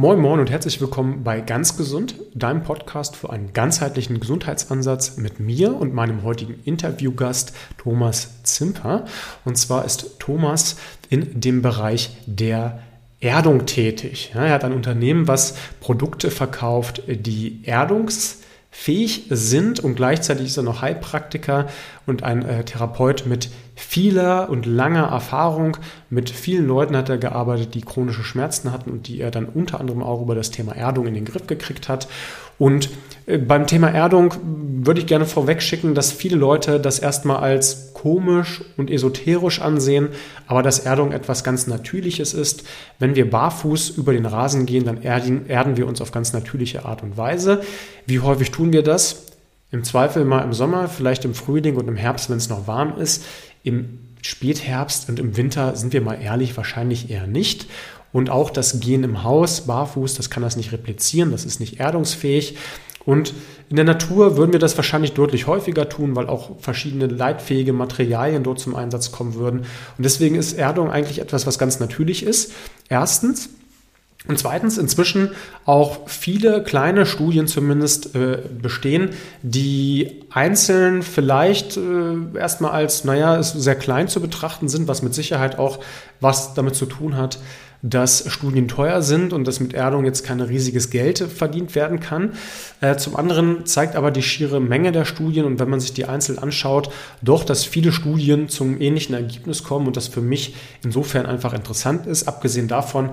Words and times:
Moin 0.00 0.20
Moin 0.20 0.38
und 0.38 0.48
herzlich 0.48 0.80
willkommen 0.80 1.24
bei 1.24 1.40
Ganz 1.40 1.76
Gesund, 1.76 2.14
deinem 2.32 2.62
Podcast 2.62 3.16
für 3.16 3.30
einen 3.30 3.52
ganzheitlichen 3.52 4.20
Gesundheitsansatz 4.20 5.16
mit 5.16 5.40
mir 5.40 5.74
und 5.74 5.92
meinem 5.92 6.22
heutigen 6.22 6.54
Interviewgast 6.64 7.52
Thomas 7.78 8.44
Zimper. 8.44 9.06
Und 9.44 9.58
zwar 9.58 9.84
ist 9.84 10.20
Thomas 10.20 10.76
in 11.10 11.40
dem 11.40 11.62
Bereich 11.62 12.16
der 12.26 12.78
Erdung 13.18 13.66
tätig. 13.66 14.30
Er 14.34 14.50
hat 14.50 14.62
ein 14.62 14.72
Unternehmen, 14.72 15.26
was 15.26 15.56
Produkte 15.80 16.30
verkauft, 16.30 17.02
die 17.08 17.64
erdungsfähig 17.64 19.26
sind 19.30 19.80
und 19.80 19.96
gleichzeitig 19.96 20.46
ist 20.46 20.56
er 20.58 20.62
noch 20.62 20.80
Heilpraktiker 20.80 21.66
und 22.06 22.22
ein 22.22 22.46
äh, 22.48 22.64
Therapeut 22.64 23.26
mit 23.26 23.50
vieler 23.78 24.50
und 24.50 24.66
langer 24.66 25.04
Erfahrung. 25.04 25.76
Mit 26.10 26.30
vielen 26.30 26.66
Leuten 26.66 26.96
hat 26.96 27.08
er 27.08 27.16
gearbeitet, 27.16 27.74
die 27.74 27.80
chronische 27.80 28.24
Schmerzen 28.24 28.72
hatten 28.72 28.90
und 28.90 29.06
die 29.06 29.20
er 29.20 29.30
dann 29.30 29.46
unter 29.46 29.78
anderem 29.78 30.02
auch 30.02 30.20
über 30.20 30.34
das 30.34 30.50
Thema 30.50 30.74
Erdung 30.74 31.06
in 31.06 31.14
den 31.14 31.24
Griff 31.24 31.46
gekriegt 31.46 31.88
hat. 31.88 32.08
Und 32.58 32.90
äh, 33.26 33.38
beim 33.38 33.68
Thema 33.68 33.88
Erdung 33.88 34.34
würde 34.84 35.00
ich 35.00 35.06
gerne 35.06 35.26
vorweg 35.26 35.62
schicken, 35.62 35.94
dass 35.94 36.10
viele 36.10 36.36
Leute 36.36 36.80
das 36.80 36.98
erstmal 36.98 37.36
als 37.36 37.92
komisch 37.94 38.62
und 38.76 38.90
esoterisch 38.90 39.60
ansehen, 39.60 40.08
aber 40.48 40.62
dass 40.62 40.80
Erdung 40.80 41.12
etwas 41.12 41.44
ganz 41.44 41.68
Natürliches 41.68 42.34
ist. 42.34 42.64
Wenn 42.98 43.14
wir 43.14 43.30
barfuß 43.30 43.90
über 43.90 44.12
den 44.12 44.26
Rasen 44.26 44.66
gehen, 44.66 44.84
dann 44.84 45.02
erden 45.02 45.76
wir 45.76 45.86
uns 45.86 46.00
auf 46.00 46.10
ganz 46.10 46.32
natürliche 46.32 46.84
Art 46.84 47.04
und 47.04 47.16
Weise. 47.16 47.62
Wie 48.06 48.20
häufig 48.20 48.50
tun 48.50 48.72
wir 48.72 48.82
das? 48.82 49.24
Im 49.70 49.84
Zweifel 49.84 50.24
mal 50.24 50.40
im 50.40 50.54
Sommer, 50.54 50.88
vielleicht 50.88 51.26
im 51.26 51.34
Frühling 51.34 51.76
und 51.76 51.88
im 51.88 51.96
Herbst, 51.96 52.30
wenn 52.30 52.38
es 52.38 52.48
noch 52.48 52.66
warm 52.66 52.98
ist. 52.98 53.24
Im 53.62 54.00
Spätherbst 54.22 55.08
und 55.08 55.18
im 55.18 55.36
Winter 55.36 55.76
sind 55.76 55.92
wir 55.92 56.00
mal 56.00 56.20
ehrlich, 56.20 56.56
wahrscheinlich 56.56 57.10
eher 57.10 57.26
nicht. 57.26 57.66
Und 58.12 58.30
auch 58.30 58.50
das 58.50 58.80
Gehen 58.80 59.04
im 59.04 59.22
Haus 59.22 59.62
barfuß, 59.62 60.14
das 60.14 60.30
kann 60.30 60.42
das 60.42 60.56
nicht 60.56 60.72
replizieren, 60.72 61.30
das 61.30 61.44
ist 61.44 61.60
nicht 61.60 61.78
erdungsfähig. 61.78 62.56
Und 63.04 63.32
in 63.70 63.76
der 63.76 63.84
Natur 63.84 64.36
würden 64.36 64.52
wir 64.52 64.60
das 64.60 64.76
wahrscheinlich 64.76 65.12
deutlich 65.12 65.46
häufiger 65.46 65.88
tun, 65.88 66.16
weil 66.16 66.28
auch 66.28 66.58
verschiedene 66.60 67.06
leitfähige 67.06 67.72
Materialien 67.72 68.42
dort 68.42 68.60
zum 68.60 68.74
Einsatz 68.74 69.12
kommen 69.12 69.34
würden. 69.34 69.60
Und 69.60 70.04
deswegen 70.04 70.34
ist 70.34 70.54
Erdung 70.54 70.90
eigentlich 70.90 71.20
etwas, 71.20 71.46
was 71.46 71.58
ganz 71.58 71.80
natürlich 71.80 72.22
ist. 72.22 72.52
Erstens, 72.88 73.50
und 74.28 74.38
zweitens 74.38 74.76
inzwischen 74.76 75.30
auch 75.64 76.08
viele 76.08 76.62
kleine 76.62 77.06
Studien 77.06 77.46
zumindest 77.46 78.14
äh, 78.14 78.38
bestehen, 78.60 79.10
die 79.42 80.22
einzeln 80.30 81.02
vielleicht 81.02 81.78
äh, 81.78 82.38
erstmal 82.38 82.72
als, 82.72 83.04
naja, 83.04 83.42
sehr 83.42 83.74
klein 83.74 84.06
zu 84.06 84.20
betrachten 84.20 84.68
sind, 84.68 84.86
was 84.86 85.02
mit 85.02 85.14
Sicherheit 85.14 85.58
auch 85.58 85.80
was 86.20 86.52
damit 86.52 86.74
zu 86.74 86.84
tun 86.84 87.16
hat, 87.16 87.38
dass 87.80 88.30
Studien 88.30 88.68
teuer 88.68 89.02
sind 89.02 89.32
und 89.32 89.46
dass 89.46 89.60
mit 89.60 89.72
Erdung 89.72 90.04
jetzt 90.04 90.24
kein 90.24 90.40
riesiges 90.40 90.90
Geld 90.90 91.18
verdient 91.18 91.74
werden 91.74 92.00
kann. 92.00 92.32
Äh, 92.80 92.96
zum 92.96 93.16
anderen 93.16 93.64
zeigt 93.66 93.96
aber 93.96 94.10
die 94.10 94.22
schiere 94.22 94.60
Menge 94.60 94.92
der 94.92 95.06
Studien 95.06 95.46
und 95.46 95.58
wenn 95.58 95.70
man 95.70 95.80
sich 95.80 95.94
die 95.94 96.04
einzeln 96.04 96.38
anschaut, 96.38 96.90
doch, 97.22 97.44
dass 97.44 97.64
viele 97.64 97.92
Studien 97.92 98.50
zum 98.50 98.80
ähnlichen 98.80 99.14
Ergebnis 99.14 99.62
kommen 99.62 99.86
und 99.86 99.96
das 99.96 100.08
für 100.08 100.20
mich 100.20 100.54
insofern 100.84 101.24
einfach 101.24 101.54
interessant 101.54 102.06
ist, 102.06 102.28
abgesehen 102.28 102.68
davon, 102.68 103.10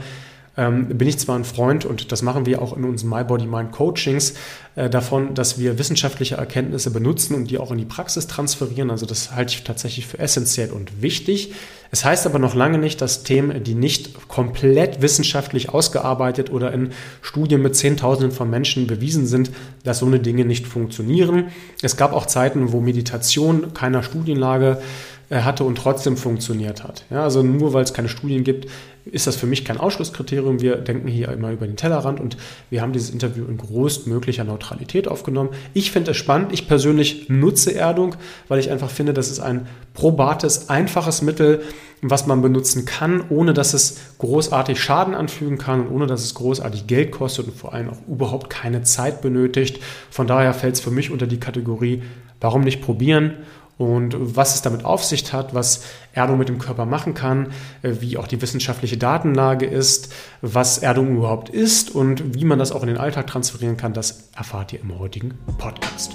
ähm, 0.58 0.88
bin 0.98 1.08
ich 1.08 1.20
zwar 1.20 1.38
ein 1.38 1.44
Freund 1.44 1.86
und 1.86 2.12
das 2.12 2.22
machen 2.22 2.46
wir 2.46 2.62
auch 2.62 2.76
in 2.76 2.84
unseren 2.84 3.10
My 3.10 3.24
Body 3.24 3.46
Mind 3.46 3.72
Coachings 3.72 4.34
äh, 4.76 4.90
davon, 4.90 5.34
dass 5.34 5.60
wir 5.60 5.78
wissenschaftliche 5.78 6.36
Erkenntnisse 6.36 6.92
benutzen 6.92 7.36
und 7.36 7.52
die 7.52 7.58
auch 7.58 7.72
in 7.72 7.78
die 7.78 7.86
Praxis 7.86 8.28
transferieren. 8.28 8.92
Also 8.92 9.06
das 9.06 9.36
halte 9.36 9.54
ich 9.54 9.64
tatsächlich 9.64 10.08
für 10.08 10.20
essentiell 10.20 10.72
und 10.72 11.02
wichtig. 11.02 11.54
Es 11.92 12.04
heißt 12.04 12.26
aber 12.26 12.40
noch 12.40 12.56
lange 12.56 12.78
nicht, 12.78 13.02
dass 13.02 13.24
Themen, 13.24 13.64
die 13.64 13.76
nicht 13.76 14.28
komplett 14.28 15.02
wissenschaftlich 15.02 15.70
ausgearbeitet 15.70 16.52
oder 16.52 16.74
in 16.74 16.92
Studien 17.22 17.62
mit 17.62 17.76
Zehntausenden 17.76 18.36
von 18.36 18.50
Menschen 18.50 18.88
bewiesen 18.88 19.28
sind, 19.28 19.52
dass 19.84 20.00
so 20.00 20.06
eine 20.06 20.20
Dinge 20.20 20.46
nicht 20.46 20.68
funktionieren. 20.68 21.52
Es 21.82 21.96
gab 21.96 22.12
auch 22.12 22.26
Zeiten, 22.26 22.72
wo 22.72 22.82
Meditation 22.82 23.74
keiner 23.74 24.04
Studienlage 24.04 24.80
äh, 24.80 24.84
hatte 25.30 25.64
und 25.64 25.78
trotzdem 25.78 26.18
funktioniert 26.18 26.84
hat. 26.84 27.06
Ja, 27.10 27.24
also 27.24 27.44
nur 27.44 27.74
weil 27.74 27.84
es 27.84 27.94
keine 27.94 28.10
Studien 28.10 28.44
gibt, 28.44 28.68
ist 29.06 29.28
das 29.28 29.36
für 29.36 29.46
mich 29.46 29.66
kein 29.66 29.78
Ausschlusskriterium. 29.78 30.62
Wir 30.62 30.78
denken 30.78 31.08
hier 31.08 31.30
immer 31.30 31.52
über 31.52 31.68
den 31.68 31.76
Tellerrand 31.76 32.20
und 32.20 32.38
wir 32.70 32.82
haben 32.82 32.92
dieses 32.92 33.12
Interview 33.12 33.46
in 33.46 33.58
größtmöglicher 33.58 34.44
Neutralität 34.44 35.08
aufgenommen. 35.08 35.50
Ich 35.74 35.92
finde 35.92 36.12
es 36.12 36.18
spannend. 36.18 36.52
Ich 36.54 36.68
persönlich 36.68 37.30
nutze 37.30 37.76
Erdung, 37.76 38.16
weil 38.48 38.60
ich 38.60 38.72
einfach 38.72 38.90
finde, 38.90 39.14
das 39.14 39.30
ist 39.30 39.40
ein 39.40 39.68
probates, 39.94 40.70
einfaches 40.70 41.22
Mittel, 41.22 41.62
was 42.02 42.28
man 42.28 42.42
benutzen 42.42 42.86
kann, 42.86 43.24
ohne 43.30 43.54
dass 43.54 43.74
es 43.74 44.00
großartig 44.18 44.80
Schaden 44.82 45.14
anfügen 45.14 45.58
kann 45.58 45.88
und 45.88 45.94
ohne 45.94 46.08
dass 46.08 46.24
es 46.24 46.34
großartig 46.34 46.88
Geld 46.88 47.12
kostet 47.12 47.48
und 47.48 47.56
vor 47.56 47.74
allem 47.74 47.90
auch 47.90 48.08
überhaupt 48.08 48.50
keine 48.50 48.82
Zeit 48.84 49.22
benötigt. 49.22 49.80
Von 50.10 50.28
daher 50.28 50.54
fällt 50.54 50.76
es 50.76 50.82
für 50.82 50.92
mich 50.92 51.12
unter 51.12 51.28
die 51.28 51.40
Kategorie, 51.40 52.04
warum 52.42 52.62
nicht 52.62 52.82
probieren? 52.82 53.36
Und 53.78 54.16
was 54.18 54.56
es 54.56 54.62
damit 54.62 54.86
auf 54.86 55.04
sich 55.04 55.34
hat, 55.34 55.54
was 55.54 55.84
Erdung 56.14 56.38
mit 56.38 56.50
dem 56.50 56.60
Körper 56.60 56.86
machen 56.86 57.14
kann, 57.14 57.48
äh, 57.82 57.96
wie 58.00 58.18
auch 58.18 58.28
die 58.28 58.42
wissenschaftliche 58.42 58.98
Datenlage 58.98 59.66
ist, 59.66 60.14
was 60.42 60.78
Erdung 60.78 61.18
überhaupt 61.18 61.50
ist 61.50 61.94
und 61.94 62.36
wie 62.36 62.46
man 62.46 62.60
das 62.60 62.72
auch 62.72 62.82
in 62.82 62.88
den 62.88 62.98
Alltag 62.98 63.28
transferieren 63.28 63.78
kann, 63.78 63.94
das 63.94 64.30
erfahrt 64.36 64.74
ihr 64.74 64.82
im 64.82 64.98
heutigen 64.98 65.34
Podcast. 65.58 66.14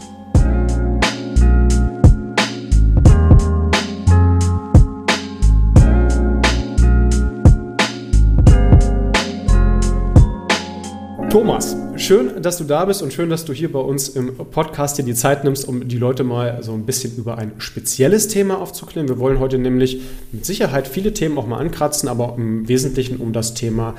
Thomas, 11.30 11.79
schön, 12.10 12.42
dass 12.42 12.58
du 12.58 12.64
da 12.64 12.86
bist 12.86 13.02
und 13.02 13.12
schön, 13.12 13.30
dass 13.30 13.44
du 13.44 13.52
hier 13.52 13.70
bei 13.70 13.78
uns 13.78 14.08
im 14.08 14.34
Podcast 14.34 14.98
dir 14.98 15.04
die 15.04 15.14
Zeit 15.14 15.44
nimmst, 15.44 15.68
um 15.68 15.86
die 15.86 15.96
Leute 15.96 16.24
mal 16.24 16.60
so 16.60 16.72
ein 16.72 16.84
bisschen 16.84 17.16
über 17.16 17.38
ein 17.38 17.52
spezielles 17.58 18.26
Thema 18.26 18.58
aufzuklären. 18.60 19.08
Wir 19.08 19.20
wollen 19.20 19.38
heute 19.38 19.58
nämlich 19.58 20.00
mit 20.32 20.44
Sicherheit 20.44 20.88
viele 20.88 21.14
Themen 21.14 21.38
auch 21.38 21.46
mal 21.46 21.58
ankratzen, 21.58 22.08
aber 22.08 22.34
im 22.36 22.66
Wesentlichen 22.66 23.18
um 23.18 23.32
das 23.32 23.54
Thema 23.54 23.94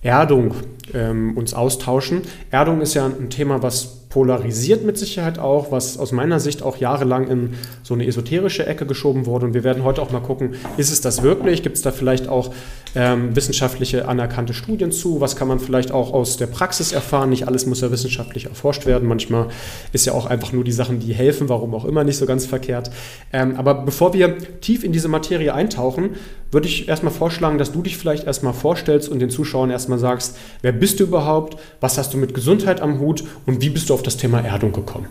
Erdung 0.00 0.54
ähm, 0.94 1.36
uns 1.36 1.54
austauschen. 1.54 2.22
Erdung 2.52 2.82
ist 2.82 2.94
ja 2.94 3.04
ein 3.06 3.30
Thema, 3.30 3.64
was 3.64 4.06
polarisiert 4.10 4.84
mit 4.84 4.96
Sicherheit 4.96 5.40
auch, 5.40 5.72
was 5.72 5.98
aus 5.98 6.12
meiner 6.12 6.38
Sicht 6.38 6.62
auch 6.62 6.76
jahrelang 6.76 7.26
in 7.26 7.54
so 7.82 7.94
eine 7.94 8.06
esoterische 8.06 8.64
Ecke 8.64 8.86
geschoben 8.86 9.26
wurde. 9.26 9.46
Und 9.46 9.54
wir 9.54 9.64
werden 9.64 9.82
heute 9.82 10.00
auch 10.02 10.12
mal 10.12 10.20
gucken, 10.20 10.54
ist 10.76 10.92
es 10.92 11.00
das 11.00 11.24
wirklich? 11.24 11.64
Gibt 11.64 11.76
es 11.76 11.82
da 11.82 11.90
vielleicht 11.90 12.28
auch 12.28 12.54
ähm, 12.96 13.36
wissenschaftliche 13.36 14.08
anerkannte 14.08 14.54
Studien 14.54 14.90
zu? 14.90 15.20
Was 15.20 15.36
kann 15.36 15.46
man 15.46 15.60
vielleicht 15.60 15.92
auch 15.92 16.12
aus 16.12 16.38
der 16.38 16.46
Praxis 16.46 16.92
erfahren? 16.92 17.28
Nicht 17.28 17.46
alles 17.46 17.66
muss 17.66 17.82
ja 17.82 17.90
wissenschaftlich 17.90 18.46
erforscht 18.46 18.86
werden. 18.86 19.06
Manchmal 19.06 19.48
ist 19.92 20.06
ja 20.06 20.14
auch 20.14 20.26
einfach 20.26 20.52
nur 20.52 20.64
die 20.64 20.72
Sachen, 20.72 20.98
die 20.98 21.12
helfen, 21.12 21.48
warum 21.48 21.74
auch 21.74 21.84
immer 21.84 22.02
nicht 22.02 22.16
so 22.16 22.26
ganz 22.26 22.46
verkehrt. 22.46 22.90
Ähm, 23.32 23.56
aber 23.56 23.74
bevor 23.74 24.14
wir 24.14 24.36
tief 24.60 24.82
in 24.82 24.92
diese 24.92 25.08
Materie 25.08 25.52
eintauchen, 25.52 26.16
würde 26.50 26.68
ich 26.68 26.88
erstmal 26.88 27.12
vorschlagen, 27.12 27.58
dass 27.58 27.72
du 27.72 27.82
dich 27.82 27.98
vielleicht 27.98 28.26
erstmal 28.26 28.54
vorstellst 28.54 29.10
und 29.10 29.18
den 29.18 29.30
Zuschauern 29.30 29.70
erstmal 29.70 29.98
sagst, 29.98 30.38
wer 30.62 30.72
bist 30.72 30.98
du 30.98 31.04
überhaupt? 31.04 31.58
Was 31.80 31.98
hast 31.98 32.14
du 32.14 32.18
mit 32.18 32.32
Gesundheit 32.32 32.80
am 32.80 32.98
Hut? 32.98 33.24
Und 33.44 33.60
wie 33.60 33.70
bist 33.70 33.90
du 33.90 33.94
auf 33.94 34.02
das 34.02 34.16
Thema 34.16 34.40
Erdung 34.40 34.72
gekommen? 34.72 35.06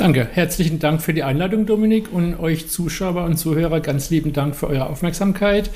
Danke, 0.00 0.26
herzlichen 0.32 0.78
Dank 0.78 1.02
für 1.02 1.12
die 1.12 1.24
Einladung, 1.24 1.66
Dominik, 1.66 2.10
und 2.10 2.40
euch 2.40 2.70
Zuschauer 2.70 3.22
und 3.24 3.36
Zuhörer 3.36 3.80
ganz 3.80 4.08
lieben 4.08 4.32
Dank 4.32 4.56
für 4.56 4.66
eure 4.66 4.86
Aufmerksamkeit. 4.86 5.70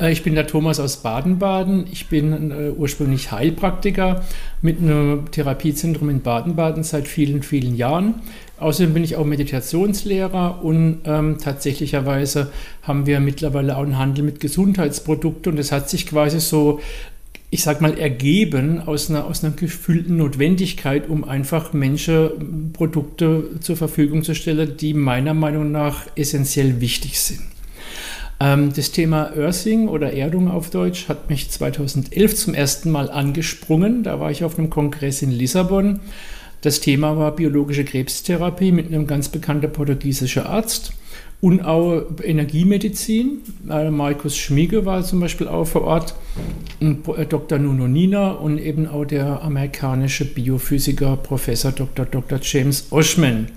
Äh, 0.00 0.10
ich 0.10 0.24
bin 0.24 0.34
der 0.34 0.48
Thomas 0.48 0.80
aus 0.80 0.96
Baden-Baden. 0.96 1.86
Ich 1.92 2.08
bin 2.08 2.50
äh, 2.50 2.70
ursprünglich 2.70 3.30
Heilpraktiker 3.30 4.24
mit 4.62 4.80
einem 4.80 5.30
Therapiezentrum 5.30 6.10
in 6.10 6.22
Baden-Baden 6.22 6.82
seit 6.82 7.06
vielen, 7.06 7.44
vielen 7.44 7.76
Jahren. 7.76 8.14
Außerdem 8.58 8.94
bin 8.94 9.04
ich 9.04 9.14
auch 9.14 9.24
Meditationslehrer 9.24 10.64
und 10.64 11.02
ähm, 11.04 11.38
tatsächlicherweise 11.38 12.50
haben 12.82 13.06
wir 13.06 13.20
mittlerweile 13.20 13.76
auch 13.76 13.82
einen 13.82 13.98
Handel 13.98 14.24
mit 14.24 14.40
Gesundheitsprodukten 14.40 15.52
und 15.52 15.56
das 15.56 15.70
hat 15.70 15.88
sich 15.88 16.06
quasi 16.06 16.40
so 16.40 16.80
ich 17.54 17.62
sag 17.64 17.82
mal, 17.82 17.98
ergeben 17.98 18.80
aus 18.80 19.10
einer, 19.10 19.26
aus 19.26 19.44
einer 19.44 19.52
gefühlten 19.52 20.16
Notwendigkeit, 20.16 21.06
um 21.06 21.22
einfach 21.22 21.74
Menschen 21.74 22.70
Produkte 22.72 23.60
zur 23.60 23.76
Verfügung 23.76 24.24
zu 24.24 24.34
stellen, 24.34 24.78
die 24.78 24.94
meiner 24.94 25.34
Meinung 25.34 25.70
nach 25.70 26.06
essentiell 26.16 26.80
wichtig 26.80 27.20
sind. 27.20 27.42
Ähm, 28.40 28.72
das 28.74 28.90
Thema 28.90 29.36
Earthing 29.36 29.88
oder 29.88 30.14
Erdung 30.14 30.50
auf 30.50 30.70
Deutsch 30.70 31.10
hat 31.10 31.28
mich 31.28 31.50
2011 31.50 32.36
zum 32.36 32.54
ersten 32.54 32.90
Mal 32.90 33.10
angesprungen. 33.10 34.02
Da 34.02 34.18
war 34.18 34.30
ich 34.30 34.44
auf 34.44 34.58
einem 34.58 34.70
Kongress 34.70 35.20
in 35.20 35.30
Lissabon. 35.30 36.00
Das 36.62 36.80
Thema 36.80 37.18
war 37.18 37.36
biologische 37.36 37.84
Krebstherapie 37.84 38.72
mit 38.72 38.86
einem 38.86 39.06
ganz 39.06 39.28
bekannten 39.28 39.70
portugiesischen 39.70 40.44
Arzt 40.44 40.94
und 41.42 41.60
auch 41.60 42.04
Energiemedizin. 42.22 43.42
Äh, 43.68 43.90
Markus 43.90 44.36
Schmiege 44.36 44.86
war 44.86 45.02
zum 45.02 45.18
Beispiel 45.18 45.48
auch 45.48 45.64
vor 45.64 45.82
Ort, 45.82 46.14
äh, 46.80 47.26
Dr. 47.26 47.58
Nuno 47.58 47.88
Nina 47.88 48.30
und 48.30 48.58
eben 48.58 48.86
auch 48.86 49.04
der 49.04 49.42
amerikanische 49.42 50.24
Biophysiker 50.24 51.16
Professor 51.16 51.72
Dr. 51.72 52.06
Dr. 52.06 52.38
James 52.40 52.86
Oshman. 52.90 53.48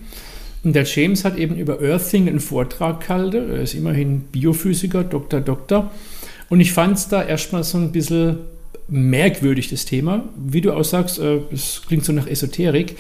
Und 0.63 0.75
der 0.75 0.83
James 0.83 1.23
hat 1.23 1.37
eben 1.37 1.57
über 1.57 1.79
Earthing 1.79 2.27
einen 2.27 2.39
Vortrag 2.39 3.01
gehalten. 3.01 3.51
Er 3.51 3.61
ist 3.61 3.75
immerhin 3.75 4.21
Biophysiker, 4.31 5.03
Dr. 5.03 5.41
Doktor. 5.41 5.91
Und 6.49 6.61
ich 6.61 6.73
fand 6.73 6.97
es 6.97 7.07
da 7.07 7.23
erstmal 7.23 7.63
so 7.63 7.77
ein 7.77 7.91
bisschen 7.91 8.37
merkwürdig, 8.87 9.69
das 9.69 9.85
Thema. 9.85 10.25
Wie 10.35 10.61
du 10.61 10.71
auch 10.71 10.83
sagst, 10.83 11.19
äh, 11.19 11.39
es 11.51 11.81
klingt 11.87 12.05
so 12.05 12.13
nach 12.13 12.27
Esoterik. 12.27 12.95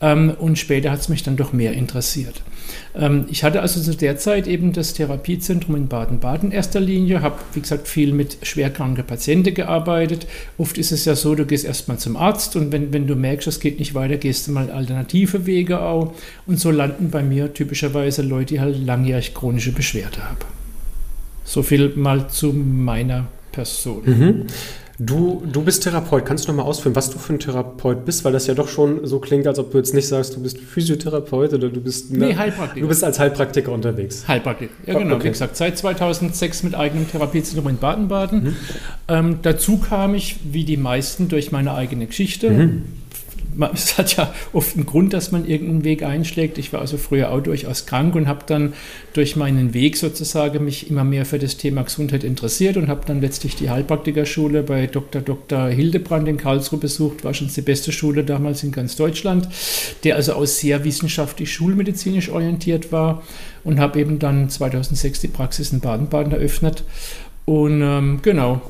Ähm, 0.00 0.34
und 0.38 0.58
später 0.58 0.90
hat 0.90 1.00
es 1.00 1.08
mich 1.08 1.22
dann 1.22 1.36
doch 1.36 1.52
mehr 1.52 1.72
interessiert. 1.72 2.42
Ähm, 2.94 3.26
ich 3.30 3.44
hatte 3.44 3.60
also 3.60 3.80
zu 3.80 3.96
der 3.96 4.16
Zeit 4.16 4.46
eben 4.46 4.72
das 4.72 4.94
Therapiezentrum 4.94 5.76
in 5.76 5.88
Baden-Baden 5.88 6.50
erster 6.50 6.80
Linie, 6.80 7.22
habe, 7.22 7.36
wie 7.54 7.60
gesagt, 7.60 7.88
viel 7.88 8.12
mit 8.12 8.38
schwerkranken 8.42 9.04
Patienten 9.04 9.54
gearbeitet. 9.54 10.26
Oft 10.56 10.78
ist 10.78 10.92
es 10.92 11.04
ja 11.04 11.14
so, 11.14 11.34
du 11.34 11.46
gehst 11.46 11.64
erstmal 11.64 11.98
zum 11.98 12.16
Arzt 12.16 12.56
und 12.56 12.72
wenn, 12.72 12.92
wenn 12.92 13.06
du 13.06 13.14
merkst, 13.14 13.46
es 13.46 13.60
geht 13.60 13.78
nicht 13.78 13.94
weiter, 13.94 14.16
gehst 14.16 14.48
du 14.48 14.52
mal 14.52 14.70
alternative 14.70 15.46
Wege 15.46 15.80
auch. 15.80 16.14
Und 16.46 16.58
so 16.58 16.70
landen 16.70 17.10
bei 17.10 17.22
mir 17.22 17.54
typischerweise 17.54 18.22
Leute, 18.22 18.54
die 18.54 18.60
halt 18.60 18.84
langjährig 18.84 19.34
chronische 19.34 19.72
Beschwerde 19.72 20.24
haben. 20.24 20.38
So 21.44 21.62
viel 21.62 21.90
mal 21.96 22.28
zu 22.28 22.52
meiner 22.52 23.26
Person. 23.52 24.02
Mhm. 24.04 24.46
Du, 25.00 25.44
du 25.50 25.62
bist 25.62 25.84
Therapeut. 25.84 26.26
Kannst 26.26 26.46
du 26.46 26.52
noch 26.52 26.56
mal 26.56 26.64
ausführen, 26.64 26.96
was 26.96 27.08
du 27.10 27.18
für 27.18 27.32
ein 27.32 27.38
Therapeut 27.38 28.04
bist? 28.04 28.24
Weil 28.24 28.32
das 28.32 28.48
ja 28.48 28.54
doch 28.54 28.66
schon 28.66 29.06
so 29.06 29.20
klingt, 29.20 29.46
als 29.46 29.60
ob 29.60 29.70
du 29.70 29.78
jetzt 29.78 29.94
nicht 29.94 30.08
sagst, 30.08 30.34
du 30.34 30.42
bist 30.42 30.58
Physiotherapeut 30.58 31.54
oder 31.54 31.68
du 31.68 31.80
bist. 31.80 32.10
Nee, 32.10 32.34
Heilpraktiker. 32.34 32.80
Du 32.80 32.88
bist 32.88 33.04
als 33.04 33.20
Heilpraktiker 33.20 33.70
unterwegs. 33.70 34.26
Heilpraktiker, 34.26 34.72
ja 34.86 34.98
genau. 34.98 35.14
Okay. 35.14 35.26
Wie 35.26 35.28
gesagt, 35.30 35.56
seit 35.56 35.78
2006 35.78 36.64
mit 36.64 36.74
eigenem 36.74 37.08
Therapiezentrum 37.08 37.68
in 37.70 37.76
Baden-Baden. 37.76 38.42
Mhm. 38.42 38.56
Ähm, 39.06 39.38
dazu 39.42 39.78
kam 39.78 40.16
ich, 40.16 40.40
wie 40.50 40.64
die 40.64 40.76
meisten, 40.76 41.28
durch 41.28 41.52
meine 41.52 41.74
eigene 41.74 42.06
Geschichte. 42.06 42.50
Mhm 42.50 42.82
es 43.74 43.98
hat 43.98 44.16
ja 44.16 44.32
oft 44.52 44.76
einen 44.76 44.86
Grund, 44.86 45.12
dass 45.12 45.32
man 45.32 45.46
irgendeinen 45.46 45.84
Weg 45.84 46.02
einschlägt. 46.02 46.58
Ich 46.58 46.72
war 46.72 46.80
also 46.80 46.96
früher 46.96 47.32
auch 47.32 47.40
durchaus 47.40 47.86
krank 47.86 48.14
und 48.14 48.28
habe 48.28 48.44
dann 48.46 48.74
durch 49.12 49.36
meinen 49.36 49.74
Weg 49.74 49.96
sozusagen 49.96 50.64
mich 50.64 50.90
immer 50.90 51.04
mehr 51.04 51.26
für 51.26 51.38
das 51.38 51.56
Thema 51.56 51.82
Gesundheit 51.82 52.24
interessiert 52.24 52.76
und 52.76 52.88
habe 52.88 53.02
dann 53.06 53.20
letztlich 53.20 53.56
die 53.56 53.70
Heilpraktikerschule 53.70 54.62
bei 54.62 54.86
Dr. 54.86 55.22
Dr. 55.22 55.68
Hildebrand 55.68 56.28
in 56.28 56.36
Karlsruhe 56.36 56.78
besucht. 56.78 57.24
War 57.24 57.34
schon 57.34 57.48
die 57.48 57.62
beste 57.62 57.92
Schule 57.92 58.24
damals 58.24 58.62
in 58.62 58.72
ganz 58.72 58.96
Deutschland, 58.96 59.48
der 60.04 60.16
also 60.16 60.34
auch 60.34 60.46
sehr 60.46 60.84
wissenschaftlich 60.84 61.52
schulmedizinisch 61.52 62.28
orientiert 62.30 62.92
war 62.92 63.22
und 63.64 63.80
habe 63.80 63.98
eben 64.00 64.18
dann 64.18 64.48
2006 64.48 65.20
die 65.20 65.28
Praxis 65.28 65.72
in 65.72 65.80
Baden-Baden 65.80 66.32
eröffnet. 66.32 66.84
Und 67.44 67.80
ähm, 67.82 68.20
genau, 68.22 68.60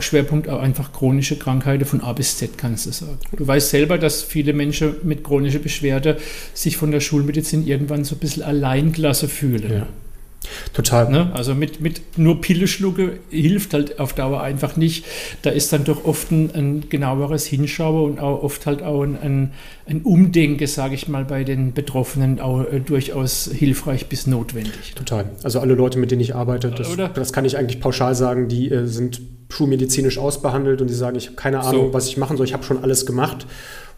Schwerpunkt 0.00 0.48
auch 0.48 0.60
einfach 0.60 0.92
chronische 0.92 1.36
Krankheiten 1.36 1.84
von 1.84 2.00
A 2.00 2.12
bis 2.12 2.38
Z, 2.38 2.58
kannst 2.58 2.86
du 2.86 2.90
sagen. 2.90 3.18
Du 3.36 3.46
weißt 3.46 3.70
selber, 3.70 3.98
dass 3.98 4.22
viele 4.22 4.52
Menschen 4.52 4.94
mit 5.02 5.24
chronischer 5.24 5.58
Beschwerde 5.58 6.18
sich 6.54 6.76
von 6.76 6.90
der 6.90 7.00
Schulmedizin 7.00 7.66
irgendwann 7.66 8.04
so 8.04 8.16
ein 8.16 8.18
bisschen 8.18 8.42
alleingelassen 8.42 9.28
fühlen. 9.28 9.72
Ja. 9.72 9.86
Total. 10.72 11.10
Ne? 11.10 11.30
Also 11.34 11.54
mit, 11.54 11.80
mit 11.80 12.18
nur 12.18 12.40
Pille 12.40 12.66
schlucke 12.66 13.18
hilft 13.30 13.74
halt 13.74 13.98
auf 13.98 14.12
Dauer 14.12 14.42
einfach 14.42 14.76
nicht. 14.76 15.04
Da 15.42 15.50
ist 15.50 15.72
dann 15.72 15.84
doch 15.84 16.04
oft 16.04 16.30
ein, 16.30 16.50
ein 16.54 16.88
genaueres 16.88 17.46
Hinschauen 17.46 18.12
und 18.12 18.20
auch 18.20 18.42
oft 18.42 18.66
halt 18.66 18.82
auch 18.82 19.02
ein, 19.02 19.16
ein, 19.20 19.52
ein 19.86 20.02
Umdenken, 20.02 20.66
sage 20.66 20.94
ich 20.94 21.08
mal, 21.08 21.24
bei 21.24 21.44
den 21.44 21.72
Betroffenen 21.72 22.40
auch 22.40 22.64
äh, 22.64 22.80
durchaus 22.80 23.50
hilfreich 23.52 24.06
bis 24.06 24.26
notwendig. 24.26 24.94
Total. 24.94 25.26
Also 25.42 25.60
alle 25.60 25.74
Leute, 25.74 25.98
mit 25.98 26.10
denen 26.10 26.20
ich 26.20 26.34
arbeite, 26.34 26.70
das, 26.70 26.96
das 27.14 27.32
kann 27.32 27.44
ich 27.44 27.56
eigentlich 27.56 27.80
pauschal 27.80 28.14
sagen, 28.14 28.48
die 28.48 28.70
äh, 28.70 28.86
sind 28.86 29.20
schulmedizinisch 29.50 30.18
ausbehandelt 30.18 30.80
und 30.80 30.88
die 30.88 30.94
sagen, 30.94 31.16
ich 31.16 31.26
habe 31.26 31.36
keine 31.36 31.60
Ahnung, 31.60 31.88
so. 31.88 31.94
was 31.94 32.08
ich 32.08 32.16
machen 32.16 32.36
soll, 32.36 32.46
ich 32.46 32.54
habe 32.54 32.64
schon 32.64 32.82
alles 32.82 33.04
gemacht 33.04 33.46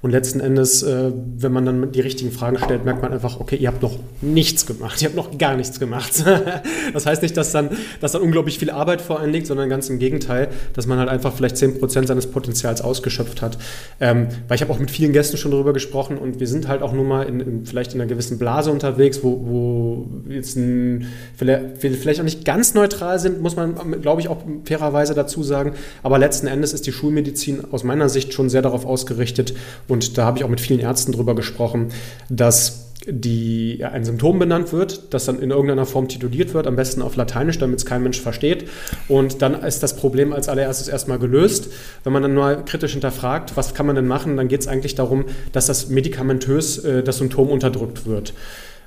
und 0.05 0.11
letzten 0.11 0.41
Endes, 0.41 0.83
äh, 0.83 1.13
wenn 1.39 1.51
man 1.51 1.65
dann 1.65 1.91
die 1.93 2.03
richtigen 2.03 2.31
Fragen 2.31 2.59
stellt, 2.59 2.85
merkt 2.85 3.01
man 3.01 3.11
einfach, 3.15 3.41
okay, 3.41 3.57
ihr 3.57 3.69
habt 3.69 3.81
noch 3.81 3.99
nichts 4.21 4.67
gemacht, 4.67 5.01
ihr 5.01 5.09
habt 5.09 5.17
noch 5.17 5.39
gar 5.39 5.57
nichts 5.57 5.81
gemacht. 5.81 6.23
das 6.93 7.07
heißt 7.07 7.23
nicht, 7.23 7.35
dass 7.39 7.53
dann, 7.53 7.71
dass 8.03 8.13
dann 8.13 8.21
unglaublich 8.21 8.59
viel 8.59 8.69
Arbeit 8.69 9.01
vor 9.01 9.21
einem 9.21 9.33
liegt, 9.33 9.47
sondern 9.47 9.71
ganz 9.71 9.89
im 9.89 9.99
Gegenteil, 9.99 10.49
dass 10.75 10.87
man 10.87 10.99
halt 10.99 11.09
einfach 11.09 11.33
vielleicht 11.33 11.57
10% 11.57 12.07
seines 12.07 12.27
Potenzials 12.27 12.83
ausgeschöpft 12.83 13.41
hat. 13.41 13.57
Ähm, 13.99 14.29
weil 14.47 14.57
ich 14.57 14.61
habe 14.61 14.75
auch 14.75 14.79
mit 14.79 14.91
vielen 14.91 15.15
Gästen 15.15 15.39
schon 15.39 15.53
darüber 15.53 15.73
gesprochen 15.73 16.19
und 16.19 16.39
wir 16.39 16.49
sind 16.49 16.69
halt 16.69 16.83
auch 16.83 16.93
nun 16.93 17.09
mal 17.09 17.23
in, 17.23 17.41
in 17.41 17.65
vielleicht 17.65 17.95
in 17.95 18.01
einer 18.03 18.09
gewissen 18.09 18.37
Blase 18.39 18.71
unterwegs, 18.71 19.21
wo, 19.23 19.41
wo 19.47 20.07
jetzt 20.29 20.55
ein, 20.59 21.07
vielleicht 21.35 22.21
auch 22.21 22.25
nicht 22.25 22.45
ganz 22.45 22.75
neutral 22.75 23.19
sind, 23.19 23.41
muss 23.41 23.57
man, 23.57 24.03
glaube 24.03 24.21
ich, 24.21 24.29
auch 24.29 24.43
fairerweise 24.67 25.15
dazu 25.15 25.43
sagen. 25.43 25.73
Aber 26.03 26.19
letzten 26.19 26.47
Endes 26.47 26.75
ist 26.75 26.87
die 26.87 26.93
Schulmedizin 26.93 27.63
aus 27.73 27.85
meiner 27.85 28.11
Sicht 28.11 28.35
schon 28.35 28.51
sehr 28.51 28.61
darauf 28.61 28.85
ausgerichtet, 28.85 29.55
und 29.94 29.94
da 30.17 30.25
habe 30.25 30.39
ich 30.39 30.45
auch 30.45 30.49
mit 30.49 30.61
vielen 30.61 30.81
Ärzten 30.81 31.13
drüber 31.13 31.35
gesprochen, 31.35 31.89
dass 32.29 32.85
die, 33.07 33.85
ein 33.85 34.05
Symptom 34.05 34.39
benannt 34.39 34.73
wird, 34.73 35.13
das 35.13 35.27
dann 35.27 35.41
in 35.41 35.51
irgendeiner 35.51 35.87
Form 35.87 36.09
tituliert 36.09 36.55
wird, 36.55 36.67
am 36.67 36.77
besten 36.77 37.03
auf 37.03 37.17
Lateinisch, 37.17 37.59
damit 37.59 37.79
es 37.79 37.87
kein 37.87 38.03
Mensch 38.03 38.21
versteht. 38.21 38.69
Und 39.09 39.43
dann 39.43 39.55
ist 39.63 39.83
das 39.83 39.97
Problem 39.97 40.33
als 40.33 40.49
allererstes 40.49 40.89
erstmal 40.89 41.19
gelöst. 41.19 41.71
Wenn 42.03 42.13
man 42.13 42.23
dann 42.23 42.35
nur 42.35 42.65
kritisch 42.65 42.93
hinterfragt, 42.93 43.57
was 43.57 43.75
kann 43.75 43.87
man 43.87 43.97
denn 43.97 44.07
machen, 44.07 44.37
dann 44.37 44.49
geht 44.49 44.61
es 44.61 44.69
eigentlich 44.69 44.95
darum, 44.95 45.27
dass 45.53 45.67
das 45.67 45.89
medikamentös 45.89 46.79
äh, 46.79 47.03
das 47.03 47.19
Symptom 47.19 47.49
unterdrückt 47.49 48.07
wird. 48.07 48.33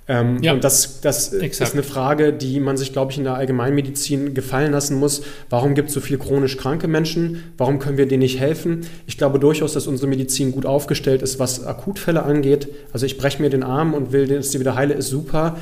Ähm, 0.09 0.41
ja, 0.41 0.53
und 0.53 0.63
das, 0.63 1.01
das 1.01 1.29
ist 1.29 1.73
eine 1.73 1.83
Frage, 1.83 2.31
die 2.31 2.59
man 2.59 2.77
sich, 2.77 2.93
glaube 2.93 3.11
ich, 3.11 3.17
in 3.17 3.25
der 3.25 3.35
Allgemeinmedizin 3.35 4.33
gefallen 4.33 4.71
lassen 4.71 4.97
muss. 4.97 5.23
Warum 5.49 5.75
gibt 5.75 5.89
es 5.89 5.93
so 5.93 5.99
viele 5.99 6.17
chronisch 6.19 6.55
kranke 6.55 6.87
Menschen? 6.87 7.43
Warum 7.57 7.79
können 7.79 7.97
wir 7.97 8.07
denen 8.07 8.21
nicht 8.21 8.39
helfen? 8.39 8.87
Ich 9.05 9.17
glaube 9.17 9.37
durchaus, 9.39 9.73
dass 9.73 9.85
unsere 9.85 10.07
Medizin 10.07 10.53
gut 10.53 10.65
aufgestellt 10.65 11.21
ist, 11.21 11.39
was 11.39 11.65
Akutfälle 11.65 12.23
angeht. 12.23 12.69
Also 12.93 13.05
ich 13.05 13.17
breche 13.17 13.41
mir 13.41 13.49
den 13.49 13.63
Arm 13.63 13.93
und 13.93 14.13
will, 14.13 14.27
dass 14.27 14.51
die 14.51 14.59
wieder 14.59 14.75
heile, 14.75 14.93
ist 14.93 15.09
super 15.09 15.57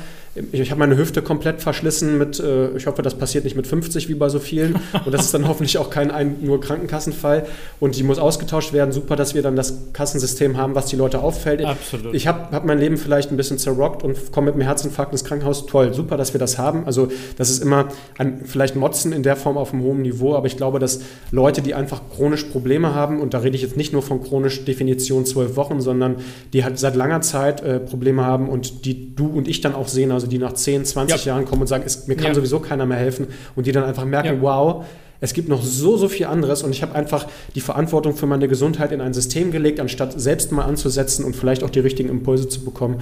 ich, 0.52 0.60
ich 0.60 0.70
habe 0.70 0.78
meine 0.78 0.96
Hüfte 0.96 1.22
komplett 1.22 1.60
verschlissen 1.60 2.18
mit, 2.18 2.38
äh, 2.40 2.76
ich 2.76 2.86
hoffe, 2.86 3.02
das 3.02 3.14
passiert 3.14 3.44
nicht 3.44 3.56
mit 3.56 3.66
50 3.66 4.08
wie 4.08 4.14
bei 4.14 4.28
so 4.28 4.38
vielen. 4.38 4.76
Und 5.04 5.12
das 5.12 5.26
ist 5.26 5.34
dann 5.34 5.48
hoffentlich 5.48 5.78
auch 5.78 5.90
kein 5.90 6.10
ein, 6.10 6.36
nur 6.42 6.60
Krankenkassenfall. 6.60 7.46
Und 7.80 7.96
die 7.96 8.02
muss 8.02 8.18
ausgetauscht 8.18 8.72
werden. 8.72 8.92
Super, 8.92 9.16
dass 9.16 9.34
wir 9.34 9.42
dann 9.42 9.56
das 9.56 9.92
Kassensystem 9.92 10.56
haben, 10.56 10.74
was 10.74 10.86
die 10.86 10.96
Leute 10.96 11.20
auffällt. 11.20 11.64
Absolut. 11.64 12.14
Ich 12.14 12.26
habe 12.26 12.54
hab 12.54 12.64
mein 12.64 12.78
Leben 12.78 12.96
vielleicht 12.96 13.30
ein 13.30 13.36
bisschen 13.36 13.58
zerrockt 13.58 14.02
und 14.02 14.32
komme 14.32 14.46
mit 14.46 14.54
einem 14.54 14.62
Herzinfarkt 14.62 15.12
ins 15.12 15.24
Krankenhaus. 15.24 15.66
Toll, 15.66 15.94
super, 15.94 16.16
dass 16.16 16.34
wir 16.34 16.38
das 16.38 16.58
haben. 16.58 16.84
Also 16.86 17.08
das 17.36 17.50
ist 17.50 17.62
immer 17.62 17.88
ein, 18.18 18.42
vielleicht 18.44 18.76
Motzen 18.76 19.12
in 19.12 19.22
der 19.22 19.36
Form 19.36 19.56
auf 19.56 19.72
einem 19.72 19.82
hohen 19.82 20.02
Niveau, 20.02 20.34
aber 20.34 20.46
ich 20.46 20.56
glaube, 20.56 20.78
dass 20.78 21.00
Leute, 21.30 21.62
die 21.62 21.74
einfach 21.74 22.02
chronisch 22.14 22.44
Probleme 22.44 22.94
haben, 22.94 23.20
und 23.20 23.34
da 23.34 23.38
rede 23.38 23.56
ich 23.56 23.62
jetzt 23.62 23.76
nicht 23.76 23.92
nur 23.92 24.02
von 24.02 24.22
chronisch 24.22 24.64
Definition 24.64 25.26
zwölf 25.26 25.56
Wochen, 25.56 25.80
sondern 25.80 26.16
die 26.52 26.64
halt 26.64 26.78
seit 26.78 26.96
langer 26.96 27.20
Zeit 27.20 27.62
äh, 27.62 27.80
Probleme 27.80 28.24
haben 28.24 28.48
und 28.48 28.84
die 28.84 29.14
du 29.14 29.26
und 29.26 29.48
ich 29.48 29.60
dann 29.60 29.74
auch 29.74 29.88
sehen, 29.88 30.12
also 30.12 30.25
also 30.26 30.30
die 30.30 30.38
nach 30.38 30.54
10, 30.54 30.84
20 30.84 31.24
ja. 31.24 31.32
Jahren 31.32 31.44
kommen 31.44 31.62
und 31.62 31.68
sagen, 31.68 31.84
es, 31.86 32.06
mir 32.06 32.16
kann 32.16 32.28
ja. 32.28 32.34
sowieso 32.34 32.60
keiner 32.60 32.86
mehr 32.86 32.98
helfen 32.98 33.28
und 33.54 33.66
die 33.66 33.72
dann 33.72 33.84
einfach 33.84 34.04
merken, 34.04 34.36
ja. 34.36 34.42
wow, 34.42 34.84
es 35.20 35.32
gibt 35.32 35.48
noch 35.48 35.62
so, 35.62 35.96
so 35.96 36.08
viel 36.08 36.26
anderes 36.26 36.62
und 36.62 36.72
ich 36.72 36.82
habe 36.82 36.94
einfach 36.94 37.26
die 37.54 37.60
Verantwortung 37.60 38.14
für 38.14 38.26
meine 38.26 38.48
Gesundheit 38.48 38.92
in 38.92 39.00
ein 39.00 39.14
System 39.14 39.50
gelegt, 39.50 39.80
anstatt 39.80 40.20
selbst 40.20 40.52
mal 40.52 40.64
anzusetzen 40.64 41.24
und 41.24 41.34
vielleicht 41.34 41.62
auch 41.62 41.70
die 41.70 41.80
richtigen 41.80 42.10
Impulse 42.10 42.48
zu 42.48 42.64
bekommen. 42.64 42.98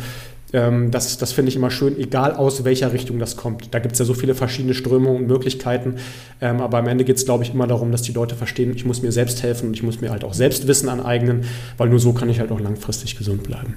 Ähm, 0.52 0.92
das 0.92 1.18
das 1.18 1.32
finde 1.32 1.48
ich 1.48 1.56
immer 1.56 1.72
schön, 1.72 1.98
egal 1.98 2.34
aus 2.34 2.62
welcher 2.62 2.92
Richtung 2.92 3.18
das 3.18 3.36
kommt. 3.36 3.74
Da 3.74 3.80
gibt 3.80 3.94
es 3.94 3.98
ja 3.98 4.04
so 4.04 4.14
viele 4.14 4.36
verschiedene 4.36 4.74
Strömungen 4.74 5.22
und 5.22 5.26
Möglichkeiten, 5.26 5.96
ähm, 6.40 6.60
aber 6.60 6.78
am 6.78 6.86
Ende 6.86 7.04
geht 7.04 7.16
es, 7.16 7.24
glaube 7.24 7.42
ich, 7.42 7.52
immer 7.52 7.66
darum, 7.66 7.90
dass 7.90 8.02
die 8.02 8.12
Leute 8.12 8.36
verstehen, 8.36 8.72
ich 8.76 8.84
muss 8.84 9.02
mir 9.02 9.10
selbst 9.10 9.42
helfen 9.42 9.68
und 9.68 9.74
ich 9.74 9.82
muss 9.82 10.00
mir 10.00 10.10
halt 10.10 10.22
auch 10.22 10.34
selbst 10.34 10.68
Wissen 10.68 10.88
aneignen, 10.88 11.44
weil 11.78 11.88
nur 11.88 11.98
so 11.98 12.12
kann 12.12 12.28
ich 12.28 12.38
halt 12.38 12.52
auch 12.52 12.60
langfristig 12.60 13.16
gesund 13.16 13.42
bleiben. 13.42 13.74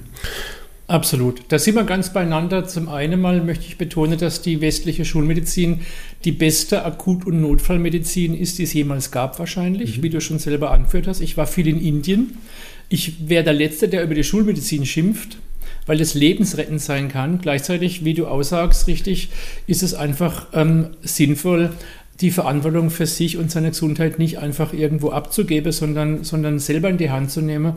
Absolut. 0.88 1.42
Da 1.48 1.58
sind 1.58 1.74
wir 1.74 1.84
ganz 1.84 2.14
beieinander. 2.14 2.66
Zum 2.66 2.88
einen 2.88 3.20
mal 3.20 3.42
möchte 3.42 3.66
ich 3.66 3.76
betonen, 3.76 4.18
dass 4.18 4.40
die 4.40 4.62
westliche 4.62 5.04
Schulmedizin 5.04 5.80
die 6.24 6.32
beste 6.32 6.82
Akut- 6.82 7.26
und 7.26 7.42
Notfallmedizin 7.42 8.34
ist, 8.34 8.58
die 8.58 8.62
es 8.62 8.72
jemals 8.72 9.10
gab, 9.10 9.38
wahrscheinlich, 9.38 9.98
mhm. 9.98 10.02
wie 10.02 10.08
du 10.08 10.22
schon 10.22 10.38
selber 10.38 10.70
angeführt 10.70 11.06
hast. 11.06 11.20
Ich 11.20 11.36
war 11.36 11.46
viel 11.46 11.68
in 11.68 11.78
Indien. 11.78 12.38
Ich 12.88 13.28
wäre 13.28 13.44
der 13.44 13.52
Letzte, 13.52 13.88
der 13.88 14.02
über 14.02 14.14
die 14.14 14.24
Schulmedizin 14.24 14.86
schimpft, 14.86 15.36
weil 15.84 15.98
das 15.98 16.14
lebensrettend 16.14 16.80
sein 16.80 17.10
kann. 17.10 17.38
Gleichzeitig, 17.38 18.06
wie 18.06 18.14
du 18.14 18.26
aussagst, 18.26 18.86
richtig, 18.86 19.28
ist 19.66 19.82
es 19.82 19.92
einfach 19.92 20.46
ähm, 20.54 20.88
sinnvoll, 21.02 21.70
die 22.20 22.32
Verantwortung 22.32 22.90
für 22.90 23.06
sich 23.06 23.36
und 23.36 23.50
seine 23.50 23.68
Gesundheit 23.68 24.18
nicht 24.18 24.38
einfach 24.38 24.72
irgendwo 24.72 25.10
abzugeben, 25.10 25.70
sondern, 25.70 26.24
sondern 26.24 26.58
selber 26.58 26.88
in 26.88 26.98
die 26.98 27.10
Hand 27.10 27.30
zu 27.30 27.40
nehmen. 27.40 27.74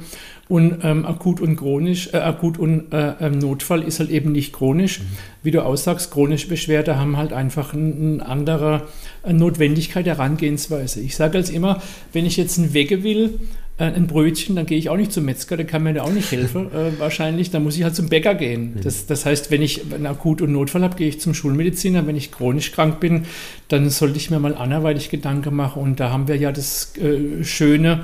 Und 0.47 0.79
ähm, 0.83 1.05
akut 1.05 1.39
und 1.39 1.55
chronisch, 1.55 2.09
äh, 2.13 2.17
akut 2.17 2.57
und 2.57 2.91
äh, 2.91 3.29
Notfall 3.29 3.83
ist 3.83 3.99
halt 3.99 4.09
eben 4.09 4.31
nicht 4.31 4.51
chronisch. 4.51 4.99
Mhm. 4.99 5.03
Wie 5.43 5.51
du 5.51 5.63
aussagst, 5.63 6.11
chronische 6.11 6.47
Beschwerde 6.47 6.97
haben 6.97 7.17
halt 7.17 7.33
einfach 7.33 7.73
eine 7.73 7.91
ein 8.01 8.21
andere 8.21 8.87
Notwendigkeit 9.25 10.05
der 10.05 10.17
Herangehensweise. 10.17 11.01
Ich 11.01 11.15
sage 11.15 11.37
als 11.37 11.49
immer, 11.49 11.81
wenn 12.11 12.25
ich 12.25 12.35
jetzt 12.37 12.57
einen 12.57 12.73
Wege 12.73 13.03
will, 13.03 13.39
äh, 13.77 13.85
ein 13.85 14.07
Brötchen, 14.07 14.55
dann 14.55 14.65
gehe 14.65 14.77
ich 14.77 14.89
auch 14.89 14.97
nicht 14.97 15.11
zum 15.11 15.25
Metzger, 15.25 15.57
der 15.57 15.65
kann 15.65 15.83
mir 15.83 15.93
da 15.93 16.03
auch 16.03 16.11
nicht 16.11 16.31
helfen, 16.31 16.67
äh, 16.73 16.99
wahrscheinlich. 16.99 17.51
Dann 17.51 17.63
muss 17.63 17.77
ich 17.77 17.83
halt 17.83 17.95
zum 17.95 18.09
Bäcker 18.09 18.35
gehen. 18.35 18.75
Mhm. 18.75 18.81
Das, 18.81 19.05
das 19.05 19.25
heißt, 19.25 19.51
wenn 19.51 19.61
ich 19.61 19.93
einen 19.93 20.05
Akut- 20.05 20.41
und 20.41 20.51
Notfall 20.51 20.83
habe, 20.83 20.95
gehe 20.95 21.07
ich 21.07 21.19
zum 21.19 21.33
Schulmediziner. 21.33 22.05
Wenn 22.07 22.15
ich 22.15 22.31
chronisch 22.31 22.71
krank 22.71 22.99
bin, 22.99 23.25
dann 23.67 23.89
sollte 23.89 24.17
ich 24.17 24.29
mir 24.29 24.39
mal 24.39 24.55
anderweitig 24.55 25.09
Gedanken 25.09 25.55
machen. 25.55 25.81
Und 25.81 25.99
da 25.99 26.11
haben 26.11 26.27
wir 26.27 26.37
ja 26.37 26.51
das 26.51 26.93
äh, 26.97 27.43
Schöne, 27.43 28.01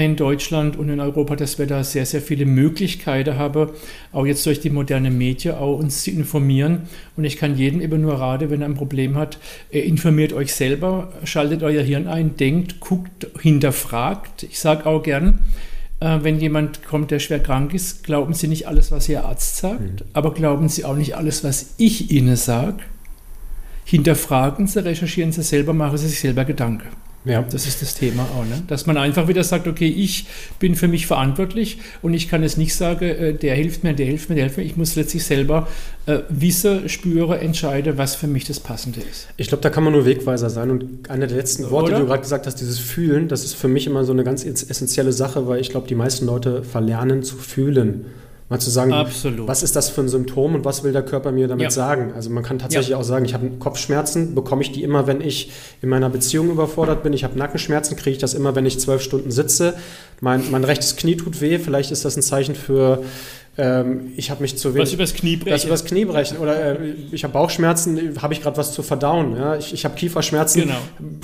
in 0.00 0.16
Deutschland 0.16 0.76
und 0.76 0.88
in 0.88 1.00
Europa, 1.00 1.36
dass 1.36 1.58
wir 1.58 1.66
da 1.66 1.84
sehr, 1.84 2.06
sehr 2.06 2.22
viele 2.22 2.46
Möglichkeiten 2.46 3.36
haben, 3.36 3.70
auch 4.12 4.24
jetzt 4.24 4.46
durch 4.46 4.60
die 4.60 4.70
moderne 4.70 5.10
Medien, 5.10 5.56
auch 5.56 5.78
uns 5.78 6.04
zu 6.04 6.10
informieren. 6.10 6.82
Und 7.16 7.24
ich 7.24 7.36
kann 7.36 7.56
jedem 7.56 7.80
eben 7.80 8.00
nur 8.00 8.14
raten, 8.14 8.50
wenn 8.50 8.62
er 8.62 8.68
ein 8.68 8.74
Problem 8.74 9.16
hat, 9.16 9.38
äh, 9.70 9.80
informiert 9.80 10.32
euch 10.32 10.54
selber, 10.54 11.12
schaltet 11.24 11.62
euer 11.62 11.82
Hirn 11.82 12.06
ein, 12.06 12.36
denkt, 12.36 12.80
guckt, 12.80 13.26
hinterfragt. 13.40 14.44
Ich 14.44 14.58
sage 14.58 14.86
auch 14.86 15.02
gern, 15.02 15.40
äh, 16.00 16.18
wenn 16.22 16.40
jemand 16.40 16.84
kommt, 16.84 17.10
der 17.10 17.18
schwer 17.18 17.40
krank 17.40 17.74
ist, 17.74 18.02
glauben 18.02 18.32
Sie 18.32 18.48
nicht 18.48 18.66
alles, 18.66 18.90
was 18.92 19.08
Ihr 19.08 19.24
Arzt 19.24 19.58
sagt, 19.58 19.80
mhm. 19.80 20.06
aber 20.14 20.32
glauben 20.32 20.68
Sie 20.68 20.86
auch 20.86 20.96
nicht 20.96 21.16
alles, 21.16 21.44
was 21.44 21.74
ich 21.76 22.10
Ihnen 22.10 22.36
sage. 22.36 22.78
Hinterfragen 23.84 24.66
Sie, 24.66 24.82
recherchieren 24.82 25.32
Sie 25.32 25.42
selber, 25.42 25.74
machen 25.74 25.98
Sie 25.98 26.08
sich 26.08 26.20
selber 26.20 26.46
Gedanken. 26.46 26.88
Ja. 27.24 27.42
Das 27.42 27.66
ist 27.66 27.82
das 27.82 27.94
Thema 27.94 28.24
auch, 28.36 28.44
ne? 28.44 28.62
dass 28.66 28.86
man 28.86 28.96
einfach 28.96 29.28
wieder 29.28 29.44
sagt, 29.44 29.68
okay, 29.68 29.86
ich 29.86 30.26
bin 30.58 30.74
für 30.74 30.88
mich 30.88 31.06
verantwortlich 31.06 31.78
und 32.02 32.14
ich 32.14 32.28
kann 32.28 32.42
es 32.42 32.56
nicht 32.56 32.74
sagen, 32.74 33.04
äh, 33.04 33.34
der 33.34 33.54
hilft 33.54 33.84
mir, 33.84 33.94
der 33.94 34.06
hilft 34.06 34.28
mir, 34.28 34.34
der 34.34 34.44
hilft 34.44 34.58
mir. 34.58 34.64
Ich 34.64 34.76
muss 34.76 34.96
letztlich 34.96 35.24
selber 35.24 35.68
äh, 36.06 36.18
wisse, 36.28 36.88
spüre, 36.88 37.38
entscheide, 37.38 37.96
was 37.96 38.16
für 38.16 38.26
mich 38.26 38.44
das 38.44 38.58
Passende 38.58 39.00
ist. 39.00 39.28
Ich 39.36 39.48
glaube, 39.48 39.62
da 39.62 39.70
kann 39.70 39.84
man 39.84 39.92
nur 39.92 40.04
Wegweiser 40.04 40.50
sein. 40.50 40.70
Und 40.70 41.08
einer 41.08 41.28
der 41.28 41.36
letzten 41.36 41.70
Worte, 41.70 41.90
Oder? 41.90 41.96
die 41.96 42.02
du 42.02 42.08
gerade 42.08 42.22
gesagt 42.22 42.46
hast, 42.46 42.56
dieses 42.56 42.80
Fühlen, 42.80 43.28
das 43.28 43.44
ist 43.44 43.54
für 43.54 43.68
mich 43.68 43.86
immer 43.86 44.04
so 44.04 44.12
eine 44.12 44.24
ganz 44.24 44.44
essentielle 44.44 45.12
Sache, 45.12 45.46
weil 45.46 45.60
ich 45.60 45.70
glaube, 45.70 45.86
die 45.86 45.94
meisten 45.94 46.26
Leute 46.26 46.64
verlernen 46.64 47.22
zu 47.22 47.36
fühlen. 47.36 48.06
Mal 48.52 48.58
zu 48.58 48.68
sagen, 48.68 48.92
Absolut. 48.92 49.48
was 49.48 49.62
ist 49.62 49.76
das 49.76 49.88
für 49.88 50.02
ein 50.02 50.10
Symptom 50.10 50.54
und 50.54 50.66
was 50.66 50.84
will 50.84 50.92
der 50.92 51.02
Körper 51.02 51.32
mir 51.32 51.48
damit 51.48 51.62
ja. 51.62 51.70
sagen? 51.70 52.12
Also 52.14 52.28
man 52.28 52.42
kann 52.42 52.58
tatsächlich 52.58 52.90
ja. 52.90 52.98
auch 52.98 53.02
sagen, 53.02 53.24
ich 53.24 53.32
habe 53.32 53.48
Kopfschmerzen, 53.58 54.34
bekomme 54.34 54.60
ich 54.60 54.72
die 54.72 54.82
immer, 54.82 55.06
wenn 55.06 55.22
ich 55.22 55.50
in 55.80 55.88
meiner 55.88 56.10
Beziehung 56.10 56.50
überfordert 56.50 57.02
bin. 57.02 57.14
Ich 57.14 57.24
habe 57.24 57.38
Nackenschmerzen, 57.38 57.96
kriege 57.96 58.10
ich 58.10 58.18
das 58.18 58.34
immer, 58.34 58.54
wenn 58.54 58.66
ich 58.66 58.78
zwölf 58.78 59.00
Stunden 59.00 59.30
sitze. 59.30 59.72
Mein, 60.20 60.50
mein 60.50 60.64
rechtes 60.64 60.96
Knie 60.96 61.16
tut 61.16 61.40
weh, 61.40 61.58
vielleicht 61.58 61.92
ist 61.92 62.04
das 62.04 62.14
ein 62.14 62.22
Zeichen 62.22 62.54
für 62.54 63.02
ähm, 63.58 64.12
ich 64.16 64.30
habe 64.30 64.40
mich 64.40 64.56
zu 64.56 64.72
wenig. 64.72 64.88
Was 64.88 64.94
übers 64.94 65.12
Knie 65.12 65.36
brechen. 65.36 65.52
Was 65.52 65.64
übers 65.64 65.84
Knie 65.84 66.06
brechen. 66.06 66.38
Oder 66.38 66.80
äh, 66.80 66.94
ich 67.12 67.22
habe 67.22 67.34
Bauchschmerzen, 67.34 68.14
habe 68.22 68.32
ich 68.32 68.40
gerade 68.40 68.56
was 68.56 68.72
zu 68.72 68.82
verdauen. 68.82 69.36
Ja? 69.36 69.56
Ich, 69.56 69.74
ich 69.74 69.84
habe 69.84 69.94
Kieferschmerzen, 69.94 70.62
genau. 70.62 70.78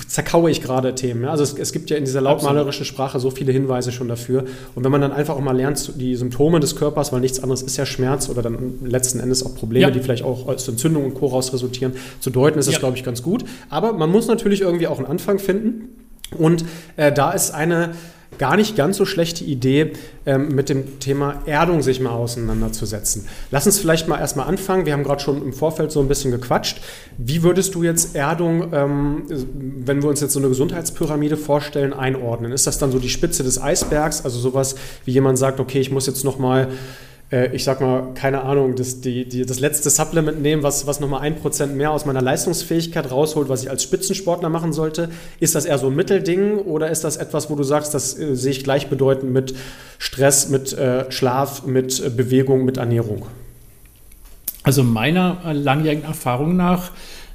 zerkaue 0.07 0.51
ich 0.51 0.61
gerade 0.61 0.93
Themen. 0.93 1.23
Ja? 1.23 1.31
Also 1.31 1.41
es, 1.41 1.53
es, 1.53 1.71
gibt 1.71 1.89
ja 1.89 1.97
in 1.97 2.05
dieser 2.05 2.21
lautmalerischen 2.21 2.85
Sprache 2.85 3.19
so 3.19 3.31
viele 3.31 3.51
Hinweise 3.51 3.91
schon 3.91 4.07
dafür. 4.07 4.45
Und 4.75 4.83
wenn 4.83 4.91
man 4.91 5.01
dann 5.01 5.11
einfach 5.11 5.35
auch 5.35 5.41
mal 5.41 5.57
lernt, 5.57 5.99
die 5.99 6.15
Symptome 6.15 6.59
des 6.59 6.75
Körpers, 6.75 7.11
weil 7.11 7.19
nichts 7.19 7.41
anderes 7.41 7.63
ist 7.63 7.77
ja 7.77 7.87
Schmerz 7.87 8.29
oder 8.29 8.43
dann 8.43 8.75
letzten 8.83 9.19
Endes 9.19 9.43
auch 9.43 9.55
Probleme, 9.55 9.87
ja. 9.87 9.91
die 9.91 9.99
vielleicht 9.99 10.23
auch 10.23 10.47
aus 10.47 10.67
Entzündungen 10.67 11.11
und 11.11 11.17
Co. 11.17 11.27
raus 11.27 11.51
resultieren, 11.51 11.93
zu 12.19 12.29
deuten, 12.29 12.59
ist 12.59 12.67
das, 12.67 12.77
glaube 12.77 12.95
ich, 12.95 13.03
ganz 13.03 13.23
gut. 13.23 13.43
Aber 13.71 13.93
man 13.93 14.11
muss 14.11 14.27
natürlich 14.27 14.61
irgendwie 14.61 14.85
auch 14.85 14.99
einen 14.99 15.07
Anfang 15.07 15.39
finden. 15.39 15.89
Und 16.37 16.63
äh, 16.95 17.11
da 17.11 17.31
ist 17.31 17.55
eine 17.55 17.93
gar 18.39 18.55
nicht 18.55 18.75
ganz 18.75 18.97
so 18.97 19.05
schlechte 19.05 19.43
Idee, 19.43 19.91
ähm, 20.25 20.55
mit 20.55 20.69
dem 20.69 20.99
Thema 20.99 21.43
Erdung 21.45 21.83
sich 21.83 21.99
mal 21.99 22.11
auseinanderzusetzen. 22.11 23.27
Lass 23.51 23.67
uns 23.67 23.77
vielleicht 23.77 24.07
mal 24.07 24.19
erstmal 24.19 24.47
anfangen. 24.47 24.85
Wir 24.85 24.93
haben 24.93 25.03
gerade 25.03 25.21
schon 25.21 25.43
im 25.43 25.53
Vorfeld 25.53 25.91
so 25.91 25.99
ein 25.99 26.07
bisschen 26.07 26.31
gequatscht. 26.31 26.81
Wie 27.17 27.43
würdest 27.43 27.75
du 27.75 27.83
jetzt 27.83 28.15
Erdung, 28.15 28.73
ähm, 28.73 29.23
wenn 29.29 30.01
wir 30.01 30.09
uns 30.09 30.21
jetzt 30.21 30.33
so 30.33 30.39
eine 30.39 30.47
Gesundheitspyramide 30.47 31.37
vorstellen, 31.37 31.93
einordnen? 31.93 32.51
Ist 32.51 32.65
das 32.65 32.79
dann 32.79 32.91
so 32.91 32.97
die 32.97 33.09
Spitze 33.09 33.43
des 33.43 33.61
Eisbergs, 33.61 34.23
also 34.23 34.39
sowas 34.39 34.75
wie 35.05 35.11
jemand 35.11 35.37
sagt, 35.37 35.59
okay, 35.59 35.79
ich 35.79 35.91
muss 35.91 36.07
jetzt 36.07 36.23
noch 36.23 36.39
mal 36.39 36.63
äh, 36.63 36.67
ich 37.31 37.63
sag 37.63 37.79
mal, 37.79 38.13
keine 38.15 38.41
Ahnung, 38.41 38.75
das, 38.75 39.01
die, 39.01 39.29
die, 39.29 39.45
das 39.45 39.59
letzte 39.59 39.91
Supplement 39.91 40.41
nehmen, 40.41 40.63
was, 40.63 40.87
was 40.87 40.99
nochmal 40.99 41.21
ein 41.21 41.35
Prozent 41.35 41.75
mehr 41.75 41.91
aus 41.91 42.05
meiner 42.05 42.23
Leistungsfähigkeit 42.23 43.11
rausholt, 43.11 43.49
was 43.49 43.63
ich 43.63 43.69
als 43.69 43.83
Spitzensportler 43.83 44.49
machen 44.49 44.73
sollte. 44.73 45.09
Ist 45.39 45.53
das 45.53 45.65
eher 45.65 45.77
so 45.77 45.87
ein 45.87 45.95
Mittelding 45.95 46.57
oder 46.57 46.89
ist 46.89 47.03
das 47.03 47.17
etwas, 47.17 47.51
wo 47.51 47.55
du 47.55 47.63
sagst, 47.63 47.93
das 47.93 48.17
äh, 48.17 48.35
sehe 48.35 48.51
ich 48.51 48.63
gleichbedeutend 48.63 49.31
mit 49.31 49.53
Stress, 49.99 50.49
mit 50.49 50.73
äh, 50.73 51.11
Schlaf, 51.11 51.65
mit 51.67 52.03
äh, 52.03 52.09
Bewegung, 52.09 52.65
mit 52.65 52.77
Ernährung? 52.77 53.27
Also 54.63 54.83
meiner 54.83 55.37
äh, 55.45 55.53
langjährigen 55.53 56.05
Erfahrung 56.05 56.55
nach 56.55 56.91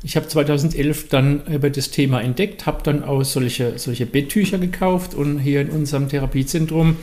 ich 0.07 0.17
habe 0.17 0.29
2011 0.29 1.09
dann 1.09 1.47
über 1.47 1.71
das 1.71 1.91
Thema 1.91 2.21
entdeckt, 2.21 2.67
habe 2.67 2.83
dann 2.83 3.03
auch 3.03 3.25
solche, 3.25 3.79
solche 3.79 4.05
Betttücher 4.05 4.59
gekauft 4.59 5.15
und 5.15 5.39
hier 5.39 5.63
in 5.63 5.71
unserem 5.71 6.11
Therapiezentrum 6.11 6.97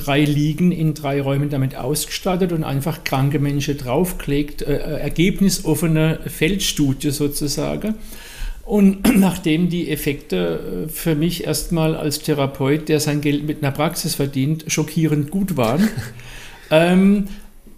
drei 0.00 0.24
Liegen 0.24 0.72
in 0.72 0.94
drei 0.94 1.20
Räumen 1.20 1.50
damit 1.50 1.76
ausgestattet 1.76 2.52
und 2.52 2.64
einfach 2.64 3.04
kranke 3.04 3.38
Menschen 3.38 3.76
draufklickt, 3.76 4.62
äh, 4.62 4.76
äh, 4.76 5.00
ergebnisoffene 5.00 6.20
Feldstudie 6.26 7.10
sozusagen. 7.10 7.94
Und 8.64 9.16
nachdem 9.18 9.68
die 9.68 9.90
Effekte 9.90 10.86
äh, 10.86 10.88
für 10.88 11.14
mich 11.14 11.44
erstmal 11.44 11.94
als 11.96 12.20
Therapeut, 12.20 12.88
der 12.88 13.00
sein 13.00 13.20
Geld 13.20 13.46
mit 13.46 13.62
einer 13.62 13.72
Praxis 13.72 14.14
verdient, 14.14 14.64
schockierend 14.68 15.30
gut 15.30 15.56
waren, 15.56 15.88
ähm, 16.70 17.28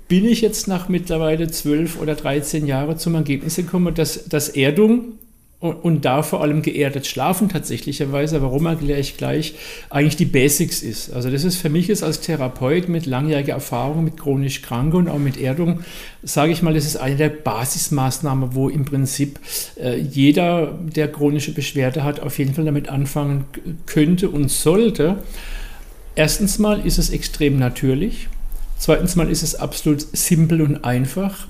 bin 0.09 0.25
ich 0.25 0.41
jetzt 0.41 0.67
nach 0.67 0.89
mittlerweile 0.89 1.49
zwölf 1.49 2.01
oder 2.01 2.17
13 2.17 2.67
Jahren 2.67 2.99
zum 2.99 3.15
Ergebnis 3.15 3.57
gekommen, 3.57 3.95
dass, 3.95 4.29
dass 4.29 4.49
Erdung 4.49 5.19
und, 5.61 5.75
und, 5.75 6.05
da 6.07 6.23
vor 6.23 6.41
allem 6.41 6.63
geerdet 6.63 7.07
schlafen 7.07 7.51
tatsächlicherweise, 7.51 8.41
warum 8.41 8.65
erkläre 8.65 8.99
ich 8.99 9.19
gleich, 9.19 9.55
eigentlich 9.91 10.17
die 10.17 10.25
Basics 10.25 10.83
ist. 10.83 11.13
Also 11.13 11.31
das 11.31 11.45
ist 11.45 11.57
für 11.57 11.69
mich 11.69 11.89
jetzt 11.89 12.03
als 12.03 12.21
Therapeut 12.21 12.89
mit 12.89 13.05
langjähriger 13.05 13.53
Erfahrung 13.53 14.03
mit 14.03 14.17
chronisch 14.17 14.63
Kranken 14.63 14.97
und 14.97 15.09
auch 15.09 15.19
mit 15.19 15.39
Erdung, 15.39 15.81
sage 16.23 16.53
ich 16.53 16.63
mal, 16.63 16.73
das 16.73 16.87
ist 16.87 16.97
eine 16.97 17.17
der 17.17 17.29
Basismaßnahmen, 17.29 18.55
wo 18.55 18.71
im 18.71 18.87
Prinzip 18.87 19.39
äh, 19.77 19.99
jeder, 19.99 20.79
der 20.81 21.09
chronische 21.09 21.53
Beschwerde 21.53 22.05
hat, 22.05 22.21
auf 22.21 22.39
jeden 22.39 22.55
Fall 22.55 22.65
damit 22.65 22.89
anfangen 22.89 23.45
könnte 23.85 24.31
und 24.31 24.51
sollte. 24.51 25.19
Erstens 26.15 26.59
mal 26.59 26.85
ist 26.87 26.99
es 26.99 27.11
extrem 27.11 27.59
natürlich. 27.59 28.29
Zweitens 28.79 29.15
mal 29.15 29.31
ist 29.31 29.43
es 29.43 29.55
absolut 29.55 30.01
simpel 30.17 30.63
und 30.63 30.85
einfach. 30.85 31.47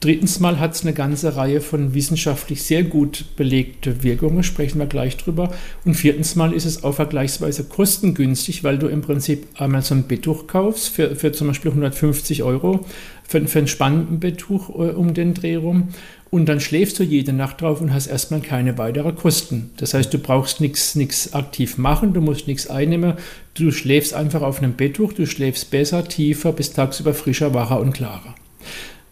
Drittens 0.00 0.40
mal 0.40 0.60
hat 0.60 0.74
es 0.74 0.82
eine 0.82 0.92
ganze 0.92 1.36
Reihe 1.36 1.62
von 1.62 1.94
wissenschaftlich 1.94 2.62
sehr 2.62 2.82
gut 2.82 3.24
belegte 3.34 4.02
Wirkungen, 4.02 4.42
sprechen 4.42 4.78
wir 4.78 4.86
gleich 4.86 5.16
drüber. 5.16 5.54
Und 5.86 5.94
viertens 5.94 6.36
mal 6.36 6.52
ist 6.52 6.66
es 6.66 6.84
auch 6.84 6.94
vergleichsweise 6.94 7.64
kostengünstig, 7.64 8.62
weil 8.62 8.78
du 8.78 8.88
im 8.88 9.00
Prinzip 9.00 9.46
einmal 9.54 9.80
so 9.80 9.94
ein 9.94 10.02
Betttuch 10.02 10.46
kaufst 10.46 10.90
für, 10.90 11.16
für 11.16 11.32
zum 11.32 11.46
Beispiel 11.48 11.70
150 11.70 12.42
Euro 12.42 12.84
für, 13.26 13.46
für 13.48 13.58
ein 13.58 13.68
spannenden 13.68 14.20
Betttuch 14.20 14.68
äh, 14.68 14.92
um 14.92 15.14
den 15.14 15.32
Dreh 15.32 15.56
rum. 15.56 15.88
Und 16.28 16.46
dann 16.46 16.60
schläfst 16.60 16.98
du 16.98 17.02
jede 17.02 17.32
Nacht 17.32 17.62
drauf 17.62 17.80
und 17.80 17.94
hast 17.94 18.08
erstmal 18.08 18.40
keine 18.40 18.76
weiteren 18.76 19.16
Kosten. 19.16 19.70
Das 19.78 19.94
heißt, 19.94 20.12
du 20.12 20.18
brauchst 20.18 20.60
nichts 20.60 21.32
aktiv 21.32 21.78
machen, 21.78 22.12
du 22.12 22.20
musst 22.20 22.46
nichts 22.48 22.68
einnehmen. 22.68 23.14
Du 23.54 23.70
schläfst 23.70 24.12
einfach 24.12 24.42
auf 24.42 24.58
einem 24.58 24.74
Betttuch, 24.74 25.14
du 25.14 25.26
schläfst 25.26 25.70
besser, 25.70 26.06
tiefer, 26.06 26.52
bis 26.52 26.72
tagsüber 26.72 27.14
frischer, 27.14 27.54
wacher 27.54 27.80
und 27.80 27.92
klarer. 27.92 28.34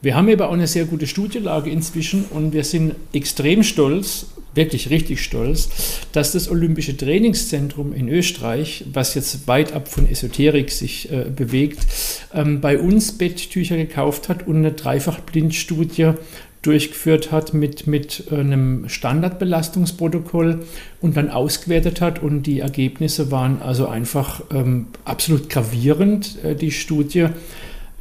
Wir 0.04 0.14
haben 0.14 0.28
aber 0.28 0.50
auch 0.50 0.52
eine 0.52 0.66
sehr 0.66 0.84
gute 0.84 1.06
Studienlage 1.06 1.70
inzwischen 1.70 2.26
und 2.26 2.52
wir 2.52 2.64
sind 2.64 2.94
extrem 3.14 3.62
stolz, 3.62 4.26
wirklich 4.54 4.90
richtig 4.90 5.24
stolz, 5.24 5.70
dass 6.12 6.32
das 6.32 6.50
Olympische 6.50 6.94
Trainingszentrum 6.94 7.94
in 7.94 8.10
Österreich, 8.10 8.84
was 8.92 9.14
jetzt 9.14 9.48
weit 9.48 9.72
ab 9.72 9.88
von 9.88 10.06
Esoterik 10.06 10.70
sich 10.70 11.10
äh, 11.10 11.24
bewegt, 11.34 11.86
ähm, 12.34 12.60
bei 12.60 12.78
uns 12.78 13.16
Betttücher 13.16 13.78
gekauft 13.78 14.28
hat 14.28 14.46
und 14.46 14.56
eine 14.56 14.72
Dreifachblindstudie 14.72 16.12
durchgeführt 16.60 17.32
hat 17.32 17.54
mit, 17.54 17.86
mit 17.86 18.24
einem 18.30 18.90
Standardbelastungsprotokoll 18.90 20.66
und 21.00 21.16
dann 21.16 21.30
ausgewertet 21.30 22.02
hat. 22.02 22.22
Und 22.22 22.42
die 22.42 22.60
Ergebnisse 22.60 23.30
waren 23.30 23.62
also 23.62 23.88
einfach 23.88 24.42
ähm, 24.52 24.88
absolut 25.06 25.48
gravierend, 25.48 26.44
äh, 26.44 26.54
die 26.54 26.72
Studie 26.72 27.28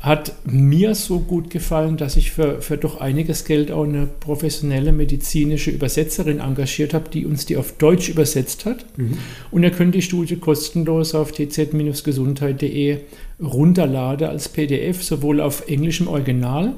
hat 0.04 0.34
mir 0.44 0.96
so 0.96 1.20
gut 1.20 1.50
gefallen, 1.50 1.96
dass 1.96 2.18
ich 2.18 2.32
für, 2.32 2.62
für 2.62 2.78
doch 2.78 3.00
einiges 3.00 3.46
Geld 3.46 3.72
auch 3.72 3.86
eine 3.86 4.06
professionelle 4.06 4.92
medizinische 4.92 5.72
Übersetzerin 5.72 6.42
engagiert 6.42 6.94
habe, 6.94 7.10
die 7.10 7.26
uns 7.26 7.46
die 7.46 7.56
auf 7.56 7.78
Deutsch 7.78 8.10
übersetzt 8.10 8.66
hat. 8.66 8.86
Mhm. 8.98 9.18
Und 9.50 9.64
ihr 9.64 9.72
könnt 9.72 9.96
die 9.96 10.02
Studie 10.02 10.36
kostenlos 10.36 11.16
auf 11.16 11.32
tz-gesundheit.de 11.32 12.98
runterladen 13.42 14.28
als 14.28 14.50
PDF, 14.50 15.02
sowohl 15.02 15.40
auf 15.40 15.70
englischem 15.70 16.10
Original 16.10 16.74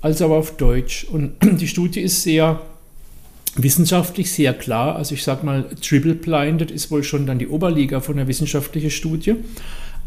als 0.00 0.20
auch 0.20 0.32
auf 0.32 0.56
Deutsch. 0.56 1.04
Und 1.04 1.34
die 1.60 1.68
Studie 1.68 2.00
ist 2.00 2.24
sehr 2.24 2.60
wissenschaftlich 3.54 4.32
sehr 4.32 4.52
klar. 4.52 4.96
Also 4.96 5.14
ich 5.14 5.22
sage 5.22 5.46
mal, 5.46 5.66
triple 5.80 6.16
blinded 6.16 6.72
ist 6.72 6.90
wohl 6.90 7.04
schon 7.04 7.24
dann 7.24 7.38
die 7.38 7.46
Oberliga 7.46 8.00
von 8.00 8.16
der 8.16 8.26
wissenschaftlichen 8.26 8.90
Studie. 8.90 9.36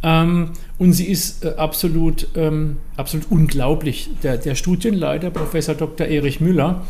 Ähm, 0.04 0.52
und 0.78 0.94
sie 0.94 1.06
ist 1.08 1.44
äh, 1.44 1.54
absolut, 1.58 2.28
ähm, 2.36 2.78
absolut 2.96 3.32
unglaublich. 3.32 4.10
Der, 4.24 4.38
der 4.38 4.56
Studienleiter, 4.56 5.32
Professor 5.32 5.76
Dr. 5.76 6.08
Erich 6.08 6.40
Müller, 6.40 6.86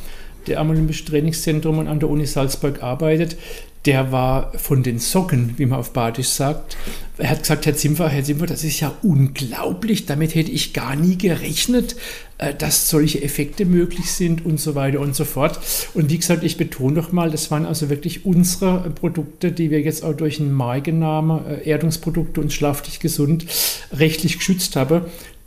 der 0.47 0.59
am 0.59 0.69
Olympischen 0.69 1.07
Trainingszentrum 1.07 1.77
und 1.77 1.87
an 1.87 1.99
der 1.99 2.09
Uni 2.09 2.25
Salzburg 2.25 2.83
arbeitet, 2.83 3.37
der 3.85 4.11
war 4.11 4.51
von 4.57 4.83
den 4.83 4.99
Socken, 4.99 5.53
wie 5.57 5.65
man 5.65 5.79
auf 5.79 5.93
Badisch 5.93 6.27
sagt. 6.27 6.75
Er 7.17 7.29
hat 7.29 7.43
gesagt, 7.43 7.65
Herr 7.65 7.75
Zimpfer, 7.75 8.09
Herr 8.09 8.23
Zimpfer, 8.23 8.45
das 8.45 8.63
ist 8.63 8.79
ja 8.79 8.93
unglaublich, 9.01 10.05
damit 10.05 10.35
hätte 10.35 10.51
ich 10.51 10.73
gar 10.73 10.95
nie 10.95 11.17
gerechnet, 11.17 11.95
äh, 12.37 12.53
dass 12.53 12.89
solche 12.89 13.23
Effekte 13.23 13.65
möglich 13.65 14.11
sind 14.11 14.45
und 14.45 14.59
so 14.59 14.75
weiter 14.75 14.99
und 14.99 15.15
so 15.15 15.25
fort. 15.25 15.59
Und 15.93 16.11
wie 16.11 16.17
gesagt, 16.17 16.43
ich 16.43 16.57
betone 16.57 16.95
noch 16.95 17.11
mal, 17.11 17.31
das 17.31 17.49
waren 17.49 17.65
also 17.65 17.89
wirklich 17.89 18.25
unsere 18.25 18.89
Produkte, 18.91 19.51
die 19.51 19.71
wir 19.71 19.81
jetzt 19.81 20.03
auch 20.03 20.13
durch 20.13 20.39
einen 20.39 20.51
Markennamen, 20.51 21.45
äh, 21.45 21.69
Erdungsprodukte 21.69 22.41
und 22.41 22.51
schlaflich 22.51 22.99
gesund, 22.99 23.45
rechtlich 23.93 24.37
geschützt 24.37 24.75
haben. 24.75 25.01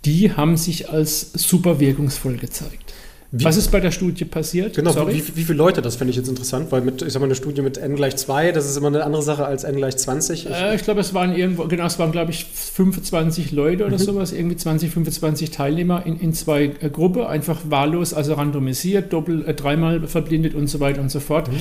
Die 0.07 0.33
haben 0.33 0.57
sich 0.57 0.89
als 0.89 1.33
super 1.35 1.79
wirkungsvoll 1.79 2.39
gezeigt. 2.39 2.90
Wie, 3.33 3.45
Was 3.45 3.57
ist 3.57 3.71
bei 3.71 3.79
der 3.79 3.93
Studie 3.93 4.25
passiert? 4.25 4.75
Genau, 4.75 5.07
wie, 5.07 5.23
wie, 5.37 5.45
viele 5.45 5.57
Leute, 5.57 5.83
das 5.83 5.95
finde 5.95 6.11
ich 6.11 6.17
jetzt 6.17 6.29
interessant, 6.29 6.73
weil 6.73 6.81
mit, 6.81 7.01
ich 7.01 7.13
sag 7.13 7.21
mal, 7.21 7.27
eine 7.27 7.37
Studie 7.37 7.63
mit 7.63 7.79
n 7.79 7.95
gleich 7.95 8.17
2, 8.17 8.51
das 8.51 8.69
ist 8.69 8.77
immer 8.77 8.89
eine 8.89 9.05
andere 9.05 9.23
Sache 9.23 9.45
als 9.45 9.63
n 9.63 9.77
gleich 9.77 9.97
20. 9.97 10.47
Ich, 10.47 10.53
äh, 10.53 10.75
ich 10.75 10.83
glaube, 10.83 11.01
es 11.01 11.15
waren 11.15 11.37
irgendwo, 11.37 11.69
genau, 11.69 11.87
es 11.87 12.01
waren, 12.01 12.11
glaube 12.11 12.33
ich, 12.33 12.45
25 12.45 13.53
Leute 13.53 13.87
oder 13.87 13.99
mhm. 13.99 14.03
sowas, 14.03 14.33
irgendwie 14.33 14.57
20, 14.57 14.91
25 14.91 15.53
Teilnehmer 15.53 16.05
in, 16.07 16.19
in 16.19 16.35
zwei 16.35 16.73
äh, 16.81 16.91
Gruppen, 16.91 17.23
einfach 17.23 17.61
wahllos, 17.69 18.15
also 18.15 18.35
randomisiert, 18.35 19.13
doppel, 19.13 19.45
äh, 19.47 19.55
dreimal 19.55 20.09
verblindet 20.09 20.57
und 20.57 20.67
so 20.67 20.81
weiter 20.81 21.01
und 21.01 21.13
so 21.13 21.21
fort. 21.21 21.53
Mhm. 21.53 21.57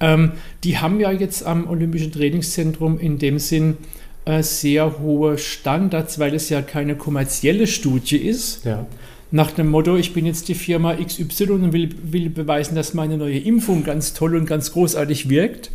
Ähm, 0.00 0.32
die 0.64 0.78
haben 0.78 0.98
ja 0.98 1.12
jetzt 1.12 1.46
am 1.46 1.70
Olympischen 1.70 2.10
Trainingszentrum 2.10 2.98
in 2.98 3.20
dem 3.20 3.38
Sinn 3.38 3.76
äh, 4.24 4.42
sehr 4.42 4.98
hohe 4.98 5.38
Standards, 5.38 6.18
weil 6.18 6.34
es 6.34 6.48
ja 6.48 6.62
keine 6.62 6.96
kommerzielle 6.96 7.68
Studie 7.68 8.16
ist. 8.16 8.64
Ja 8.64 8.88
nach 9.32 9.50
dem 9.50 9.68
Motto, 9.68 9.96
ich 9.96 10.12
bin 10.12 10.26
jetzt 10.26 10.48
die 10.48 10.54
Firma 10.54 10.94
XY 10.94 11.44
und 11.52 11.72
will, 11.72 11.88
will 12.02 12.28
beweisen, 12.28 12.74
dass 12.74 12.92
meine 12.92 13.16
neue 13.16 13.38
Impfung 13.38 13.82
ganz 13.82 14.12
toll 14.12 14.36
und 14.36 14.46
ganz 14.46 14.72
großartig 14.72 15.28
wirkt. 15.30 15.70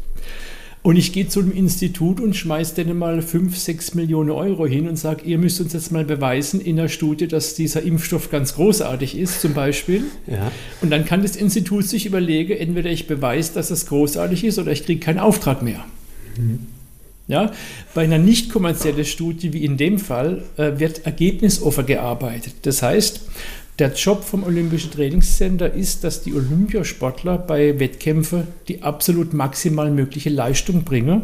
Und 0.84 0.96
ich 0.96 1.12
gehe 1.12 1.28
zu 1.28 1.42
einem 1.42 1.52
Institut 1.52 2.22
und 2.22 2.36
schmeiße 2.36 2.76
denen 2.76 2.98
mal 2.98 3.22
5, 3.22 3.58
6 3.58 3.96
Millionen 3.96 4.30
Euro 4.30 4.68
hin 4.68 4.88
und 4.88 4.96
sage, 4.96 5.26
ihr 5.26 5.38
müsst 5.40 5.60
uns 5.60 5.74
jetzt 5.74 5.92
mal 5.92 6.06
beweisen 6.06 6.62
in 6.62 6.78
der 6.78 6.88
Studie, 6.88 7.28
dass 7.28 7.56
dieser 7.56 7.82
Impfstoff 7.82 8.30
ganz 8.30 8.54
großartig 8.54 9.18
ist, 9.18 9.42
zum 9.42 9.54
Beispiel. 9.54 10.04
Ja. 10.28 10.52
Und 10.82 10.92
dann 10.92 11.04
kann 11.04 11.24
das 11.24 11.36
Institut 11.36 11.86
sich 11.86 12.06
überlegen, 12.06 12.56
entweder 12.56 12.92
ich 12.92 13.08
beweise, 13.08 13.54
dass 13.54 13.72
es 13.72 13.88
großartig 13.88 14.44
ist 14.44 14.60
oder 14.60 14.72
ich 14.72 14.86
kriege 14.86 15.02
keinen 15.02 15.20
Auftrag 15.20 15.62
mehr. 15.62 15.84
Mhm. 16.38 16.68
Ja, 17.28 17.52
bei 17.94 18.04
einer 18.04 18.20
nicht 18.20 18.50
kommerziellen 18.52 19.04
Studie 19.04 19.52
wie 19.52 19.66
in 19.66 19.76
dem 19.76 20.00
Fall 20.00 20.44
äh, 20.56 20.80
wird 20.80 21.06
ergebnisoffen 21.06 21.86
gearbeitet. 21.86 22.56
Das 22.62 22.82
heißt, 22.82 23.22
der 23.80 23.94
Job 23.94 24.24
vom 24.24 24.44
Olympischen 24.44 24.92
Trainingscenter 24.92 25.74
ist, 25.74 26.04
dass 26.04 26.24
die 26.24 26.34
Olympiasportler 26.34 27.38
bei 27.38 27.80
Wettkämpfen 27.80 28.48
die 28.68 28.82
absolut 28.82 29.34
maximal 29.34 29.92
mögliche 29.92 30.30
Leistung 30.30 30.84
bringen, 30.84 31.24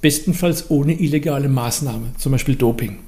bestenfalls 0.00 0.70
ohne 0.70 0.98
illegale 0.98 1.48
Maßnahmen, 1.48 2.14
zum 2.16 2.32
Beispiel 2.32 2.54
Doping. 2.54 2.98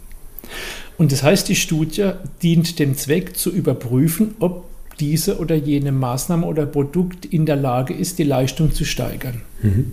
Und 0.98 1.12
das 1.12 1.22
heißt, 1.22 1.48
die 1.48 1.56
Studie 1.56 2.10
dient 2.42 2.78
dem 2.78 2.96
Zweck 2.96 3.36
zu 3.36 3.50
überprüfen, 3.50 4.34
ob 4.40 4.64
diese 4.98 5.38
oder 5.38 5.54
jene 5.54 5.92
Maßnahme 5.92 6.46
oder 6.46 6.66
Produkt 6.66 7.26
in 7.26 7.46
der 7.46 7.56
Lage 7.56 7.94
ist, 7.94 8.18
die 8.18 8.24
Leistung 8.24 8.72
zu 8.72 8.84
steigern. 8.84 9.42
Mhm. 9.62 9.92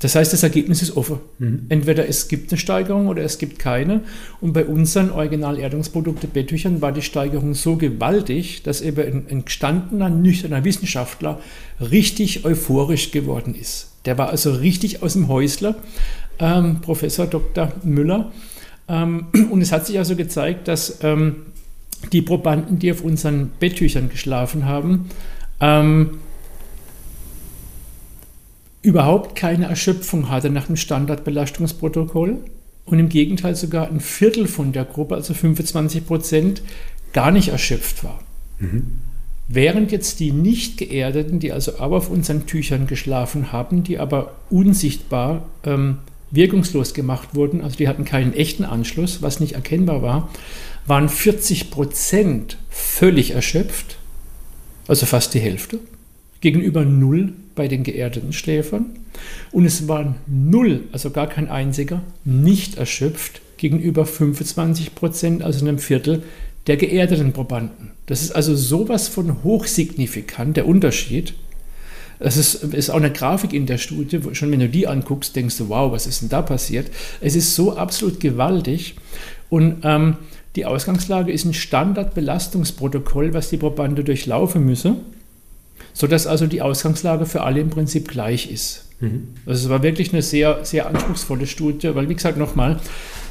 Das 0.00 0.14
heißt, 0.14 0.32
das 0.32 0.42
Ergebnis 0.42 0.82
ist 0.82 0.96
offen. 0.96 1.18
Mhm. 1.38 1.66
Entweder 1.68 2.08
es 2.08 2.28
gibt 2.28 2.50
eine 2.50 2.58
Steigerung 2.58 3.08
oder 3.08 3.22
es 3.22 3.38
gibt 3.38 3.58
keine. 3.58 4.00
Und 4.40 4.52
bei 4.52 4.64
unseren 4.64 5.10
Original-Erdungsprodukte 5.10 6.26
Betttüchern 6.26 6.80
war 6.80 6.92
die 6.92 7.02
Steigerung 7.02 7.54
so 7.54 7.76
gewaltig, 7.76 8.62
dass 8.62 8.80
eben 8.80 9.00
ein, 9.00 9.26
ein 9.30 9.44
gestandener, 9.44 10.08
nüchterner 10.08 10.64
Wissenschaftler 10.64 11.40
richtig 11.80 12.44
euphorisch 12.44 13.10
geworden 13.10 13.54
ist. 13.54 13.92
Der 14.04 14.18
war 14.18 14.30
also 14.30 14.52
richtig 14.52 15.02
aus 15.02 15.14
dem 15.14 15.28
Häusler, 15.28 15.76
ähm, 16.38 16.80
Professor 16.80 17.26
Dr. 17.26 17.72
Müller. 17.82 18.32
Ähm, 18.88 19.26
und 19.50 19.60
es 19.62 19.72
hat 19.72 19.86
sich 19.86 19.98
also 19.98 20.16
gezeigt, 20.16 20.68
dass 20.68 20.98
ähm, 21.02 21.36
die 22.12 22.22
Probanden, 22.22 22.78
die 22.78 22.92
auf 22.92 23.02
unseren 23.02 23.50
Betttüchern 23.58 24.08
geschlafen 24.08 24.66
haben, 24.66 25.08
ähm, 25.60 26.18
überhaupt 28.84 29.34
keine 29.34 29.64
Erschöpfung 29.64 30.28
hatte 30.28 30.50
nach 30.50 30.66
dem 30.66 30.76
Standardbelastungsprotokoll 30.76 32.38
und 32.84 32.98
im 32.98 33.08
Gegenteil 33.08 33.56
sogar 33.56 33.88
ein 33.88 33.98
Viertel 33.98 34.46
von 34.46 34.72
der 34.72 34.84
Gruppe, 34.84 35.14
also 35.14 35.32
25 35.32 36.06
Prozent, 36.06 36.62
gar 37.14 37.30
nicht 37.30 37.48
erschöpft 37.48 38.04
war. 38.04 38.20
Mhm. 38.58 38.98
Während 39.48 39.90
jetzt 39.90 40.20
die 40.20 40.32
nicht 40.32 40.76
geerdeten, 40.76 41.38
die 41.40 41.50
also 41.50 41.78
aber 41.78 41.96
auf 41.96 42.10
unseren 42.10 42.46
Tüchern 42.46 42.86
geschlafen 42.86 43.52
haben, 43.52 43.84
die 43.84 43.98
aber 43.98 44.34
unsichtbar 44.50 45.46
ähm, 45.64 45.98
wirkungslos 46.30 46.92
gemacht 46.92 47.34
wurden, 47.34 47.62
also 47.62 47.76
die 47.76 47.88
hatten 47.88 48.04
keinen 48.04 48.34
echten 48.34 48.64
Anschluss, 48.64 49.22
was 49.22 49.40
nicht 49.40 49.54
erkennbar 49.54 50.02
war, 50.02 50.28
waren 50.86 51.08
40 51.08 51.70
Prozent 51.70 52.58
völlig 52.68 53.30
erschöpft, 53.30 53.96
also 54.88 55.06
fast 55.06 55.32
die 55.32 55.40
Hälfte, 55.40 55.78
gegenüber 56.42 56.84
null 56.84 57.32
bei 57.54 57.68
den 57.68 57.82
geerdeten 57.82 58.32
Schläfern 58.32 58.86
und 59.52 59.64
es 59.64 59.88
waren 59.88 60.16
null, 60.26 60.84
also 60.92 61.10
gar 61.10 61.28
kein 61.28 61.48
einziger, 61.48 62.02
nicht 62.24 62.76
erschöpft 62.76 63.40
gegenüber 63.56 64.06
25 64.06 64.94
Prozent, 64.94 65.42
also 65.42 65.64
einem 65.64 65.78
Viertel 65.78 66.22
der 66.66 66.76
geerdeten 66.76 67.32
Probanden. 67.32 67.90
Das 68.06 68.22
ist 68.22 68.32
also 68.32 68.54
sowas 68.54 69.08
von 69.08 69.42
hochsignifikant, 69.44 70.56
der 70.56 70.66
Unterschied. 70.66 71.34
Das 72.18 72.36
ist, 72.36 72.54
ist 72.54 72.90
auch 72.90 72.96
eine 72.96 73.12
Grafik 73.12 73.52
in 73.52 73.66
der 73.66 73.78
Studie, 73.78 74.20
schon 74.32 74.50
wenn 74.50 74.60
du 74.60 74.68
die 74.68 74.86
anguckst, 74.86 75.36
denkst 75.36 75.58
du, 75.58 75.68
wow, 75.68 75.92
was 75.92 76.06
ist 76.06 76.22
denn 76.22 76.28
da 76.28 76.42
passiert? 76.42 76.90
Es 77.20 77.34
ist 77.34 77.54
so 77.54 77.76
absolut 77.76 78.20
gewaltig 78.20 78.96
und 79.50 79.78
ähm, 79.82 80.16
die 80.56 80.64
Ausgangslage 80.64 81.32
ist 81.32 81.44
ein 81.44 81.54
Standardbelastungsprotokoll, 81.54 83.34
was 83.34 83.50
die 83.50 83.56
Probande 83.56 84.04
durchlaufen 84.04 84.64
müssen 84.64 84.96
sodass 85.94 86.26
also 86.26 86.46
die 86.46 86.60
Ausgangslage 86.60 87.24
für 87.24 87.42
alle 87.42 87.60
im 87.60 87.70
Prinzip 87.70 88.08
gleich 88.08 88.50
ist. 88.50 88.84
Mhm. 89.00 89.28
Also 89.46 89.64
es 89.64 89.70
war 89.70 89.82
wirklich 89.82 90.12
eine 90.12 90.20
sehr, 90.20 90.64
sehr 90.64 90.86
anspruchsvolle 90.86 91.46
Studie, 91.46 91.94
weil 91.94 92.08
wie 92.10 92.14
gesagt 92.14 92.36
nochmal, 92.36 92.80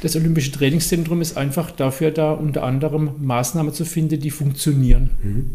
das 0.02 0.16
Olympische 0.16 0.50
Trainingszentrum 0.50 1.20
ist 1.20 1.36
einfach 1.36 1.70
dafür 1.70 2.10
da, 2.10 2.32
unter 2.32 2.64
anderem 2.64 3.10
Maßnahmen 3.20 3.72
zu 3.72 3.84
finden, 3.84 4.18
die 4.18 4.30
funktionieren. 4.30 5.10
Mhm. 5.22 5.50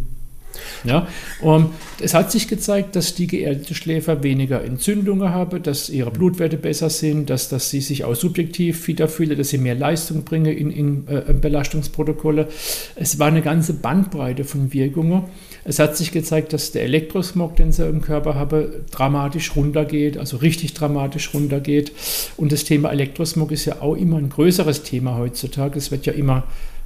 Ja, 0.84 1.08
und 1.42 1.70
es 2.02 2.14
hat 2.14 2.32
sich 2.32 2.48
gezeigt, 2.48 2.96
dass 2.96 3.14
die 3.14 3.28
geerdete 3.28 3.76
Schläfer 3.76 4.24
weniger 4.24 4.64
Entzündungen 4.64 5.30
haben, 5.30 5.62
dass 5.62 5.90
ihre 5.90 6.10
Blutwerte 6.10 6.58
besser 6.58 6.90
sind, 6.90 7.30
dass, 7.30 7.50
dass 7.50 7.70
sie 7.70 7.82
sich 7.82 8.04
auch 8.04 8.16
subjektiv 8.16 8.82
fitter 8.82 9.08
fühlen, 9.08 9.38
dass 9.38 9.50
sie 9.50 9.58
mehr 9.58 9.76
Leistung 9.76 10.24
bringen 10.24 10.58
in, 10.58 10.72
in 10.72 11.08
äh, 11.08 11.34
Belastungsprotokolle. 11.34 12.48
Es 12.96 13.20
war 13.20 13.28
eine 13.28 13.42
ganze 13.42 13.74
Bandbreite 13.74 14.44
von 14.44 14.74
Wirkungen. 14.74 15.24
Es 15.64 15.80
hat 15.80 15.98
sich 15.98 16.12
gezeigt, 16.12 16.54
dass 16.54 16.72
der 16.72 16.84
Elektrosmog, 16.84 17.56
den 17.56 17.72
sie 17.72 17.88
im 17.88 18.02
Körper 18.02 18.36
haben, 18.36 18.68
dramatisch 18.92 19.56
runtergeht, 19.56 20.18
also 20.18 20.38
richtig 20.38 20.74
dramatisch 20.74 21.34
runtergeht. 21.34 21.92
Und 22.38 22.52
das 22.52 22.64
Thema 22.64 22.92
Elektrosmog 22.92 23.52
ist 23.52 23.66
ja 23.66 23.82
auch 23.82 23.96
immer 23.96 24.18
ein 24.18 24.30
größeres 24.30 24.84
Thema 24.84 25.18
heutzutage. 25.18 25.78
Es 25.78 25.92
wird 25.92 26.06
ja 26.06 26.14
immer 26.14 26.44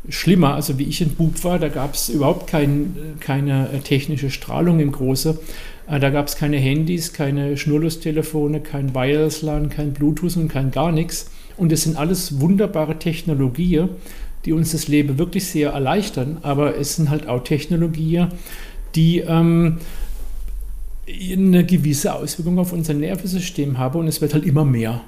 schlimmer. 0.10 0.56
Also 0.56 0.80
wie 0.80 0.84
ich 0.84 1.02
ein 1.02 1.16
Bub 1.16 1.44
war, 1.44 1.60
da 1.60 1.70
gab 1.70 1.94
es 1.94 2.10
überhaupt 2.10 2.48
kein, 2.48 2.96
keine 3.20 3.70
technische 3.84 4.30
Strahlung 4.30 4.80
im 4.80 4.92
Große. 4.92 5.40
Äh, 5.88 6.00
da 6.00 6.10
gab 6.10 6.28
es 6.28 6.36
keine 6.36 6.58
Handys, 6.58 7.14
keine 7.14 7.58
Schnurlustelefone, 7.58 8.60
kein 8.62 8.94
Wireless-LAN, 8.94 9.70
kein 9.70 9.94
Bluetooth 9.94 10.38
und 10.38 10.48
kein 10.50 10.72
gar 10.72 10.92
nichts. 10.92 11.30
Und 11.56 11.72
es 11.72 11.84
sind 11.84 11.98
alles 11.98 12.40
wunderbare 12.40 12.98
Technologien, 12.98 13.90
die 14.46 14.54
uns 14.54 14.72
das 14.72 14.88
Leben 14.88 15.18
wirklich 15.18 15.46
sehr 15.46 15.72
erleichtern. 15.72 16.38
Aber 16.42 16.78
es 16.78 16.96
sind 16.96 17.10
halt 17.10 17.28
auch 17.28 17.44
Technologien, 17.44 18.30
die 18.96 19.20
ähm, 19.20 19.78
eine 21.08 21.66
gewisse 21.66 22.14
Auswirkung 22.14 22.60
auf 22.60 22.74
unser 22.74 22.94
Nervensystem 22.94 23.78
haben 23.78 24.00
und 24.00 24.08
es 24.08 24.22
wird 24.22 24.34
halt 24.34 24.46
immer 24.46 24.66
mehr. 24.66 25.02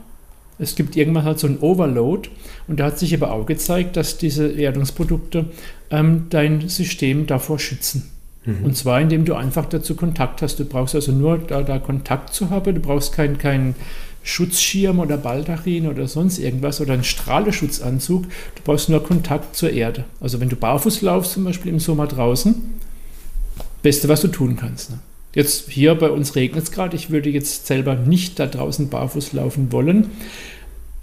Es 0.57 0.75
gibt 0.75 0.95
irgendwann 0.95 1.25
halt 1.25 1.39
so 1.39 1.47
ein 1.47 1.59
Overload 1.59 2.29
und 2.67 2.79
da 2.79 2.85
hat 2.85 2.99
sich 2.99 3.13
aber 3.13 3.31
auch 3.31 3.45
gezeigt, 3.45 3.97
dass 3.97 4.17
diese 4.17 4.47
Erdungsprodukte 4.47 5.45
ähm, 5.89 6.27
dein 6.29 6.69
System 6.69 7.27
davor 7.27 7.59
schützen. 7.59 8.09
Mhm. 8.45 8.63
Und 8.63 8.77
zwar, 8.77 9.01
indem 9.01 9.25
du 9.25 9.33
einfach 9.33 9.65
dazu 9.65 9.95
Kontakt 9.95 10.41
hast. 10.41 10.59
Du 10.59 10.65
brauchst 10.65 10.95
also 10.95 11.11
nur 11.11 11.39
da, 11.39 11.61
da 11.61 11.79
Kontakt 11.79 12.33
zu 12.33 12.49
haben. 12.49 12.75
Du 12.75 12.81
brauchst 12.81 13.13
keinen 13.13 13.37
kein 13.37 13.75
Schutzschirm 14.25 14.99
oder 14.99 15.17
Baldachin 15.17 15.87
oder 15.87 16.07
sonst 16.07 16.39
irgendwas 16.39 16.81
oder 16.81 16.93
einen 16.93 17.03
Strahleschutzanzug. 17.03 18.23
Du 18.23 18.61
brauchst 18.63 18.89
nur 18.89 19.01
Kontakt 19.03 19.55
zur 19.55 19.69
Erde. 19.69 20.03
Also 20.19 20.41
wenn 20.41 20.49
du 20.49 20.55
barfuß 20.55 21.01
laufst, 21.03 21.33
zum 21.33 21.45
Beispiel 21.45 21.71
im 21.71 21.79
Sommer 21.79 22.07
draußen, 22.07 22.55
Beste, 23.83 24.09
was 24.09 24.21
du 24.21 24.27
tun 24.27 24.57
kannst. 24.57 24.89
Ne? 24.89 24.99
Jetzt 25.35 25.69
hier 25.69 25.93
bei 25.93 26.09
uns 26.09 26.35
regnet 26.35 26.63
es 26.63 26.71
gerade. 26.71 26.95
Ich 26.95 27.11
würde 27.11 27.29
jetzt 27.29 27.67
selber 27.67 27.95
nicht 27.95 28.39
da 28.39 28.47
draußen 28.47 28.89
barfuß 28.89 29.33
laufen 29.33 29.71
wollen. 29.71 30.09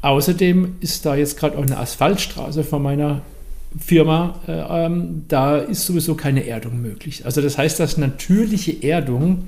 Außerdem 0.01 0.77
ist 0.81 1.07
da 1.07 1.15
jetzt 1.15 1.39
gerade 1.39 1.57
auch 1.57 1.63
eine 1.63 1.79
Asphaltstraße 1.79 2.65
vor 2.65 2.81
meiner 2.81 3.23
Firma. 3.79 4.41
Äh, 4.49 4.87
ähm, 4.87 5.27
da 5.29 5.59
ist 5.59 5.87
sowieso 5.87 6.17
keine 6.17 6.45
Erdung 6.45 6.83
möglich. 6.83 7.25
Also 7.25 7.41
das 7.41 7.57
heißt, 7.57 7.79
dass 7.79 7.99
natürliche 7.99 8.83
Erdung 8.83 9.47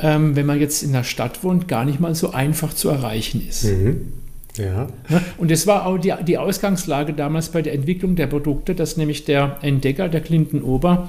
ähm, 0.00 0.36
wenn 0.36 0.46
man 0.46 0.60
jetzt 0.60 0.82
in 0.82 0.92
der 0.92 1.04
Stadt 1.04 1.42
wohnt, 1.44 1.68
gar 1.68 1.84
nicht 1.84 2.00
mal 2.00 2.14
so 2.14 2.30
einfach 2.32 2.72
zu 2.72 2.88
erreichen 2.88 3.46
ist. 3.48 3.64
Mhm. 3.64 4.12
Ja. 4.56 4.88
Und 5.36 5.50
das 5.50 5.66
war 5.66 5.86
auch 5.86 5.98
die, 5.98 6.12
die 6.26 6.36
Ausgangslage 6.36 7.12
damals 7.12 7.50
bei 7.50 7.62
der 7.62 7.74
Entwicklung 7.74 8.16
der 8.16 8.26
Produkte, 8.26 8.74
dass 8.74 8.96
nämlich 8.96 9.24
der 9.24 9.58
Entdecker, 9.62 10.08
der 10.08 10.20
Clinton 10.20 10.62
Ober, 10.62 11.08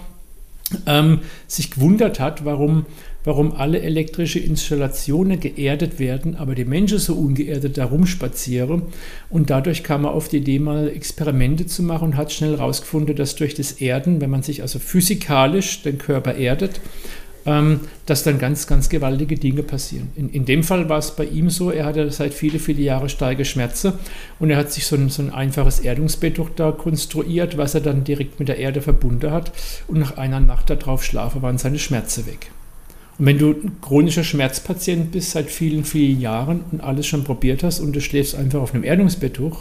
ähm, 0.85 1.19
sich 1.47 1.71
gewundert 1.71 2.19
hat, 2.19 2.45
warum, 2.45 2.85
warum 3.23 3.53
alle 3.53 3.81
elektrische 3.81 4.39
Installationen 4.39 5.39
geerdet 5.39 5.97
werden, 5.97 6.35
aber 6.35 6.53
die 6.53 6.65
Menschen 6.65 6.99
so 6.99 7.15
ungeerdet 7.15 7.77
da 7.77 7.85
rumspazieren. 7.85 8.83
Und 9.29 9.49
dadurch 9.49 9.83
kam 9.83 10.05
er 10.05 10.11
auf 10.11 10.29
die 10.29 10.37
Idee, 10.37 10.59
mal 10.59 10.87
Experimente 10.89 11.65
zu 11.65 11.81
machen 11.81 12.09
und 12.09 12.17
hat 12.17 12.31
schnell 12.31 12.57
herausgefunden, 12.57 13.15
dass 13.15 13.35
durch 13.35 13.55
das 13.55 13.73
Erden, 13.73 14.21
wenn 14.21 14.29
man 14.29 14.43
sich 14.43 14.61
also 14.61 14.77
physikalisch 14.79 15.81
den 15.81 15.97
Körper 15.97 16.35
erdet, 16.35 16.81
dass 18.05 18.23
dann 18.23 18.39
ganz, 18.39 18.67
ganz 18.67 18.89
gewaltige 18.89 19.35
Dinge 19.35 19.63
passieren. 19.63 20.09
In, 20.15 20.29
in 20.29 20.45
dem 20.45 20.63
Fall 20.63 20.89
war 20.89 20.99
es 20.99 21.11
bei 21.11 21.25
ihm 21.25 21.49
so, 21.49 21.71
er 21.71 21.85
hatte 21.85 22.09
seit 22.11 22.33
viele, 22.33 22.59
viele 22.59 22.81
Jahre 22.81 23.09
starke 23.09 23.45
Schmerzen 23.45 23.93
und 24.39 24.49
er 24.49 24.57
hat 24.57 24.71
sich 24.71 24.85
so 24.85 24.95
ein, 24.95 25.09
so 25.09 25.21
ein 25.21 25.31
einfaches 25.31 25.79
Erdungsbett 25.79 26.39
da 26.55 26.71
konstruiert, 26.71 27.57
was 27.57 27.75
er 27.75 27.81
dann 27.81 28.03
direkt 28.03 28.39
mit 28.39 28.47
der 28.47 28.57
Erde 28.57 28.81
verbunden 28.81 29.31
hat 29.31 29.51
und 29.87 29.99
nach 29.99 30.17
einer 30.17 30.39
Nacht 30.39 30.69
darauf 30.69 31.03
schlafen 31.03 31.41
waren 31.41 31.57
seine 31.57 31.79
Schmerzen 31.79 32.25
weg. 32.25 32.51
Und 33.17 33.25
wenn 33.25 33.37
du 33.37 33.51
ein 33.51 33.77
chronischer 33.81 34.23
Schmerzpatient 34.23 35.11
bist 35.11 35.31
seit 35.31 35.49
vielen, 35.49 35.83
vielen 35.83 36.21
Jahren 36.21 36.61
und 36.71 36.81
alles 36.81 37.05
schon 37.05 37.25
probiert 37.25 37.63
hast 37.63 37.79
und 37.79 37.95
du 37.95 38.01
schläfst 38.01 38.35
einfach 38.35 38.61
auf 38.61 38.73
einem 38.73 38.83
Erdungsbett 38.83 39.37
durch 39.37 39.57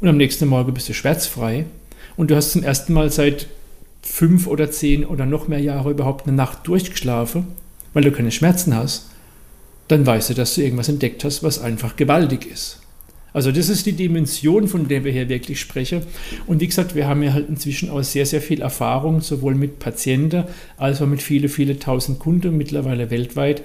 und 0.00 0.08
am 0.08 0.16
nächsten 0.16 0.48
Morgen 0.48 0.74
bist 0.74 0.88
du 0.88 0.94
schmerzfrei 0.94 1.64
und 2.16 2.30
du 2.30 2.36
hast 2.36 2.52
zum 2.52 2.64
ersten 2.64 2.92
Mal 2.92 3.10
seit 3.10 3.46
fünf 4.02 4.46
oder 4.46 4.70
zehn 4.70 5.04
oder 5.04 5.26
noch 5.26 5.48
mehr 5.48 5.60
Jahre 5.60 5.90
überhaupt 5.90 6.26
eine 6.26 6.36
Nacht 6.36 6.66
durchgeschlafen, 6.66 7.46
weil 7.92 8.04
du 8.04 8.12
keine 8.12 8.30
Schmerzen 8.30 8.74
hast, 8.74 9.10
dann 9.88 10.06
weißt 10.06 10.30
du, 10.30 10.34
dass 10.34 10.54
du 10.54 10.62
irgendwas 10.62 10.88
entdeckt 10.88 11.24
hast, 11.24 11.42
was 11.42 11.58
einfach 11.58 11.96
gewaltig 11.96 12.46
ist. 12.46 12.80
Also 13.32 13.52
das 13.52 13.68
ist 13.68 13.86
die 13.86 13.92
Dimension, 13.92 14.68
von 14.68 14.88
der 14.88 15.04
wir 15.04 15.12
hier 15.12 15.28
wirklich 15.28 15.60
sprechen. 15.60 16.02
Und 16.46 16.60
wie 16.60 16.66
gesagt, 16.66 16.94
wir 16.94 17.06
haben 17.06 17.22
ja 17.22 17.34
halt 17.34 17.48
inzwischen 17.48 17.90
auch 17.90 18.02
sehr, 18.02 18.26
sehr 18.26 18.40
viel 18.40 18.62
Erfahrung, 18.62 19.20
sowohl 19.20 19.54
mit 19.54 19.78
Patienten 19.78 20.44
als 20.76 21.02
auch 21.02 21.06
mit 21.06 21.22
viele, 21.22 21.48
viele 21.48 21.78
tausend 21.78 22.18
Kunden 22.18 22.56
mittlerweile 22.56 23.10
weltweit. 23.10 23.62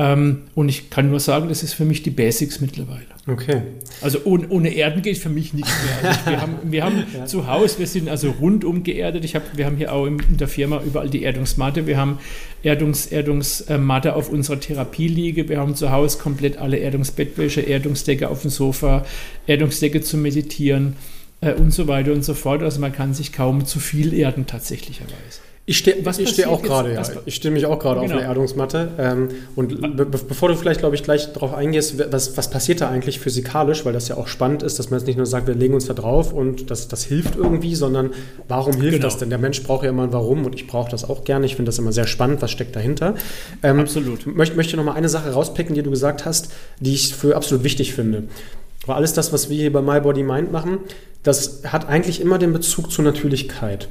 Ähm, 0.00 0.42
und 0.54 0.68
ich 0.68 0.90
kann 0.90 1.10
nur 1.10 1.18
sagen, 1.18 1.48
das 1.48 1.64
ist 1.64 1.74
für 1.74 1.84
mich 1.84 2.04
die 2.04 2.10
Basics 2.10 2.60
mittlerweile. 2.60 3.06
Okay. 3.26 3.62
Also 4.00 4.20
ohne, 4.24 4.48
ohne 4.48 4.72
Erden 4.72 5.02
geht 5.02 5.18
für 5.18 5.28
mich 5.28 5.52
nichts 5.52 5.72
mehr. 5.84 6.10
Also 6.10 6.30
wir 6.30 6.40
haben, 6.40 6.54
wir 6.62 6.84
haben 6.84 7.04
ja. 7.14 7.26
zu 7.26 7.48
Hause, 7.48 7.80
wir 7.80 7.88
sind 7.88 8.08
also 8.08 8.30
rundum 8.30 8.84
geerdet. 8.84 9.24
Ich 9.24 9.34
hab, 9.34 9.56
wir 9.56 9.66
haben 9.66 9.76
hier 9.76 9.92
auch 9.92 10.06
in 10.06 10.36
der 10.38 10.46
Firma 10.46 10.80
überall 10.86 11.10
die 11.10 11.24
Erdungsmatte. 11.24 11.88
Wir 11.88 11.96
haben 11.96 12.20
Erdungs, 12.62 13.06
Erdungsmatte 13.06 14.14
auf 14.14 14.30
unserer 14.30 14.60
Therapieliege. 14.60 15.48
Wir 15.48 15.58
haben 15.58 15.74
zu 15.74 15.90
Hause 15.90 16.18
komplett 16.18 16.58
alle 16.58 16.76
Erdungsbettwäsche, 16.76 17.62
Erdungsdecke 17.62 18.28
auf 18.28 18.42
dem 18.42 18.52
Sofa, 18.52 19.04
Erdungsdecke 19.48 20.00
zum 20.00 20.22
Meditieren 20.22 20.94
äh, 21.40 21.54
und 21.54 21.72
so 21.72 21.88
weiter 21.88 22.12
und 22.12 22.24
so 22.24 22.34
fort. 22.34 22.62
Also 22.62 22.80
man 22.80 22.92
kann 22.92 23.14
sich 23.14 23.32
kaum 23.32 23.66
zu 23.66 23.80
viel 23.80 24.14
erden 24.14 24.46
tatsächlicherweise. 24.46 25.47
Ich 25.68 25.76
stehe 25.76 25.96
steh 26.26 26.46
auch 26.46 26.62
gerade, 26.62 26.94
ja. 26.94 27.02
Ich 27.26 27.34
stehe 27.34 27.52
mich 27.52 27.66
auch 27.66 27.78
gerade 27.78 28.00
genau. 28.00 28.14
auf 28.14 28.18
eine 28.18 28.26
Erdungsmatte. 28.26 28.88
Ähm, 28.96 29.28
und 29.54 29.98
be 29.98 30.06
bevor 30.06 30.48
du 30.48 30.56
vielleicht, 30.56 30.80
glaube 30.80 30.94
ich, 30.94 31.02
gleich 31.02 31.34
darauf 31.34 31.52
eingehst, 31.52 32.10
was, 32.10 32.38
was 32.38 32.48
passiert 32.48 32.80
da 32.80 32.88
eigentlich 32.88 33.20
physikalisch, 33.20 33.84
weil 33.84 33.92
das 33.92 34.08
ja 34.08 34.16
auch 34.16 34.28
spannend 34.28 34.62
ist, 34.62 34.78
dass 34.78 34.88
man 34.88 34.98
jetzt 34.98 35.06
nicht 35.06 35.18
nur 35.18 35.26
sagt, 35.26 35.46
wir 35.46 35.54
legen 35.54 35.74
uns 35.74 35.84
da 35.84 35.92
drauf 35.92 36.32
und 36.32 36.70
das, 36.70 36.88
das 36.88 37.04
hilft 37.04 37.36
irgendwie, 37.36 37.74
sondern 37.74 38.14
warum 38.48 38.80
hilft 38.80 38.96
genau. 38.96 39.06
das 39.08 39.18
denn? 39.18 39.28
Der 39.28 39.38
Mensch 39.38 39.62
braucht 39.62 39.84
ja 39.84 39.90
immer 39.90 40.04
ein 40.04 40.12
Warum 40.14 40.46
und 40.46 40.54
ich 40.54 40.66
brauche 40.66 40.90
das 40.90 41.06
auch 41.06 41.24
gerne. 41.24 41.44
Ich 41.44 41.56
finde 41.56 41.68
das 41.68 41.78
immer 41.78 41.92
sehr 41.92 42.06
spannend, 42.06 42.40
was 42.40 42.50
steckt 42.50 42.74
dahinter. 42.74 43.14
Ähm, 43.62 43.78
absolut. 43.78 44.26
Möcht, 44.26 44.56
möchte 44.56 44.74
noch 44.78 44.84
mal 44.84 44.94
eine 44.94 45.10
Sache 45.10 45.32
rauspicken, 45.32 45.74
die 45.74 45.82
du 45.82 45.90
gesagt 45.90 46.24
hast, 46.24 46.50
die 46.80 46.94
ich 46.94 47.14
für 47.14 47.36
absolut 47.36 47.62
wichtig 47.62 47.92
finde. 47.92 48.22
Aber 48.84 48.96
alles 48.96 49.12
das, 49.12 49.34
was 49.34 49.50
wir 49.50 49.58
hier 49.58 49.70
bei 49.70 49.82
My 49.82 50.00
Body 50.00 50.22
Mind 50.22 50.50
machen, 50.50 50.78
das 51.24 51.60
hat 51.66 51.86
eigentlich 51.86 52.22
immer 52.22 52.38
den 52.38 52.54
Bezug 52.54 52.90
zur 52.90 53.04
Natürlichkeit. 53.04 53.90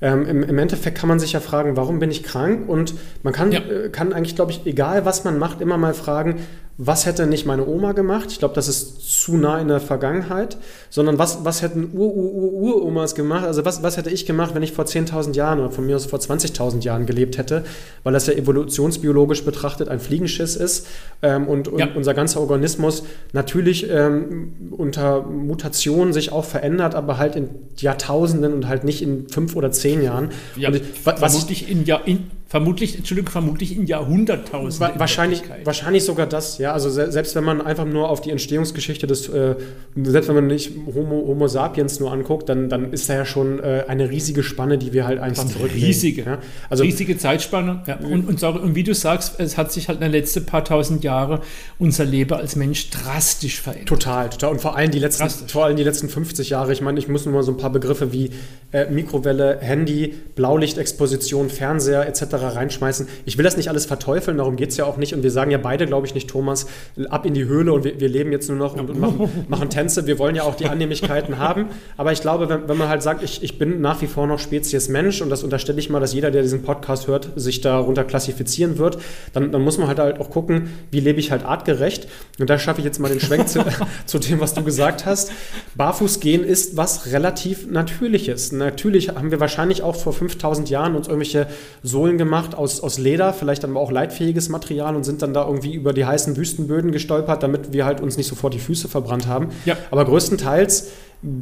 Ähm, 0.00 0.26
im, 0.26 0.42
im, 0.42 0.58
Endeffekt 0.58 0.98
kann 0.98 1.08
man 1.08 1.18
sich 1.18 1.32
ja 1.32 1.40
fragen, 1.40 1.76
warum 1.76 1.98
bin 1.98 2.10
ich 2.10 2.22
krank? 2.22 2.68
Und 2.68 2.94
man 3.22 3.32
kann, 3.32 3.50
ja. 3.50 3.60
äh, 3.60 3.88
kann 3.88 4.12
eigentlich, 4.12 4.36
glaube 4.36 4.52
ich, 4.52 4.66
egal 4.66 5.04
was 5.04 5.24
man 5.24 5.38
macht, 5.38 5.60
immer 5.60 5.78
mal 5.78 5.94
fragen, 5.94 6.36
was 6.78 7.06
hätte 7.06 7.26
nicht 7.26 7.46
meine 7.46 7.66
Oma 7.66 7.92
gemacht? 7.92 8.30
Ich 8.30 8.38
glaube, 8.38 8.54
das 8.54 8.68
ist 8.68 9.00
zu 9.00 9.38
nah 9.38 9.58
in 9.58 9.68
der 9.68 9.80
Vergangenheit, 9.80 10.58
sondern 10.90 11.18
was, 11.18 11.42
was 11.42 11.62
hätten 11.62 11.90
Ur-Ur-Ur-Uromas 11.94 13.14
gemacht? 13.14 13.46
Also 13.46 13.64
was, 13.64 13.82
was 13.82 13.96
hätte 13.96 14.10
ich 14.10 14.26
gemacht, 14.26 14.54
wenn 14.54 14.62
ich 14.62 14.72
vor 14.72 14.84
10.000 14.84 15.34
Jahren 15.34 15.58
oder 15.58 15.70
von 15.70 15.86
mir 15.86 15.96
aus 15.96 16.04
vor 16.04 16.18
20.000 16.18 16.82
Jahren 16.82 17.06
gelebt 17.06 17.38
hätte? 17.38 17.64
Weil 18.04 18.12
das 18.12 18.26
ja 18.26 18.34
evolutionsbiologisch 18.34 19.44
betrachtet 19.44 19.88
ein 19.88 20.00
Fliegenschiss 20.00 20.54
ist 20.54 20.86
ähm, 21.22 21.48
und, 21.48 21.68
und 21.68 21.78
ja. 21.78 21.88
unser 21.94 22.12
ganzer 22.12 22.40
Organismus 22.40 23.04
natürlich 23.32 23.88
ähm, 23.90 24.52
unter 24.70 25.22
Mutationen 25.22 26.12
sich 26.12 26.30
auch 26.30 26.44
verändert, 26.44 26.94
aber 26.94 27.16
halt 27.16 27.36
in 27.36 27.48
Jahrtausenden 27.78 28.52
und 28.52 28.68
halt 28.68 28.84
nicht 28.84 29.00
in 29.00 29.30
fünf 29.30 29.56
oder 29.56 29.70
zehn 29.70 29.85
Jahren. 29.94 30.30
Ja, 30.56 30.68
und 30.68 30.80
was, 31.04 31.20
was 31.20 31.50
ich 31.50 31.70
in, 31.70 31.84
ja, 31.84 31.96
in 31.96 32.30
Vermutlich, 32.48 32.96
Entschuldigung, 32.96 33.28
vermutlich 33.28 33.76
in 33.76 33.86
Jahrhunderttausenden. 33.86 35.00
wahrscheinlich, 35.00 35.42
wahrscheinlich 35.64 36.04
sogar 36.04 36.28
das, 36.28 36.58
ja. 36.58 36.72
Also 36.72 36.90
se 36.90 37.10
selbst 37.10 37.34
wenn 37.34 37.42
man 37.42 37.60
einfach 37.60 37.84
nur 37.84 38.08
auf 38.08 38.20
die 38.20 38.30
Entstehungsgeschichte 38.30 39.08
des, 39.08 39.28
äh, 39.28 39.56
selbst 39.96 40.28
wenn 40.28 40.36
man 40.36 40.46
nicht 40.46 40.70
Homo, 40.86 41.24
Homo 41.26 41.48
sapiens 41.48 41.98
nur 41.98 42.12
anguckt, 42.12 42.48
dann, 42.48 42.68
dann 42.68 42.92
ist 42.92 43.08
da 43.08 43.14
ja 43.14 43.24
schon 43.24 43.58
äh, 43.58 43.86
eine 43.88 44.10
riesige 44.10 44.44
Spanne, 44.44 44.78
die 44.78 44.92
wir 44.92 45.08
halt 45.08 45.18
einfach 45.18 45.44
zurücklegen. 45.44 45.88
Riesige, 45.88 46.22
ja? 46.22 46.38
also, 46.70 46.84
riesige 46.84 47.18
Zeitspanne. 47.18 47.82
Ja. 47.88 47.96
Und, 47.96 48.28
und, 48.28 48.40
und, 48.40 48.74
wie 48.76 48.84
du 48.84 48.94
sagst, 48.94 49.40
es 49.40 49.58
hat 49.58 49.72
sich 49.72 49.88
halt 49.88 49.98
in 49.98 50.02
den 50.02 50.12
letzten 50.12 50.46
paar 50.46 50.64
tausend 50.64 51.02
Jahren 51.02 51.40
unser 51.80 52.04
Leben 52.04 52.34
als 52.34 52.54
Mensch 52.54 52.90
drastisch 52.90 53.60
verändert. 53.60 53.88
Total, 53.88 54.30
total. 54.30 54.52
Und 54.52 54.60
vor 54.60 54.76
allem 54.76 54.92
die 54.92 55.00
letzten, 55.00 55.28
vor 55.48 55.64
allem 55.64 55.76
die 55.76 55.82
letzten 55.82 56.08
50 56.08 56.50
Jahre. 56.50 56.72
Ich 56.72 56.80
meine, 56.80 57.00
ich 57.00 57.08
muss 57.08 57.24
nur 57.24 57.34
mal 57.34 57.42
so 57.42 57.50
ein 57.50 57.56
paar 57.56 57.70
Begriffe 57.70 58.12
wie 58.12 58.30
äh, 58.70 58.88
Mikrowelle, 58.88 59.58
Handy, 59.60 60.14
Blaulichtexposition, 60.36 61.50
Fernseher 61.50 62.06
etc 62.06 62.35
reinschmeißen. 62.42 63.08
Ich 63.24 63.38
will 63.38 63.44
das 63.44 63.56
nicht 63.56 63.68
alles 63.68 63.86
verteufeln, 63.86 64.38
darum 64.38 64.56
geht 64.56 64.70
es 64.70 64.76
ja 64.76 64.84
auch 64.84 64.96
nicht. 64.96 65.14
Und 65.14 65.22
wir 65.22 65.30
sagen 65.30 65.50
ja 65.50 65.58
beide, 65.58 65.86
glaube 65.86 66.06
ich, 66.06 66.14
nicht, 66.14 66.28
Thomas, 66.28 66.66
ab 67.08 67.26
in 67.26 67.34
die 67.34 67.44
Höhle 67.44 67.72
und 67.72 67.84
wir, 67.84 68.00
wir 68.00 68.08
leben 68.08 68.32
jetzt 68.32 68.48
nur 68.48 68.58
noch 68.58 68.74
und, 68.76 68.90
und 68.90 69.00
machen, 69.00 69.44
machen, 69.48 69.70
Tänze. 69.70 70.06
Wir 70.06 70.18
wollen 70.18 70.36
ja 70.36 70.42
auch 70.42 70.54
die 70.54 70.66
Annehmlichkeiten 70.66 71.38
haben. 71.38 71.66
Aber 71.96 72.12
ich 72.12 72.20
glaube, 72.20 72.48
wenn, 72.48 72.68
wenn 72.68 72.76
man 72.76 72.88
halt 72.88 73.02
sagt, 73.02 73.22
ich, 73.22 73.42
ich 73.42 73.58
bin 73.58 73.80
nach 73.80 74.00
wie 74.02 74.06
vor 74.06 74.26
noch 74.26 74.38
Spezies 74.38 74.88
Mensch 74.88 75.22
und 75.22 75.30
das 75.30 75.42
unterstelle 75.42 75.78
ich 75.78 75.90
mal, 75.90 76.00
dass 76.00 76.12
jeder, 76.12 76.30
der 76.30 76.42
diesen 76.42 76.62
Podcast 76.62 77.06
hört, 77.06 77.30
sich 77.36 77.60
darunter 77.60 78.04
klassifizieren 78.04 78.78
wird, 78.78 78.98
dann, 79.32 79.52
dann 79.52 79.62
muss 79.62 79.78
man 79.78 79.88
halt, 79.88 79.98
halt 79.98 80.20
auch 80.20 80.30
gucken, 80.30 80.70
wie 80.90 81.00
lebe 81.00 81.20
ich 81.20 81.30
halt 81.30 81.44
artgerecht. 81.44 82.08
Und 82.38 82.50
da 82.50 82.58
schaffe 82.58 82.80
ich 82.80 82.84
jetzt 82.84 82.98
mal 82.98 83.08
den 83.08 83.20
Schwenk 83.20 83.48
zu, 83.48 83.64
zu 84.06 84.18
dem, 84.18 84.40
was 84.40 84.54
du 84.54 84.62
gesagt 84.62 85.06
hast. 85.06 85.32
Barfuß 85.74 86.20
gehen 86.20 86.44
ist 86.44 86.76
was 86.76 87.12
relativ 87.12 87.70
Natürliches. 87.70 88.52
Natürlich 88.52 89.10
haben 89.10 89.30
wir 89.30 89.40
wahrscheinlich 89.40 89.82
auch 89.82 89.96
vor 89.96 90.12
5000 90.12 90.70
Jahren 90.70 90.96
uns 90.96 91.08
irgendwelche 91.08 91.46
Sohlen 91.82 92.18
gemacht, 92.18 92.25
gemacht 92.26 92.54
aus, 92.54 92.80
aus 92.82 92.98
Leder, 92.98 93.32
vielleicht 93.32 93.64
dann 93.64 93.70
aber 93.70 93.80
auch 93.80 93.90
leitfähiges 93.90 94.48
Material 94.48 94.94
und 94.94 95.04
sind 95.04 95.22
dann 95.22 95.32
da 95.32 95.46
irgendwie 95.46 95.74
über 95.74 95.92
die 95.92 96.04
heißen 96.04 96.36
Wüstenböden 96.36 96.92
gestolpert, 96.92 97.42
damit 97.42 97.72
wir 97.72 97.86
halt 97.86 98.00
uns 98.00 98.16
nicht 98.16 98.26
sofort 98.26 98.52
die 98.52 98.58
Füße 98.58 98.88
verbrannt 98.88 99.26
haben. 99.26 99.48
Ja. 99.64 99.76
Aber 99.90 100.04
größtenteils 100.04 100.88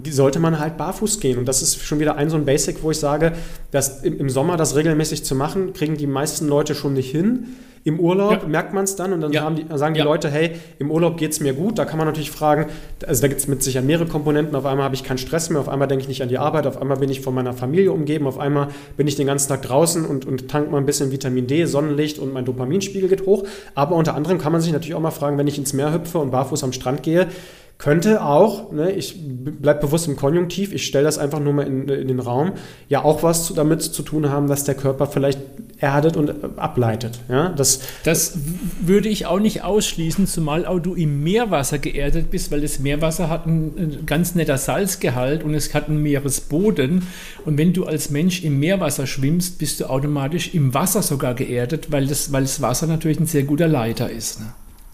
sollte 0.08 0.38
man 0.38 0.58
halt 0.58 0.76
barfuß 0.76 1.20
gehen. 1.20 1.38
Und 1.38 1.46
das 1.46 1.62
ist 1.62 1.80
schon 1.80 2.00
wieder 2.00 2.16
ein 2.16 2.30
so 2.30 2.36
ein 2.36 2.44
Basic, 2.44 2.82
wo 2.82 2.90
ich 2.90 2.98
sage, 2.98 3.32
dass 3.70 4.02
im 4.02 4.30
Sommer 4.30 4.56
das 4.56 4.76
regelmäßig 4.76 5.24
zu 5.24 5.34
machen, 5.34 5.72
kriegen 5.72 5.96
die 5.96 6.06
meisten 6.06 6.48
Leute 6.48 6.74
schon 6.74 6.94
nicht 6.94 7.10
hin. 7.10 7.48
Im 7.86 8.00
Urlaub 8.00 8.42
ja. 8.42 8.48
merkt 8.48 8.72
man 8.72 8.84
es 8.84 8.96
dann 8.96 9.12
und 9.12 9.20
dann 9.20 9.30
ja. 9.30 9.50
die, 9.50 9.66
sagen 9.76 9.92
die 9.92 9.98
ja. 9.98 10.06
Leute, 10.06 10.30
hey, 10.30 10.52
im 10.78 10.90
Urlaub 10.90 11.18
geht 11.18 11.32
es 11.32 11.40
mir 11.40 11.52
gut. 11.52 11.78
Da 11.78 11.84
kann 11.84 11.98
man 11.98 12.06
natürlich 12.06 12.30
fragen, 12.30 12.66
also 13.06 13.20
da 13.20 13.28
gibt 13.28 13.40
es 13.40 13.46
mit 13.46 13.62
Sicherheit 13.62 13.86
mehrere 13.86 14.06
Komponenten. 14.06 14.56
Auf 14.56 14.64
einmal 14.64 14.86
habe 14.86 14.94
ich 14.94 15.04
keinen 15.04 15.18
Stress 15.18 15.50
mehr, 15.50 15.60
auf 15.60 15.68
einmal 15.68 15.86
denke 15.86 16.00
ich 16.00 16.08
nicht 16.08 16.22
an 16.22 16.30
die 16.30 16.38
Arbeit, 16.38 16.66
auf 16.66 16.80
einmal 16.80 16.96
bin 16.96 17.10
ich 17.10 17.20
von 17.20 17.34
meiner 17.34 17.52
Familie 17.52 17.92
umgeben, 17.92 18.26
auf 18.26 18.38
einmal 18.38 18.68
bin 18.96 19.06
ich 19.06 19.16
den 19.16 19.26
ganzen 19.26 19.50
Tag 19.50 19.60
draußen 19.62 20.06
und, 20.06 20.24
und 20.24 20.48
tank 20.48 20.70
mal 20.70 20.78
ein 20.78 20.86
bisschen 20.86 21.12
Vitamin 21.12 21.46
D, 21.46 21.66
Sonnenlicht 21.66 22.18
und 22.18 22.32
mein 22.32 22.46
Dopaminspiegel 22.46 23.10
geht 23.10 23.26
hoch. 23.26 23.44
Aber 23.74 23.96
unter 23.96 24.14
anderem 24.14 24.38
kann 24.38 24.52
man 24.52 24.62
sich 24.62 24.72
natürlich 24.72 24.94
auch 24.94 25.00
mal 25.00 25.10
fragen, 25.10 25.36
wenn 25.36 25.46
ich 25.46 25.58
ins 25.58 25.74
Meer 25.74 25.92
hüpfe 25.92 26.18
und 26.18 26.30
barfuß 26.30 26.64
am 26.64 26.72
Strand 26.72 27.02
gehe, 27.02 27.28
könnte 27.78 28.24
auch, 28.24 28.72
ne, 28.72 28.92
ich 28.92 29.16
bleibe 29.20 29.80
bewusst 29.80 30.06
im 30.06 30.16
Konjunktiv, 30.16 30.72
ich 30.72 30.86
stelle 30.86 31.04
das 31.04 31.18
einfach 31.18 31.40
nur 31.40 31.52
mal 31.52 31.66
in, 31.66 31.88
in, 31.88 32.08
den 32.08 32.20
Raum, 32.20 32.52
ja 32.88 33.04
auch 33.04 33.22
was 33.22 33.46
zu, 33.46 33.54
damit 33.54 33.82
zu 33.82 34.02
tun 34.02 34.30
haben, 34.30 34.46
dass 34.46 34.64
der 34.64 34.76
Körper 34.76 35.06
vielleicht 35.06 35.40
erdet 35.78 36.16
und 36.16 36.28
äh, 36.28 36.34
ableitet. 36.56 37.20
Ja? 37.28 37.48
Das, 37.48 37.80
das 38.04 38.38
würde 38.80 39.08
ich 39.08 39.26
auch 39.26 39.40
nicht 39.40 39.64
ausschließen, 39.64 40.26
zumal 40.26 40.66
auch 40.66 40.78
du 40.78 40.94
im 40.94 41.24
Meerwasser 41.24 41.78
geerdet 41.78 42.30
bist, 42.30 42.52
weil 42.52 42.60
das 42.60 42.78
Meerwasser 42.78 43.28
hat 43.28 43.46
ein 43.46 44.04
ganz 44.06 44.36
netter 44.36 44.56
Salzgehalt 44.56 45.42
und 45.42 45.52
es 45.52 45.74
hat 45.74 45.88
einen 45.88 46.00
Meeresboden. 46.00 47.06
Und 47.44 47.58
wenn 47.58 47.72
du 47.72 47.84
als 47.84 48.08
Mensch 48.08 48.44
im 48.44 48.60
Meerwasser 48.60 49.06
schwimmst, 49.06 49.58
bist 49.58 49.80
du 49.80 49.90
automatisch 49.90 50.54
im 50.54 50.74
Wasser 50.74 51.02
sogar 51.02 51.34
geerdet, 51.34 51.90
weil 51.90 52.06
das, 52.06 52.32
weil 52.32 52.42
das 52.42 52.62
Wasser 52.62 52.86
natürlich 52.86 53.18
ein 53.18 53.26
sehr 53.26 53.42
guter 53.42 53.66
Leiter 53.66 54.08
ist. 54.08 54.40
Ne? 54.40 54.46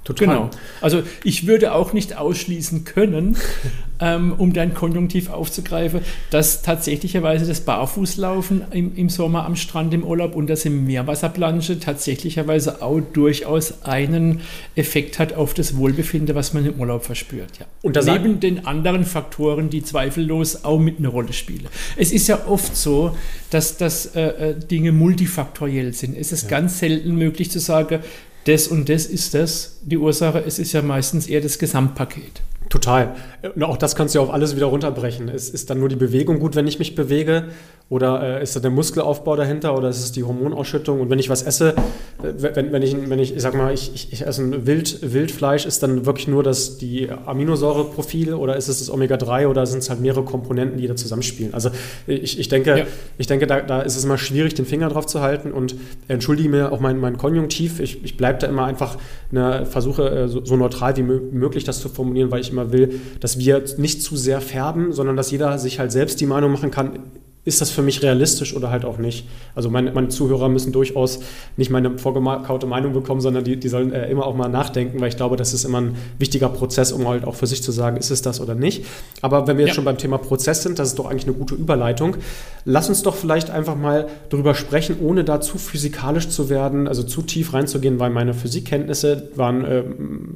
Total. 0.04 0.26
Genau. 0.26 0.50
Also 0.80 1.02
ich 1.24 1.46
würde 1.46 1.74
auch 1.74 1.92
nicht 1.92 2.16
ausschließen 2.16 2.84
können, 2.84 3.36
ähm, 4.00 4.32
um 4.38 4.54
dein 4.54 4.72
Konjunktiv 4.72 5.28
aufzugreifen, 5.28 6.00
dass 6.30 6.62
tatsächlicherweise 6.62 7.46
das 7.46 7.60
Barfußlaufen 7.60 8.64
im, 8.70 8.96
im 8.96 9.10
Sommer 9.10 9.44
am 9.44 9.56
Strand 9.56 9.92
im 9.92 10.02
Urlaub 10.02 10.34
und 10.34 10.48
das 10.48 10.64
im 10.64 10.86
Meerwasserplansche 10.86 11.80
tatsächlicherweise 11.80 12.80
auch 12.80 13.00
durchaus 13.00 13.82
einen 13.82 14.40
Effekt 14.74 15.18
hat 15.18 15.34
auf 15.34 15.52
das 15.52 15.76
Wohlbefinden, 15.76 16.34
was 16.34 16.54
man 16.54 16.64
im 16.64 16.80
Urlaub 16.80 17.04
verspürt. 17.04 17.58
Ja. 17.58 17.66
Und 17.82 17.96
Neben 18.02 18.40
den 18.40 18.66
anderen 18.66 19.04
Faktoren, 19.04 19.68
die 19.68 19.82
zweifellos 19.82 20.64
auch 20.64 20.78
mit 20.78 20.98
einer 20.98 21.10
Rolle 21.10 21.34
spielen. 21.34 21.68
Es 21.96 22.10
ist 22.10 22.26
ja 22.26 22.46
oft 22.46 22.74
so, 22.74 23.14
dass, 23.50 23.76
dass 23.76 24.16
äh, 24.16 24.20
äh 24.22 24.54
Dinge 24.58 24.92
multifaktoriell 24.92 25.92
sind. 25.92 26.16
Es 26.16 26.32
ist 26.32 26.44
ja. 26.44 26.48
ganz 26.48 26.78
selten 26.78 27.16
möglich 27.16 27.50
zu 27.50 27.58
sagen, 27.58 28.00
das 28.44 28.68
und 28.68 28.88
das 28.88 29.06
ist 29.06 29.34
das 29.34 29.78
die 29.82 29.98
Ursache. 29.98 30.42
Es 30.46 30.58
ist 30.58 30.72
ja 30.72 30.82
meistens 30.82 31.26
eher 31.26 31.40
das 31.40 31.58
Gesamtpaket. 31.58 32.42
Total. 32.70 33.16
Und 33.56 33.64
auch 33.64 33.76
das 33.76 33.96
kannst 33.96 34.14
du 34.14 34.20
ja 34.20 34.22
auf 34.22 34.32
alles 34.32 34.54
wieder 34.54 34.66
runterbrechen. 34.66 35.26
Ist, 35.28 35.52
ist 35.52 35.70
dann 35.70 35.80
nur 35.80 35.88
die 35.88 35.96
Bewegung 35.96 36.38
gut, 36.38 36.54
wenn 36.54 36.68
ich 36.68 36.78
mich 36.78 36.94
bewege? 36.94 37.48
Oder 37.88 38.38
äh, 38.38 38.42
ist 38.44 38.54
da 38.54 38.60
der 38.60 38.70
Muskelaufbau 38.70 39.34
dahinter? 39.34 39.76
Oder 39.76 39.88
ist 39.88 39.98
es 39.98 40.12
die 40.12 40.22
Hormonausschüttung? 40.22 41.00
Und 41.00 41.10
wenn 41.10 41.18
ich 41.18 41.28
was 41.28 41.42
esse, 41.42 41.74
wenn, 42.22 42.70
wenn, 42.70 42.82
ich, 42.82 42.96
wenn 43.10 43.18
ich, 43.18 43.34
ich 43.34 43.42
sag 43.42 43.54
mal, 43.54 43.74
ich, 43.74 43.90
ich, 43.92 44.12
ich 44.12 44.24
esse 44.24 44.42
ein 44.42 44.66
Wild, 44.68 45.12
Wildfleisch, 45.12 45.66
ist 45.66 45.82
dann 45.82 46.06
wirklich 46.06 46.28
nur 46.28 46.44
das, 46.44 46.78
die 46.78 47.10
Aminosäureprofile 47.10 48.36
oder 48.36 48.56
ist 48.56 48.68
es 48.68 48.78
das 48.78 48.90
Omega-3 48.90 49.48
oder 49.48 49.66
sind 49.66 49.80
es 49.80 49.90
halt 49.90 50.00
mehrere 50.00 50.24
Komponenten, 50.24 50.78
die 50.78 50.86
da 50.86 50.94
zusammenspielen? 50.94 51.52
Also 51.52 51.70
ich, 52.06 52.38
ich 52.38 52.48
denke, 52.48 52.78
ja. 52.78 52.84
ich 53.18 53.26
denke 53.26 53.48
da, 53.48 53.60
da 53.60 53.80
ist 53.80 53.96
es 53.96 54.04
immer 54.04 54.18
schwierig, 54.18 54.54
den 54.54 54.66
Finger 54.66 54.88
drauf 54.88 55.06
zu 55.06 55.20
halten 55.20 55.50
und 55.50 55.74
entschuldige 56.06 56.48
mir 56.48 56.70
auch 56.70 56.78
mein, 56.78 56.98
mein 56.98 57.18
Konjunktiv. 57.18 57.80
Ich, 57.80 58.04
ich 58.04 58.16
bleibe 58.16 58.38
da 58.38 58.46
immer 58.46 58.66
einfach, 58.66 58.98
ne, 59.32 59.66
versuche 59.66 60.08
äh, 60.08 60.28
so, 60.28 60.44
so 60.44 60.56
neutral 60.56 60.96
wie 60.96 61.02
möglich 61.02 61.64
das 61.64 61.80
zu 61.80 61.88
formulieren, 61.88 62.30
weil 62.30 62.40
ich 62.40 62.50
immer 62.52 62.59
will, 62.72 63.00
dass 63.20 63.38
wir 63.38 63.64
nicht 63.76 64.02
zu 64.02 64.16
sehr 64.16 64.40
färben, 64.40 64.92
sondern 64.92 65.16
dass 65.16 65.30
jeder 65.30 65.58
sich 65.58 65.78
halt 65.78 65.92
selbst 65.92 66.20
die 66.20 66.26
Meinung 66.26 66.52
machen 66.52 66.70
kann, 66.70 67.00
ist 67.44 67.62
das 67.62 67.70
für 67.70 67.80
mich 67.80 68.02
realistisch 68.02 68.54
oder 68.54 68.70
halt 68.70 68.84
auch 68.84 68.98
nicht? 68.98 69.26
Also 69.54 69.70
meine, 69.70 69.92
meine 69.92 70.08
Zuhörer 70.08 70.50
müssen 70.50 70.72
durchaus 70.72 71.20
nicht 71.56 71.70
meine 71.70 71.98
vorgekaute 71.98 72.66
Meinung 72.66 72.92
bekommen, 72.92 73.22
sondern 73.22 73.44
die, 73.44 73.56
die 73.56 73.68
sollen 73.68 73.94
äh, 73.94 74.10
immer 74.10 74.26
auch 74.26 74.34
mal 74.34 74.48
nachdenken, 74.48 75.00
weil 75.00 75.08
ich 75.08 75.16
glaube, 75.16 75.36
das 75.36 75.54
ist 75.54 75.64
immer 75.64 75.80
ein 75.80 75.96
wichtiger 76.18 76.50
Prozess, 76.50 76.92
um 76.92 77.08
halt 77.08 77.24
auch 77.24 77.34
für 77.34 77.46
sich 77.46 77.62
zu 77.62 77.72
sagen, 77.72 77.96
ist 77.96 78.10
es 78.10 78.20
das 78.20 78.42
oder 78.42 78.54
nicht. 78.54 78.84
Aber 79.22 79.46
wenn 79.46 79.56
wir 79.56 79.64
jetzt 79.64 79.70
ja. 79.70 79.74
schon 79.76 79.86
beim 79.86 79.96
Thema 79.96 80.18
Prozess 80.18 80.62
sind, 80.62 80.78
das 80.78 80.88
ist 80.88 80.98
doch 80.98 81.06
eigentlich 81.06 81.24
eine 81.24 81.34
gute 81.34 81.54
Überleitung. 81.54 82.16
Lass 82.66 82.90
uns 82.90 83.02
doch 83.02 83.16
vielleicht 83.16 83.48
einfach 83.48 83.74
mal 83.74 84.08
darüber 84.28 84.54
sprechen, 84.54 84.96
ohne 85.00 85.24
da 85.24 85.40
zu 85.40 85.56
physikalisch 85.56 86.28
zu 86.28 86.50
werden, 86.50 86.86
also 86.88 87.02
zu 87.02 87.22
tief 87.22 87.54
reinzugehen, 87.54 87.98
weil 87.98 88.10
meine 88.10 88.34
Physikkenntnisse 88.34 89.30
waren, 89.34 89.64
äh, 89.64 89.82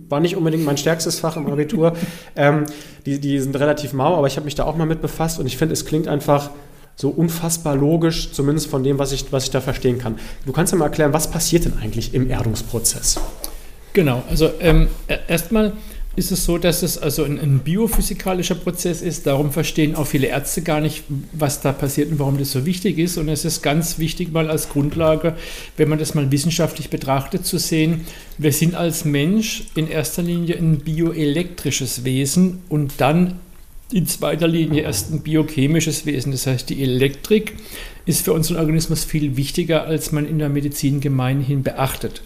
war 0.08 0.20
nicht 0.20 0.36
unbedingt 0.36 0.64
mein 0.64 0.78
stärkstes 0.78 1.20
Fach 1.20 1.36
im 1.36 1.48
Abitur. 1.48 1.92
ähm, 2.36 2.64
die, 3.04 3.20
die 3.20 3.38
sind 3.40 3.54
relativ 3.56 3.92
mau, 3.92 4.16
aber 4.16 4.26
ich 4.26 4.36
habe 4.36 4.46
mich 4.46 4.54
da 4.54 4.64
auch 4.64 4.76
mal 4.76 4.86
mit 4.86 5.02
befasst 5.02 5.38
und 5.38 5.44
ich 5.44 5.58
finde, 5.58 5.74
es 5.74 5.84
klingt 5.84 6.08
einfach 6.08 6.48
so 6.96 7.08
unfassbar 7.10 7.76
logisch, 7.76 8.32
zumindest 8.32 8.68
von 8.68 8.82
dem, 8.84 8.98
was 8.98 9.12
ich, 9.12 9.26
was 9.32 9.44
ich 9.44 9.50
da 9.50 9.60
verstehen 9.60 9.98
kann. 9.98 10.16
Du 10.46 10.52
kannst 10.52 10.72
ja 10.72 10.78
mal 10.78 10.86
erklären, 10.86 11.12
was 11.12 11.30
passiert 11.30 11.64
denn 11.64 11.78
eigentlich 11.80 12.14
im 12.14 12.30
Erdungsprozess? 12.30 13.20
Genau, 13.92 14.22
also 14.28 14.50
ähm, 14.60 14.88
e-, 15.08 15.18
erstmal 15.28 15.72
ist 16.16 16.30
es 16.30 16.44
so, 16.44 16.58
dass 16.58 16.82
es 16.82 16.96
also 16.96 17.24
ein, 17.24 17.40
ein, 17.40 17.58
biophysikalischer 17.60 18.54
Prozess 18.54 19.02
ist. 19.02 19.26
Darum 19.26 19.50
verstehen 19.50 19.96
auch 19.96 20.06
viele 20.06 20.28
Ärzte 20.28 20.62
gar 20.62 20.80
nicht, 20.80 21.02
was 21.32 21.60
da 21.60 21.72
passiert 21.72 22.10
und 22.10 22.18
warum 22.18 22.38
das 22.38 22.52
so 22.52 22.66
wichtig 22.66 22.98
ist. 22.98 23.18
Und 23.18 23.28
es 23.28 23.44
ist 23.44 23.62
ganz 23.62 23.98
wichtig, 23.98 24.32
mal 24.32 24.48
als 24.48 24.68
Grundlage, 24.68 25.36
wenn 25.76 25.88
man 25.88 25.98
das 25.98 26.14
mal 26.14 26.30
wissenschaftlich 26.30 26.90
betrachtet, 26.90 27.44
zu 27.44 27.58
sehen, 27.58 28.06
wir 28.38 28.52
sind 28.52 28.74
als 28.74 29.04
Mensch 29.04 29.64
in 29.74 29.88
erster 29.88 30.22
Linie 30.22 30.56
ein 30.56 30.78
bioelektrisches 30.78 32.04
Wesen 32.04 32.62
und 32.68 32.94
dann 32.98 33.40
in 33.92 34.06
zweiter 34.06 34.48
Linie 34.48 34.82
erst 34.82 35.12
ein 35.12 35.20
biochemisches 35.20 36.06
Wesen. 36.06 36.32
Das 36.32 36.46
heißt, 36.46 36.68
die 36.70 36.82
Elektrik 36.82 37.54
ist 38.06 38.24
für 38.24 38.32
unseren 38.32 38.58
Organismus 38.58 39.04
viel 39.04 39.36
wichtiger, 39.36 39.84
als 39.84 40.12
man 40.12 40.26
in 40.26 40.38
der 40.38 40.48
Medizin 40.48 41.00
gemeinhin 41.00 41.62
beachtet. 41.62 42.22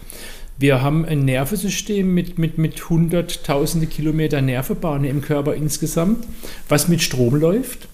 Wir 0.57 0.81
haben 0.81 1.05
ein 1.05 1.23
Nervensystem 1.23 2.13
mit, 2.13 2.37
mit, 2.37 2.57
mit 2.57 2.89
hunderttausende 2.89 3.87
Kilometer 3.87 4.41
Nervebahnen 4.41 5.09
im 5.09 5.21
Körper 5.21 5.55
insgesamt, 5.55 6.27
was 6.67 6.89
mit 6.89 7.01
Strom 7.01 7.35
läuft. 7.35 7.87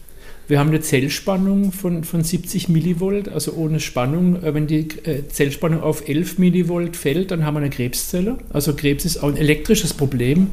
Wir 0.47 0.59
haben 0.59 0.69
eine 0.69 0.81
Zellspannung 0.81 1.71
von, 1.71 2.03
von 2.03 2.23
70 2.23 2.69
Millivolt, 2.69 3.29
also 3.29 3.53
ohne 3.53 3.79
Spannung. 3.79 4.43
Äh, 4.43 4.53
wenn 4.53 4.67
die 4.67 4.87
äh, 5.03 5.27
Zellspannung 5.27 5.81
auf 5.81 6.07
11 6.07 6.37
Millivolt 6.37 6.95
fällt, 6.95 7.31
dann 7.31 7.45
haben 7.45 7.55
wir 7.55 7.59
eine 7.59 7.69
Krebszelle. 7.69 8.37
Also 8.51 8.75
Krebs 8.75 9.05
ist 9.05 9.17
auch 9.17 9.27
ein 9.27 9.37
elektrisches 9.37 9.93
Problem. 9.93 10.49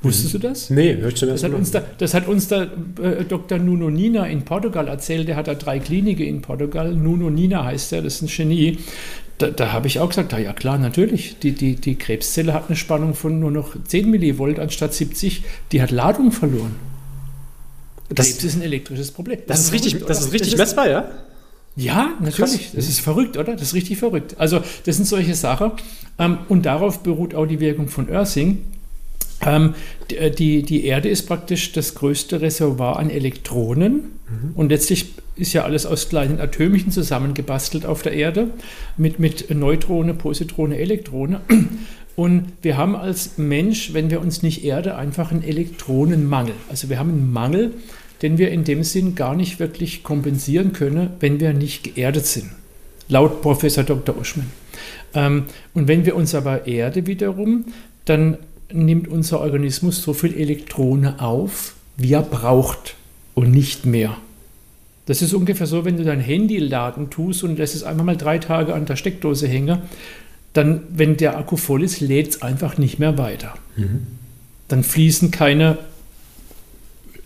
Wusstest 0.00 0.34
du 0.34 0.38
das? 0.38 0.70
Nee, 0.70 0.96
hör 0.96 1.08
ich 1.08 1.14
das, 1.14 1.42
hat 1.42 1.52
uns 1.52 1.72
da, 1.72 1.82
das 1.98 2.14
hat 2.14 2.28
uns 2.28 2.46
der 2.46 2.70
äh, 3.02 3.24
Dr. 3.24 3.58
Nuno 3.58 3.90
Nina 3.90 4.26
in 4.26 4.44
Portugal 4.44 4.86
erzählt. 4.86 5.26
Der 5.26 5.34
hat 5.34 5.48
da 5.48 5.54
drei 5.54 5.80
Kliniken 5.80 6.24
in 6.24 6.40
Portugal. 6.40 6.94
Nuno 6.94 7.30
Nina 7.30 7.64
heißt 7.64 7.92
er, 7.92 8.02
das 8.02 8.16
ist 8.16 8.22
ein 8.22 8.28
Genie. 8.28 8.78
Da, 9.38 9.48
da 9.48 9.72
habe 9.72 9.88
ich 9.88 9.98
auch 9.98 10.08
gesagt, 10.08 10.32
ja 10.32 10.52
klar, 10.52 10.78
natürlich. 10.78 11.38
Die, 11.40 11.50
die, 11.50 11.74
die 11.74 11.96
Krebszelle 11.96 12.54
hat 12.54 12.68
eine 12.68 12.76
Spannung 12.76 13.14
von 13.14 13.40
nur 13.40 13.50
noch 13.50 13.74
10 13.82 14.08
Millivolt 14.08 14.60
anstatt 14.60 14.94
70. 14.94 15.42
Die 15.72 15.82
hat 15.82 15.90
Ladung 15.90 16.30
verloren. 16.30 16.76
Das 18.08 18.28
Krebs 18.28 18.44
ist 18.44 18.56
ein 18.56 18.62
elektrisches 18.62 19.10
Problem. 19.10 19.40
Das, 19.48 19.58
das 19.58 19.66
ist, 19.66 19.72
richtig, 19.72 20.06
das 20.06 20.20
ist 20.20 20.32
richtig 20.32 20.52
das 20.52 20.58
messbar, 20.58 20.86
ist, 20.86 20.92
ja? 20.92 21.10
Ja, 21.74 22.10
natürlich. 22.20 22.62
Krass. 22.62 22.72
Das 22.74 22.88
ist 22.88 23.00
verrückt, 23.00 23.36
oder? 23.36 23.54
Das 23.54 23.62
ist 23.62 23.74
richtig 23.74 23.98
verrückt. 23.98 24.36
Also, 24.38 24.60
das 24.84 24.96
sind 24.96 25.06
solche 25.06 25.34
Sachen. 25.34 25.72
Ähm, 26.18 26.38
und 26.48 26.66
darauf 26.66 27.02
beruht 27.02 27.34
auch 27.34 27.46
die 27.46 27.60
Wirkung 27.60 27.88
von 27.88 28.08
Earthing. 28.08 28.64
Ähm, 29.44 29.74
äh, 30.10 30.30
die, 30.30 30.62
die 30.62 30.84
Erde 30.84 31.08
ist 31.08 31.26
praktisch 31.26 31.72
das 31.72 31.94
größte 31.94 32.40
Reservoir 32.40 32.98
an 32.98 33.10
Elektronen 33.10 33.92
mhm. 33.94 34.52
und 34.54 34.70
letztlich 34.70 35.14
ist 35.36 35.52
ja 35.52 35.64
alles 35.64 35.86
aus 35.86 36.08
kleinen 36.08 36.40
Atömchen 36.40 36.90
zusammengebastelt 36.90 37.86
auf 37.86 38.02
der 38.02 38.12
Erde 38.12 38.48
mit, 38.96 39.20
mit 39.20 39.54
Neutrone, 39.54 40.14
Positrone, 40.14 40.76
Elektrone. 40.76 41.40
Und 42.16 42.46
wir 42.62 42.76
haben 42.76 42.96
als 42.96 43.38
Mensch, 43.38 43.94
wenn 43.94 44.10
wir 44.10 44.20
uns 44.20 44.42
nicht 44.42 44.64
Erde, 44.64 44.96
einfach 44.96 45.30
einen 45.30 45.44
Elektronenmangel. 45.44 46.54
Also 46.68 46.90
wir 46.90 46.98
haben 46.98 47.10
einen 47.10 47.32
Mangel, 47.32 47.70
den 48.22 48.38
wir 48.38 48.50
in 48.50 48.64
dem 48.64 48.82
Sinn 48.82 49.14
gar 49.14 49.36
nicht 49.36 49.60
wirklich 49.60 50.02
kompensieren 50.02 50.72
können, 50.72 51.10
wenn 51.20 51.38
wir 51.38 51.52
nicht 51.52 51.94
geerdet 51.94 52.26
sind. 52.26 52.50
Laut 53.08 53.40
Professor 53.40 53.84
Dr. 53.84 54.18
Uschmann. 54.18 54.50
Ähm, 55.14 55.44
und 55.74 55.86
wenn 55.86 56.04
wir 56.04 56.16
uns 56.16 56.34
aber 56.34 56.66
Erde 56.66 57.06
wiederum, 57.06 57.66
dann 58.04 58.38
nimmt 58.72 59.08
unser 59.08 59.40
Organismus 59.40 60.02
so 60.02 60.12
viel 60.12 60.34
Elektronen 60.34 61.18
auf, 61.20 61.74
wie 61.96 62.12
er 62.12 62.22
braucht 62.22 62.94
und 63.34 63.50
nicht 63.50 63.86
mehr. 63.86 64.16
Das 65.06 65.22
ist 65.22 65.32
ungefähr 65.32 65.66
so, 65.66 65.84
wenn 65.84 65.96
du 65.96 66.04
dein 66.04 66.20
Handy 66.20 66.58
laden 66.58 67.08
tust 67.08 67.42
und 67.42 67.56
lässt 67.56 67.74
es 67.74 67.82
einfach 67.82 68.04
mal 68.04 68.16
drei 68.16 68.38
Tage 68.38 68.74
an 68.74 68.84
der 68.84 68.96
Steckdose 68.96 69.48
hängen, 69.48 69.78
dann, 70.52 70.82
wenn 70.90 71.16
der 71.16 71.38
Akku 71.38 71.56
voll 71.56 71.82
ist, 71.82 72.00
lädt 72.00 72.28
es 72.28 72.42
einfach 72.42 72.78
nicht 72.78 72.98
mehr 72.98 73.16
weiter. 73.16 73.54
Mhm. 73.76 74.06
Dann 74.68 74.82
fließen 74.82 75.30
keine 75.30 75.78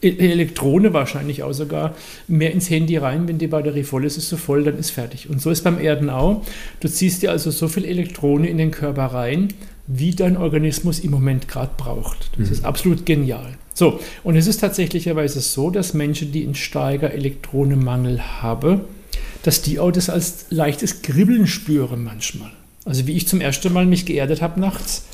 e-, 0.00 0.16
Elektrone 0.16 0.92
wahrscheinlich 0.92 1.42
auch 1.42 1.52
sogar 1.52 1.96
mehr 2.28 2.52
ins 2.52 2.70
Handy 2.70 2.96
rein, 2.98 3.26
wenn 3.26 3.38
die 3.38 3.46
Batterie 3.48 3.84
voll 3.84 4.04
ist, 4.04 4.16
ist 4.16 4.28
so 4.28 4.36
voll, 4.36 4.64
dann 4.64 4.78
ist 4.78 4.90
fertig. 4.90 5.28
Und 5.28 5.40
so 5.40 5.50
ist 5.50 5.64
beim 5.64 5.80
Erden 5.80 6.10
auch. 6.10 6.44
Du 6.80 6.88
ziehst 6.88 7.22
dir 7.22 7.30
also 7.30 7.50
so 7.50 7.68
viel 7.68 7.84
Elektrone 7.84 8.48
in 8.48 8.58
den 8.58 8.70
Körper 8.70 9.06
rein, 9.06 9.48
wie 9.86 10.12
dein 10.12 10.36
Organismus 10.36 11.00
im 11.00 11.10
Moment 11.10 11.48
gerade 11.48 11.72
braucht. 11.76 12.30
Das 12.38 12.48
mhm. 12.48 12.52
ist 12.52 12.64
absolut 12.64 13.06
genial. 13.06 13.54
So, 13.74 14.00
und 14.22 14.36
es 14.36 14.46
ist 14.46 14.58
tatsächlicherweise 14.58 15.40
so, 15.40 15.70
dass 15.70 15.94
Menschen, 15.94 16.32
die 16.32 16.44
einen 16.44 16.54
starker 16.54 17.12
Elektronenmangel 17.12 18.42
haben, 18.42 18.82
dass 19.42 19.62
die 19.62 19.78
auch 19.78 19.90
das 19.90 20.08
als 20.08 20.46
leichtes 20.50 21.02
Kribbeln 21.02 21.46
spüren 21.46 22.04
manchmal. 22.04 22.50
Also 22.84 23.06
wie 23.06 23.12
ich 23.12 23.28
zum 23.28 23.40
ersten 23.40 23.72
Mal 23.72 23.86
mich 23.86 24.06
geerdet 24.06 24.42
habe 24.42 24.60
nachts, 24.60 25.06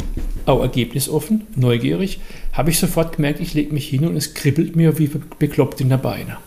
auch 0.47 0.61
ergebnisoffen, 0.61 1.47
neugierig, 1.55 2.21
habe 2.53 2.71
ich 2.71 2.79
sofort 2.79 3.17
gemerkt, 3.17 3.41
ich 3.41 3.55
lege 3.55 3.75
mich 3.75 3.89
hin 3.89 4.07
und 4.07 4.17
es 4.17 4.35
kribbelt 4.35 4.75
mir 4.75 4.99
wie 4.99 5.11
bekloppt 5.39 5.81
in 5.81 5.91
der 5.91 5.99
Beine. 5.99 6.39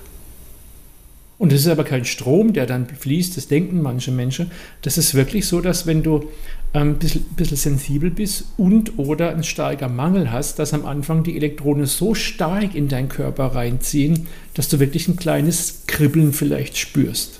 Und 1.41 1.51
es 1.51 1.61
ist 1.61 1.69
aber 1.69 1.85
kein 1.85 2.05
Strom, 2.05 2.53
der 2.53 2.67
dann 2.67 2.85
fließt, 2.85 3.35
das 3.35 3.47
denken 3.47 3.81
manche 3.81 4.11
Menschen. 4.11 4.51
Das 4.83 4.99
ist 4.99 5.15
wirklich 5.15 5.47
so, 5.47 5.59
dass 5.59 5.87
wenn 5.87 6.03
du 6.03 6.29
ein 6.71 6.89
ähm, 6.89 6.95
bisschen, 6.99 7.23
bisschen 7.35 7.57
sensibel 7.57 8.11
bist 8.11 8.45
und 8.57 8.99
oder 8.99 9.31
ein 9.31 9.43
starker 9.43 9.89
Mangel 9.89 10.31
hast, 10.31 10.59
dass 10.59 10.75
am 10.75 10.85
Anfang 10.85 11.23
die 11.23 11.35
Elektronen 11.35 11.87
so 11.87 12.13
stark 12.13 12.75
in 12.75 12.89
deinen 12.89 13.09
Körper 13.09 13.55
reinziehen, 13.55 14.27
dass 14.53 14.69
du 14.69 14.79
wirklich 14.79 15.07
ein 15.07 15.15
kleines 15.15 15.81
Kribbeln 15.87 16.31
vielleicht 16.31 16.77
spürst. 16.77 17.39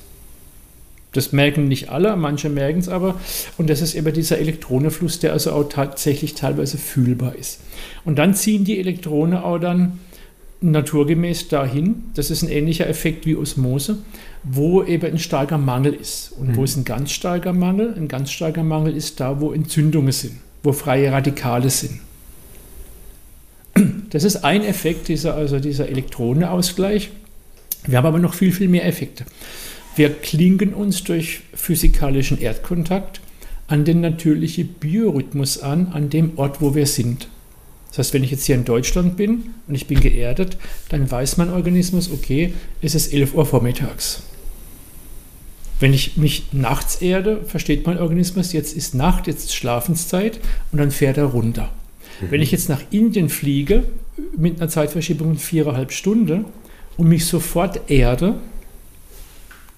Das 1.12 1.32
merken 1.32 1.68
nicht 1.68 1.90
alle, 1.90 2.16
manche 2.16 2.50
merken 2.50 2.80
es 2.80 2.90
aber. 2.90 3.20
Und 3.60 3.70
das 3.70 3.82
ist 3.82 3.94
eben 3.94 4.12
dieser 4.12 4.40
Elektronenfluss, 4.40 5.20
der 5.20 5.34
also 5.34 5.52
auch 5.52 5.70
tatsächlich 5.70 6.34
teilweise 6.34 6.80
fühlbar 6.80 7.36
ist. 7.36 7.60
Und 8.04 8.18
dann 8.18 8.34
ziehen 8.34 8.66
die 8.66 8.80
Elektronen 8.80 9.38
auch 9.38 9.60
dann 9.60 10.00
naturgemäß 10.62 11.48
dahin, 11.48 12.04
das 12.14 12.30
ist 12.30 12.44
ein 12.44 12.50
ähnlicher 12.50 12.88
Effekt 12.88 13.26
wie 13.26 13.36
Osmose, 13.36 13.98
wo 14.44 14.84
eben 14.84 15.14
ein 15.14 15.20
starker 15.20 15.58
Mangel 15.58 15.94
ist. 15.94 16.32
Und 16.38 16.50
mhm. 16.50 16.56
wo 16.56 16.64
ist 16.64 16.78
ein 16.78 16.86
ganz 16.86 17.12
starker 17.12 17.54
Mangel? 17.54 17.94
Ein 17.96 18.08
ganz 18.08 18.32
starker 18.32 18.64
Mangel 18.64 18.96
ist 18.96 19.20
da, 19.20 19.42
wo 19.42 19.52
Entzündungen 19.52 20.12
sind, 20.12 20.34
wo 20.64 20.72
freie 20.72 21.12
Radikale 21.12 21.70
sind. 21.70 22.00
Das 24.12 24.24
ist 24.24 24.44
ein 24.44 24.64
Effekt, 24.64 25.08
dieser, 25.08 25.36
also 25.36 25.60
dieser 25.60 25.88
Elektronenausgleich. 25.88 27.10
Wir 27.88 27.98
haben 27.98 28.06
aber 28.06 28.20
noch 28.20 28.34
viel, 28.34 28.52
viel 28.52 28.68
mehr 28.68 28.86
Effekte. 28.86 29.26
Wir 29.96 30.10
klingen 30.10 30.74
uns 30.74 31.04
durch 31.04 31.42
physikalischen 31.54 32.40
Erdkontakt 32.40 33.22
an 33.68 33.86
den 33.86 34.02
natürlichen 34.02 34.68
Biorhythmus 34.68 35.60
an, 35.60 35.88
an 35.94 36.10
dem 36.10 36.38
Ort, 36.38 36.62
wo 36.62 36.76
wir 36.76 36.86
sind. 36.86 37.28
Das 37.92 38.00
heißt, 38.00 38.14
wenn 38.14 38.24
ich 38.24 38.32
jetzt 38.32 38.46
hier 38.46 38.56
in 38.56 38.64
Deutschland 38.64 39.18
bin 39.18 39.54
und 39.68 39.76
ich 39.76 39.88
bin 39.88 40.00
geerdet, 40.00 40.58
dann 40.90 41.12
weiß 41.12 41.38
mein 41.38 41.50
Organismus, 41.50 42.10
okay, 42.12 42.54
es 42.82 42.96
ist 42.96 43.14
11 43.14 43.36
Uhr 43.36 43.46
vormittags. 43.46 44.24
Wenn 45.82 45.94
ich 45.94 46.16
mich 46.16 46.54
nachts 46.54 47.02
erde, 47.02 47.42
versteht 47.46 47.86
mein 47.86 47.98
Organismus, 47.98 48.54
jetzt 48.54 48.78
ist 48.78 48.96
Nacht, 48.96 49.28
jetzt 49.28 49.46
ist 49.46 49.56
Schlafenszeit 49.56 50.40
und 50.72 50.78
dann 50.78 50.92
fährt 50.92 51.18
er 51.18 51.26
runter. 51.26 51.70
Mhm. 52.22 52.32
Wenn 52.32 52.42
ich 52.42 52.52
jetzt 52.52 52.70
nach 52.70 52.82
Indien 52.92 53.30
fliege 53.30 53.84
mit 54.38 54.60
einer 54.60 54.70
Zeitverschiebung 54.70 55.28
von 55.28 55.38
viereinhalb 55.38 55.92
Stunden 55.92 56.46
und 56.98 57.10
mich 57.10 57.26
sofort 57.26 57.90
erde, 57.90 58.36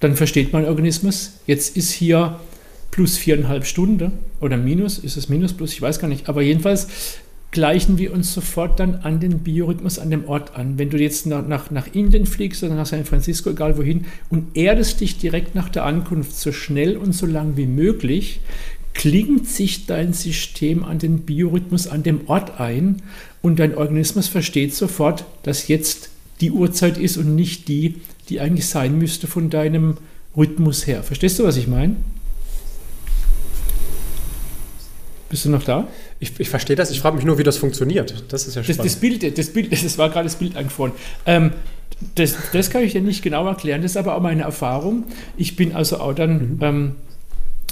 dann 0.01 0.15
versteht 0.15 0.53
mein 0.53 0.65
Organismus, 0.65 1.39
jetzt 1.47 1.77
ist 1.77 1.91
hier 1.91 2.39
plus 2.91 3.17
viereinhalb 3.17 3.65
Stunden 3.65 4.11
oder 4.39 4.57
minus, 4.57 4.99
ist 4.99 5.17
es 5.17 5.29
minus 5.29 5.53
plus, 5.53 5.73
ich 5.73 5.81
weiß 5.81 5.97
gar 5.99 6.07
nicht, 6.07 6.29
aber 6.29 6.43
jedenfalls 6.43 6.87
gleichen 7.53 7.97
wir 7.97 8.11
uns 8.11 8.33
sofort 8.33 8.79
dann 8.79 8.95
an 8.95 9.19
den 9.19 9.39
Biorhythmus 9.39 9.99
an 9.99 10.09
dem 10.09 10.27
Ort 10.27 10.55
an. 10.55 10.77
Wenn 10.77 10.89
du 10.89 10.97
jetzt 10.97 11.25
nach, 11.27 11.47
nach, 11.47 11.71
nach 11.71 11.87
Indien 11.93 12.25
fliegst 12.25 12.63
oder 12.63 12.75
nach 12.75 12.87
San 12.87 13.05
Francisco, 13.05 13.51
egal 13.51 13.77
wohin, 13.77 14.05
und 14.29 14.57
erdest 14.57 14.99
dich 14.99 15.19
direkt 15.19 15.55
nach 15.55 15.69
der 15.69 15.85
Ankunft 15.85 16.35
so 16.35 16.51
schnell 16.51 16.97
und 16.97 17.13
so 17.13 17.25
lang 17.25 17.55
wie 17.55 17.67
möglich, 17.67 18.41
klingt 18.93 19.47
sich 19.47 19.85
dein 19.85 20.13
System 20.13 20.83
an 20.83 20.99
den 20.99 21.19
Biorhythmus 21.19 21.87
an 21.87 22.03
dem 22.03 22.21
Ort 22.27 22.59
ein 22.59 23.01
und 23.41 23.59
dein 23.59 23.75
Organismus 23.75 24.27
versteht 24.27 24.73
sofort, 24.73 25.25
dass 25.43 25.67
jetzt 25.67 26.09
die 26.41 26.51
Uhrzeit 26.51 26.97
ist 26.97 27.17
und 27.17 27.35
nicht 27.35 27.67
die, 27.67 27.95
die 28.29 28.39
eigentlich 28.39 28.67
sein 28.67 28.97
müsste 28.97 29.27
von 29.27 29.49
deinem 29.49 29.97
Rhythmus 30.35 30.87
her. 30.87 31.03
Verstehst 31.03 31.39
du, 31.39 31.43
was 31.43 31.57
ich 31.57 31.67
meine? 31.67 31.95
Bist 35.33 35.45
du 35.45 35.49
noch 35.49 35.63
da? 35.63 35.87
Ich, 36.19 36.39
ich 36.39 36.47
verstehe 36.47 36.75
das, 36.75 36.91
ich 36.91 37.01
frage 37.01 37.15
mich 37.15 37.25
nur, 37.25 37.39
wie 37.39 37.43
das 37.43 37.57
funktioniert. 37.57 38.23
Das 38.29 38.45
ist 38.45 38.53
ja 38.53 38.61
spannend. 38.61 38.85
Das, 38.85 38.93
das 38.93 38.95
Bild, 38.97 39.35
das, 39.35 39.49
Bild, 39.49 39.71
das 39.83 39.97
war 39.97 40.11
gerade 40.11 40.25
das 40.25 40.35
Bild 40.35 40.55
eingefroren. 40.55 40.91
Ähm, 41.25 41.53
das, 42.13 42.37
das 42.53 42.69
kann 42.69 42.83
ich 42.83 42.91
dir 42.91 43.01
nicht 43.01 43.23
genau 43.23 43.47
erklären, 43.47 43.81
das 43.81 43.93
ist 43.93 43.97
aber 43.97 44.13
auch 44.13 44.21
meine 44.21 44.43
Erfahrung. 44.43 45.05
Ich 45.35 45.55
bin 45.55 45.73
also 45.73 45.97
auch 45.97 46.13
dann, 46.13 46.57
mhm. 46.57 46.59
ähm, 46.61 46.95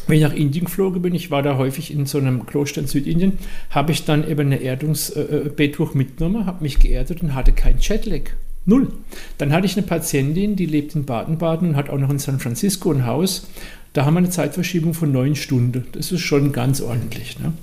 wenn 0.07 0.17
ich 0.17 0.23
nach 0.23 0.33
Indien 0.33 0.65
geflogen 0.65 1.03
bin, 1.03 1.13
ich 1.13 1.29
war 1.29 1.43
da 1.43 1.57
häufig 1.57 1.93
in 1.93 2.07
so 2.07 2.17
einem 2.17 2.47
Kloster 2.47 2.81
in 2.81 2.87
Südindien, 2.87 3.33
habe 3.69 3.91
ich 3.91 4.05
dann 4.05 4.27
eben 4.27 4.47
eine 4.47 4.59
Erdungsbetttuch 4.59 5.93
äh, 5.93 5.97
mitgenommen, 5.99 6.47
habe 6.47 6.63
mich 6.63 6.79
geerdet 6.79 7.21
und 7.21 7.35
hatte 7.35 7.51
kein 7.51 7.77
Jetlag. 7.77 8.31
Null. 8.65 8.91
Dann 9.37 9.53
hatte 9.53 9.67
ich 9.67 9.77
eine 9.77 9.85
Patientin, 9.85 10.55
die 10.55 10.65
lebt 10.65 10.95
in 10.95 11.05
Baden-Baden 11.05 11.69
und 11.69 11.75
hat 11.75 11.91
auch 11.91 11.99
noch 11.99 12.09
in 12.09 12.17
San 12.17 12.39
Francisco 12.39 12.91
ein 12.91 13.05
Haus. 13.05 13.47
Da 13.93 14.05
haben 14.05 14.13
wir 14.13 14.19
eine 14.19 14.29
Zeitverschiebung 14.29 14.93
von 14.93 15.11
neun 15.11 15.35
Stunden. 15.35 15.85
Das 15.91 16.11
ist 16.11 16.21
schon 16.21 16.53
ganz 16.53 16.81
ordentlich. 16.81 17.39
Ne? 17.39 17.53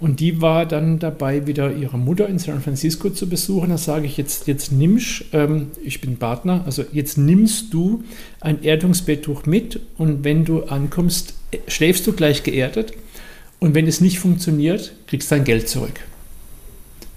Und 0.00 0.20
die 0.20 0.40
war 0.40 0.64
dann 0.66 0.98
dabei, 0.98 1.46
wieder 1.46 1.74
ihre 1.74 1.98
Mutter 1.98 2.26
in 2.26 2.38
San 2.38 2.62
Francisco 2.62 3.10
zu 3.10 3.28
besuchen. 3.28 3.68
Da 3.68 3.78
sage 3.78 4.06
ich 4.06 4.16
jetzt, 4.16 4.46
jetzt 4.46 4.72
nimmst, 4.72 5.26
ähm, 5.32 5.68
ich 5.84 6.00
bin 6.00 6.16
Partner, 6.16 6.62
also 6.64 6.84
jetzt 6.90 7.18
nimmst 7.18 7.72
du 7.74 8.02
ein 8.40 8.62
Erdungsbetttuch 8.62 9.44
mit 9.44 9.78
und 9.98 10.24
wenn 10.24 10.46
du 10.46 10.64
ankommst, 10.64 11.34
schläfst 11.68 12.06
du 12.06 12.12
gleich 12.14 12.42
geerdet. 12.42 12.94
Und 13.58 13.74
wenn 13.74 13.86
es 13.86 14.00
nicht 14.00 14.18
funktioniert, 14.18 14.94
kriegst 15.06 15.30
du 15.30 15.34
dein 15.34 15.44
Geld 15.44 15.68
zurück. 15.68 16.00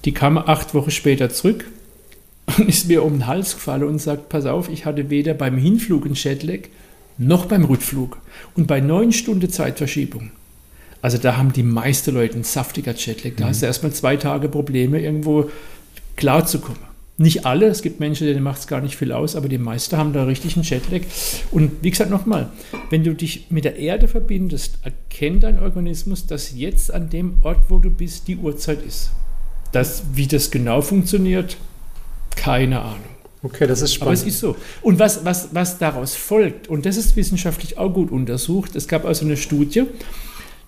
Die 0.04 0.12
kam 0.12 0.38
acht 0.38 0.74
Wochen 0.74 0.92
später 0.92 1.30
zurück 1.30 1.66
und 2.58 2.68
ist 2.68 2.90
mir 2.90 3.04
um 3.04 3.14
den 3.14 3.28
Hals 3.28 3.54
gefallen 3.54 3.84
und 3.84 4.00
sagt, 4.00 4.28
pass 4.28 4.46
auf, 4.46 4.70
ich 4.70 4.86
hatte 4.86 5.10
weder 5.10 5.34
beim 5.34 5.58
Hinflug 5.58 6.06
einen 6.06 6.16
Jetlag 6.16 6.68
noch 7.18 7.46
beim 7.46 7.66
Rückflug. 7.66 8.20
Und 8.56 8.68
bei 8.68 8.80
neun 8.80 9.12
Stunden 9.12 9.50
Zeitverschiebung 9.50 10.32
also 11.04 11.18
da 11.18 11.36
haben 11.36 11.52
die 11.52 11.64
meisten 11.64 12.14
Leute 12.14 12.36
einen 12.36 12.46
saftiger 12.46 12.94
Jetlag. 12.94 13.34
Da 13.36 13.44
mhm. 13.44 13.50
hast 13.50 13.62
du 13.62 13.66
erstmal 13.66 13.92
zwei 13.92 14.16
Tage 14.16 14.48
Probleme, 14.48 15.02
irgendwo 15.02 15.50
klarzukommen. 16.16 16.82
Nicht 17.18 17.46
alle, 17.46 17.68
es 17.68 17.82
gibt 17.82 18.00
Menschen, 18.00 18.26
denen 18.26 18.42
macht 18.42 18.60
es 18.60 18.68
gar 18.68 18.80
nicht 18.80 18.96
viel 18.96 19.12
aus, 19.12 19.36
aber 19.36 19.50
die 19.50 19.58
meisten 19.58 19.98
haben 19.98 20.14
da 20.14 20.24
richtig 20.24 20.56
einen 20.56 20.64
Jetlag. 20.64 21.02
Und 21.52 21.72
wie 21.82 21.92
gesagt, 21.92 22.10
nochmal, 22.10 22.50
wenn 22.90 23.04
du 23.04 23.14
dich 23.14 23.48
mit 23.52 23.66
der 23.66 23.76
Erde 23.76 24.08
verbindest, 24.08 24.80
erkennt 24.84 25.44
dein 25.44 25.60
Organismus, 25.60 26.26
dass 26.26 26.56
jetzt 26.56 26.94
an 26.94 27.10
dem 27.10 27.36
Ort, 27.44 27.66
wo 27.68 27.80
du 27.80 27.90
bist, 27.90 28.30
die 28.30 28.38
Uhrzeit 28.38 28.82
ist. 28.82 29.12
Das, 29.74 30.04
wie 30.14 30.26
das 30.26 30.52
genau 30.52 30.82
funktioniert, 30.82 31.58
keine 32.38 32.80
Ahnung. 32.80 33.13
Okay, 33.44 33.68
das 33.68 33.82
ist 33.82 33.94
spannend. 33.94 34.20
Aber 34.20 34.22
es 34.22 34.26
ist 34.26 34.40
so. 34.40 34.56
Und 34.82 35.00
was, 35.00 35.26
was, 35.26 35.50
was 35.52 35.78
daraus 35.78 36.16
folgt, 36.16 36.70
und 36.70 36.86
das 36.86 36.96
ist 36.96 37.16
wissenschaftlich 37.18 37.78
auch 37.78 37.94
gut 37.94 38.10
untersucht, 38.10 38.76
es 38.76 38.88
gab 38.88 39.06
also 39.06 39.26
eine 39.26 39.36
Studie, 39.36 39.84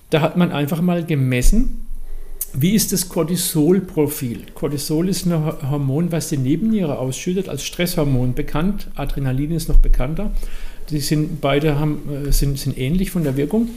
da 0.10 0.22
hat 0.22 0.36
man 0.36 0.52
einfach 0.52 0.82
mal 0.82 1.04
gemessen, 1.06 1.86
wie 2.58 2.74
ist 2.74 2.94
das 2.94 3.10
Cortisolprofil? 3.10 4.44
Cortisol 4.54 5.10
ist 5.10 5.26
ein 5.26 5.70
Hormon, 5.70 6.12
was 6.12 6.30
die 6.30 6.38
Nebenniere 6.38 7.00
ausschüttet, 7.00 7.50
als 7.50 7.66
Stresshormon 7.66 8.34
bekannt. 8.34 8.88
Adrenalin 8.96 9.52
ist 9.52 9.68
noch 9.68 9.78
bekannter. 9.78 10.32
Die 10.90 11.00
sind 11.00 11.42
beide 11.42 11.80
haben, 11.80 12.28
äh, 12.28 12.32
sind, 12.32 12.58
sind 12.60 12.78
ähnlich 12.78 13.12
von 13.12 13.24
der 13.24 13.36
Wirkung. 13.36 13.70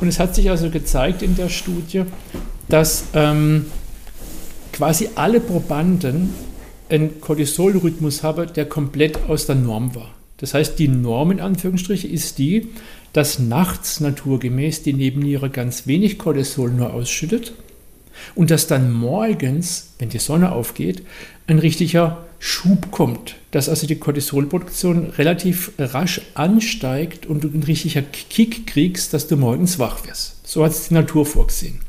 Und 0.00 0.08
es 0.08 0.18
hat 0.18 0.34
sich 0.34 0.50
also 0.50 0.70
gezeigt 0.70 1.22
in 1.22 1.36
der 1.36 1.48
Studie, 1.48 2.04
dass 2.68 3.04
ähm, 3.14 3.66
quasi 4.72 5.10
alle 5.14 5.40
Probanden 5.40 6.30
einen 6.94 7.20
Cortisolrhythmus 7.20 8.22
haben, 8.22 8.52
der 8.54 8.66
komplett 8.66 9.18
aus 9.28 9.46
der 9.46 9.56
Norm 9.56 9.94
war. 9.94 10.14
Das 10.38 10.54
heißt, 10.54 10.78
die 10.78 10.88
Norm 10.88 11.30
in 11.30 11.40
Anführungsstrichen 11.40 12.10
ist 12.10 12.38
die, 12.38 12.68
dass 13.12 13.38
nachts 13.38 14.00
naturgemäß 14.00 14.82
die 14.82 14.92
Nebenniere 14.92 15.48
ganz 15.48 15.86
wenig 15.86 16.18
Cortisol 16.18 16.70
nur 16.70 16.92
ausschüttet 16.92 17.52
und 18.34 18.50
dass 18.50 18.66
dann 18.66 18.92
morgens, 18.92 19.94
wenn 19.98 20.08
die 20.08 20.18
Sonne 20.18 20.52
aufgeht, 20.52 21.02
ein 21.46 21.58
richtiger 21.58 22.24
Schub 22.38 22.90
kommt, 22.90 23.36
dass 23.52 23.68
also 23.68 23.86
die 23.86 23.96
Cortisolproduktion 23.96 25.10
relativ 25.16 25.72
rasch 25.78 26.20
ansteigt 26.34 27.26
und 27.26 27.44
du 27.44 27.48
einen 27.48 27.62
richtiger 27.62 28.02
Kick 28.02 28.66
kriegst, 28.66 29.14
dass 29.14 29.28
du 29.28 29.36
morgens 29.36 29.78
wach 29.78 30.06
wirst. 30.06 30.46
So 30.46 30.64
hat 30.64 30.72
es 30.72 30.88
die 30.88 30.94
Natur 30.94 31.24
vorgesehen. 31.24 31.80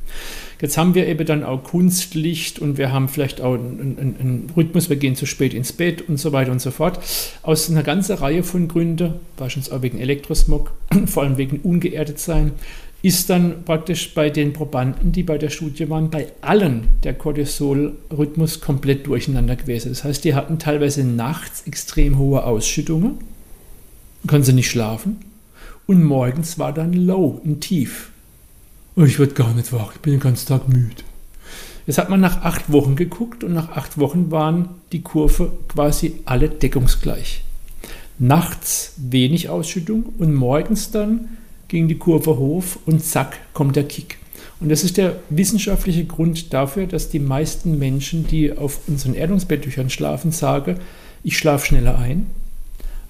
Jetzt 0.61 0.77
haben 0.77 0.95
wir 0.95 1.07
eben 1.07 1.25
dann 1.25 1.43
auch 1.43 1.63
Kunstlicht 1.63 2.59
und 2.59 2.77
wir 2.77 2.91
haben 2.91 3.09
vielleicht 3.09 3.41
auch 3.41 3.55
einen, 3.55 3.97
einen, 3.99 4.15
einen, 4.19 4.51
Rhythmus, 4.55 4.89
wir 4.89 4.95
gehen 4.95 5.15
zu 5.15 5.25
spät 5.25 5.53
ins 5.53 5.73
Bett 5.73 6.07
und 6.07 6.17
so 6.17 6.31
weiter 6.31 6.51
und 6.51 6.61
so 6.61 6.71
fort. 6.71 6.99
Aus 7.43 7.69
einer 7.69 7.83
ganzen 7.83 8.15
Reihe 8.15 8.43
von 8.43 8.67
Gründen, 8.67 9.15
beispielsweise 9.37 9.75
auch 9.75 9.81
wegen 9.81 9.99
Elektrosmog, 9.99 10.71
vor 11.07 11.23
allem 11.23 11.37
wegen 11.37 11.59
ungeerdet 11.59 12.19
sein, 12.19 12.53
ist 13.01 13.29
dann 13.29 13.63
praktisch 13.65 14.15
bei 14.15 14.31
den 14.31 14.53
Probanden, 14.53 15.11
die 15.11 15.21
bei 15.21 15.37
der 15.37 15.49
Studie 15.49 15.89
waren, 15.89 16.09
bei 16.09 16.27
allen 16.41 16.87
der 17.03 17.13
Cortisol-Rhythmus 17.13 18.61
komplett 18.61 19.05
durcheinander 19.05 19.55
gewesen. 19.55 19.89
Das 19.89 20.03
heißt, 20.03 20.23
die 20.23 20.33
hatten 20.33 20.57
teilweise 20.57 21.03
nachts 21.03 21.67
extrem 21.67 22.17
hohe 22.17 22.43
Ausschüttungen, 22.43 23.19
konnten 24.25 24.45
sie 24.45 24.53
nicht 24.53 24.71
schlafen 24.71 25.17
und 25.85 26.03
morgens 26.03 26.57
war 26.57 26.73
dann 26.73 26.93
low, 26.93 27.41
ein 27.45 27.59
Tief. 27.59 28.09
Und 28.95 29.07
ich 29.07 29.19
werde 29.19 29.33
gar 29.33 29.53
nicht 29.53 29.73
wach, 29.73 29.93
ich 29.93 30.01
bin 30.01 30.13
den 30.13 30.19
ganzen 30.21 30.47
Tag 30.47 30.69
müde. 30.69 31.03
Jetzt 31.85 31.97
hat 31.97 32.09
man 32.09 32.21
nach 32.21 32.41
acht 32.41 32.71
Wochen 32.71 32.95
geguckt 32.95 33.43
und 33.43 33.53
nach 33.53 33.69
acht 33.69 33.99
Wochen 33.99 34.31
waren 34.31 34.69
die 34.91 35.01
Kurve 35.01 35.51
quasi 35.67 36.15
alle 36.25 36.49
deckungsgleich. 36.49 37.43
Nachts 38.17 38.93
wenig 38.97 39.49
Ausschüttung 39.49 40.05
und 40.17 40.33
morgens 40.33 40.91
dann 40.91 41.27
ging 41.67 41.87
die 41.87 41.97
Kurve 41.97 42.37
hoch 42.37 42.63
und 42.85 43.03
zack 43.03 43.37
kommt 43.53 43.75
der 43.75 43.83
Kick. 43.83 44.17
Und 44.59 44.69
das 44.69 44.83
ist 44.83 44.97
der 44.97 45.17
wissenschaftliche 45.29 46.05
Grund 46.05 46.53
dafür, 46.53 46.87
dass 46.87 47.09
die 47.09 47.19
meisten 47.19 47.77
Menschen, 47.77 48.25
die 48.25 48.57
auf 48.57 48.79
unseren 48.87 49.13
Erdungsbetttüchern 49.13 49.89
schlafen, 49.89 50.31
sagen, 50.31 50.79
ich 51.23 51.37
schlafe 51.37 51.67
schneller 51.67 51.99
ein, 51.99 52.27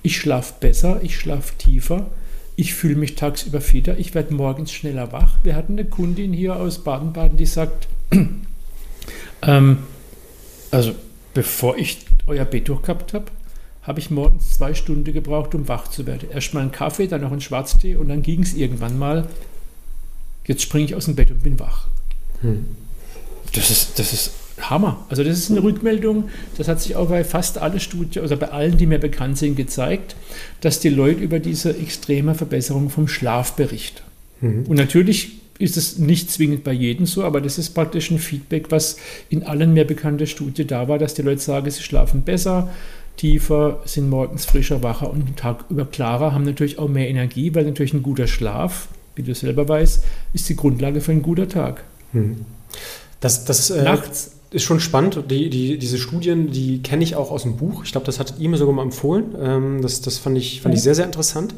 ich 0.02 0.18
schlafe 0.18 0.56
besser, 0.60 1.00
ich 1.04 1.18
schlafe 1.18 1.56
tiefer, 1.58 2.08
ich 2.56 2.74
fühle 2.74 2.96
mich 2.96 3.16
tagsüber 3.16 3.62
fitter, 3.62 3.98
ich 3.98 4.14
werde 4.14 4.34
morgens 4.34 4.72
schneller 4.72 5.12
wach. 5.12 5.38
Wir 5.44 5.56
hatten 5.56 5.74
eine 5.74 5.86
Kundin 5.86 6.34
hier 6.34 6.56
aus 6.56 6.84
Baden-Baden, 6.84 7.38
die 7.38 7.46
sagt, 7.46 7.88
ähm, 9.42 9.78
also 10.72 10.96
bevor 11.34 11.78
ich 11.78 12.06
euer 12.28 12.46
Bett 12.46 12.70
durchgehabt 12.70 13.14
habe, 13.14 13.26
habe 13.84 14.00
ich 14.00 14.10
morgens 14.10 14.52
zwei 14.52 14.74
Stunden 14.74 15.12
gebraucht, 15.14 15.54
um 15.54 15.68
wach 15.68 15.90
zu 15.90 16.06
werden. 16.08 16.30
Erst 16.32 16.54
mal 16.54 16.62
einen 16.62 16.72
Kaffee, 16.72 17.08
dann 17.08 17.22
noch 17.22 17.32
einen 17.32 17.42
Schwarztee 17.42 17.98
und 17.98 18.10
dann 18.10 18.24
ging 18.24 18.42
es 18.42 18.54
irgendwann 18.54 18.98
mal, 18.98 19.28
jetzt 20.46 20.64
springe 20.64 20.86
ich 20.86 20.96
aus 20.96 21.06
dem 21.06 21.16
Bett 21.16 21.30
und 21.30 21.44
bin 21.44 21.60
wach. 21.60 21.88
Hm. 22.42 22.66
Das, 23.54 23.70
ist, 23.70 24.00
das 24.00 24.14
ist 24.14 24.32
Hammer. 24.62 25.06
Also 25.10 25.24
das 25.24 25.38
ist 25.38 25.52
eine 25.52 25.64
Rückmeldung, 25.64 26.30
das 26.58 26.68
hat 26.68 26.82
sich 26.82 26.96
auch 26.96 27.10
bei 27.10 27.24
fast 27.24 27.58
allen 27.58 27.80
Studien, 27.80 28.24
also 28.24 28.38
bei 28.38 28.50
allen, 28.50 28.78
die 28.78 28.86
mir 28.86 29.00
bekannt 29.00 29.38
sind, 29.38 29.56
gezeigt, 29.56 30.16
dass 30.62 30.80
die 30.80 30.90
Leute 30.90 31.22
über 31.22 31.40
diese 31.40 31.78
extreme 31.78 32.36
Verbesserung 32.36 32.90
vom 32.90 33.08
Schlaf 33.08 33.54
berichten. 33.54 34.02
Mhm. 34.42 34.66
Und 34.68 34.78
natürlich 34.78 35.40
ist 35.58 35.78
es 35.78 35.98
nicht 35.98 36.32
zwingend 36.32 36.64
bei 36.64 36.74
jedem 36.74 37.06
so, 37.06 37.24
aber 37.24 37.42
das 37.42 37.58
ist 37.58 37.70
praktisch 37.70 38.12
ein 38.12 38.20
Feedback, 38.20 38.72
was 38.72 38.98
in 39.30 39.44
allen 39.44 39.74
mehr 39.74 39.86
bekannten 39.86 40.28
Studien 40.28 40.68
da 40.68 40.88
war, 40.88 41.00
dass 41.00 41.14
die 41.14 41.22
Leute 41.22 41.42
sagen, 41.42 41.70
sie 41.70 41.82
schlafen 41.82 42.24
besser, 42.24 42.70
tiefer, 43.18 43.82
sind 43.86 44.10
morgens 44.10 44.46
frischer, 44.46 44.84
wacher 44.84 45.10
und 45.10 45.28
den 45.28 45.36
Tag 45.36 45.66
über 45.70 45.86
klarer, 45.86 46.34
haben 46.34 46.44
natürlich 46.44 46.78
auch 46.78 46.90
mehr 46.90 47.10
Energie, 47.10 47.56
weil 47.56 47.64
natürlich 47.64 47.94
ein 47.94 48.04
guter 48.04 48.28
Schlaf, 48.28 48.90
wie 49.16 49.24
du 49.24 49.34
selber 49.34 49.68
weißt, 49.68 50.04
ist 50.34 50.50
die 50.50 50.58
Grundlage 50.58 51.00
für 51.00 51.14
einen 51.14 51.22
guten 51.22 51.48
Tag. 51.48 51.86
Hm. 52.12 52.46
Das, 53.22 53.46
das 53.46 53.70
äh, 53.70 53.84
Nachts 53.84 54.35
ist 54.56 54.64
schon 54.64 54.80
spannend. 54.80 55.26
Die, 55.30 55.50
die, 55.50 55.78
diese 55.78 55.98
Studien, 55.98 56.50
die 56.50 56.82
kenne 56.82 57.04
ich 57.04 57.16
auch 57.16 57.30
aus 57.30 57.44
dem 57.44 57.58
Buch. 57.58 57.84
Ich 57.84 57.92
glaube, 57.92 58.06
das 58.06 58.20
hat 58.20 58.36
ihr 58.40 58.50
mir 58.50 58.58
sogar 58.58 58.74
mal 58.74 58.84
empfohlen. 58.84 59.36
Ähm, 59.40 59.82
das 59.82 60.02
das 60.02 60.18
fand, 60.18 60.38
ich, 60.38 60.62
fand 60.62 60.74
ich 60.74 60.82
sehr, 60.82 60.96
sehr 60.96 61.06
interessant. 61.06 61.54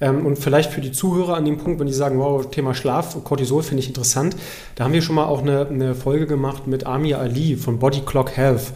Ähm, 0.00 0.26
und 0.26 0.36
vielleicht 0.36 0.72
für 0.72 0.80
die 0.80 0.90
Zuhörer 0.90 1.36
an 1.36 1.44
dem 1.44 1.58
Punkt, 1.58 1.78
wenn 1.78 1.86
die 1.86 1.92
sagen, 1.92 2.18
wow, 2.18 2.50
Thema 2.50 2.74
Schlaf, 2.74 3.22
Cortisol 3.22 3.62
finde 3.62 3.82
ich 3.82 3.88
interessant. 3.88 4.36
Da 4.74 4.84
haben 4.84 4.92
wir 4.92 5.00
schon 5.00 5.14
mal 5.14 5.26
auch 5.26 5.42
eine, 5.42 5.68
eine 5.68 5.94
Folge 5.94 6.26
gemacht 6.26 6.66
mit 6.66 6.86
Amir 6.86 7.20
Ali 7.20 7.56
von 7.56 7.78
Body 7.78 8.00
Clock 8.04 8.36
Health. 8.36 8.72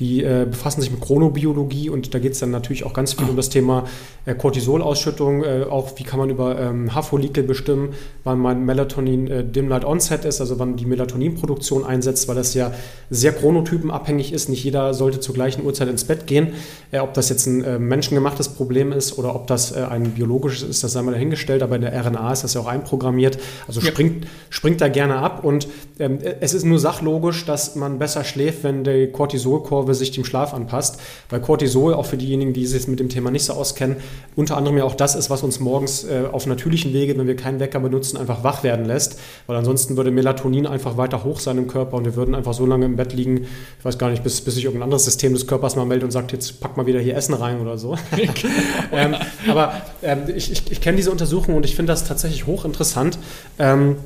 Die 0.00 0.22
äh, 0.22 0.46
befassen 0.48 0.80
sich 0.80 0.90
mit 0.90 1.00
Chronobiologie 1.00 1.90
und 1.90 2.14
da 2.14 2.18
geht 2.18 2.32
es 2.32 2.38
dann 2.38 2.52
natürlich 2.52 2.84
auch 2.84 2.92
ganz 2.92 3.14
viel 3.14 3.28
um 3.28 3.36
das 3.36 3.48
Thema 3.48 3.84
äh, 4.26 4.34
Cortisolausschüttung, 4.34 5.42
äh, 5.42 5.64
auch 5.68 5.92
wie 5.96 6.04
kann 6.04 6.20
man 6.20 6.30
über 6.30 6.58
ähm, 6.60 6.94
Haarfollikel 6.94 7.42
bestimmen, 7.42 7.94
wann 8.22 8.38
mein 8.38 8.64
Melatonin 8.64 9.26
äh, 9.26 9.44
Dim 9.44 9.68
Light 9.68 9.84
Onset 9.84 10.24
ist, 10.24 10.40
also 10.40 10.58
wann 10.58 10.76
die 10.76 10.86
Melatoninproduktion 10.86 11.84
einsetzt, 11.84 12.28
weil 12.28 12.36
das 12.36 12.54
ja 12.54 12.72
sehr 13.10 13.32
chronotypenabhängig 13.32 14.32
ist. 14.32 14.48
Nicht 14.48 14.62
jeder 14.62 14.94
sollte 14.94 15.18
zur 15.18 15.34
gleichen 15.34 15.64
Uhrzeit 15.64 15.88
ins 15.88 16.04
Bett 16.04 16.26
gehen. 16.26 16.52
Äh, 16.90 17.00
ob 17.00 17.14
das 17.14 17.28
jetzt 17.28 17.46
ein 17.46 17.64
äh, 17.64 17.78
menschengemachtes 17.78 18.50
Problem 18.50 18.92
ist 18.92 19.18
oder 19.18 19.34
ob 19.34 19.46
das 19.46 19.72
äh, 19.72 19.80
ein 19.80 20.12
biologisches 20.12 20.68
ist, 20.68 20.84
das 20.84 20.92
sei 20.92 21.02
mal 21.02 21.12
dahingestellt, 21.12 21.62
aber 21.62 21.76
in 21.76 21.82
der 21.82 21.92
RNA 21.92 22.32
ist 22.32 22.44
das 22.44 22.54
ja 22.54 22.60
auch 22.60 22.66
einprogrammiert. 22.66 23.38
Also 23.66 23.80
ja. 23.80 23.86
springt, 23.86 24.26
springt 24.50 24.80
da 24.80 24.88
gerne 24.88 25.16
ab 25.16 25.44
und 25.44 25.68
ähm, 25.98 26.18
es 26.40 26.54
ist 26.54 26.64
nur 26.64 26.78
sachlogisch, 26.78 27.44
dass 27.44 27.74
man 27.74 27.98
besser 27.98 28.24
schläft, 28.24 28.62
wenn 28.62 28.84
die 28.84 29.08
Cortisolkurve 29.10 29.87
Kurve 29.88 29.94
sich 29.94 30.10
dem 30.10 30.24
Schlaf 30.24 30.52
anpasst, 30.52 31.00
weil 31.30 31.40
Cortisol, 31.40 31.94
auch 31.94 32.04
für 32.04 32.18
diejenigen, 32.18 32.52
die 32.52 32.66
sich 32.66 32.88
mit 32.88 33.00
dem 33.00 33.08
Thema 33.08 33.30
nicht 33.30 33.44
so 33.44 33.54
auskennen, 33.54 33.96
unter 34.36 34.56
anderem 34.56 34.76
ja 34.76 34.84
auch 34.84 34.94
das 34.94 35.14
ist, 35.14 35.30
was 35.30 35.42
uns 35.42 35.60
morgens 35.60 36.04
äh, 36.04 36.24
auf 36.30 36.46
natürlichen 36.46 36.92
Wege, 36.92 37.16
wenn 37.16 37.26
wir 37.26 37.36
keinen 37.36 37.58
Wecker 37.58 37.80
benutzen, 37.80 38.18
einfach 38.18 38.44
wach 38.44 38.62
werden 38.62 38.84
lässt, 38.84 39.18
weil 39.46 39.56
ansonsten 39.56 39.96
würde 39.96 40.10
Melatonin 40.10 40.66
einfach 40.66 40.98
weiter 40.98 41.24
hoch 41.24 41.40
sein 41.40 41.56
im 41.56 41.68
Körper 41.68 41.96
und 41.96 42.04
wir 42.04 42.16
würden 42.16 42.34
einfach 42.34 42.52
so 42.52 42.66
lange 42.66 42.84
im 42.84 42.96
Bett 42.96 43.14
liegen, 43.14 43.46
ich 43.78 43.84
weiß 43.84 43.98
gar 43.98 44.10
nicht, 44.10 44.22
bis, 44.22 44.42
bis 44.42 44.54
sich 44.56 44.64
irgendein 44.64 44.84
anderes 44.84 45.04
System 45.04 45.32
des 45.32 45.46
Körpers 45.46 45.74
mal 45.76 45.86
meldet 45.86 46.04
und 46.04 46.10
sagt, 46.10 46.32
jetzt 46.32 46.60
pack 46.60 46.76
mal 46.76 46.86
wieder 46.86 47.00
hier 47.00 47.16
Essen 47.16 47.34
rein 47.34 47.60
oder 47.60 47.78
so. 47.78 47.96
ähm, 48.92 49.14
aber 49.48 49.72
ähm, 50.02 50.24
ich, 50.34 50.52
ich, 50.52 50.70
ich 50.70 50.80
kenne 50.82 50.98
diese 50.98 51.10
Untersuchung 51.10 51.54
und 51.54 51.64
ich 51.64 51.74
finde 51.74 51.92
das 51.92 52.04
tatsächlich 52.04 52.46
hochinteressant. 52.46 53.18
Ähm, 53.58 53.96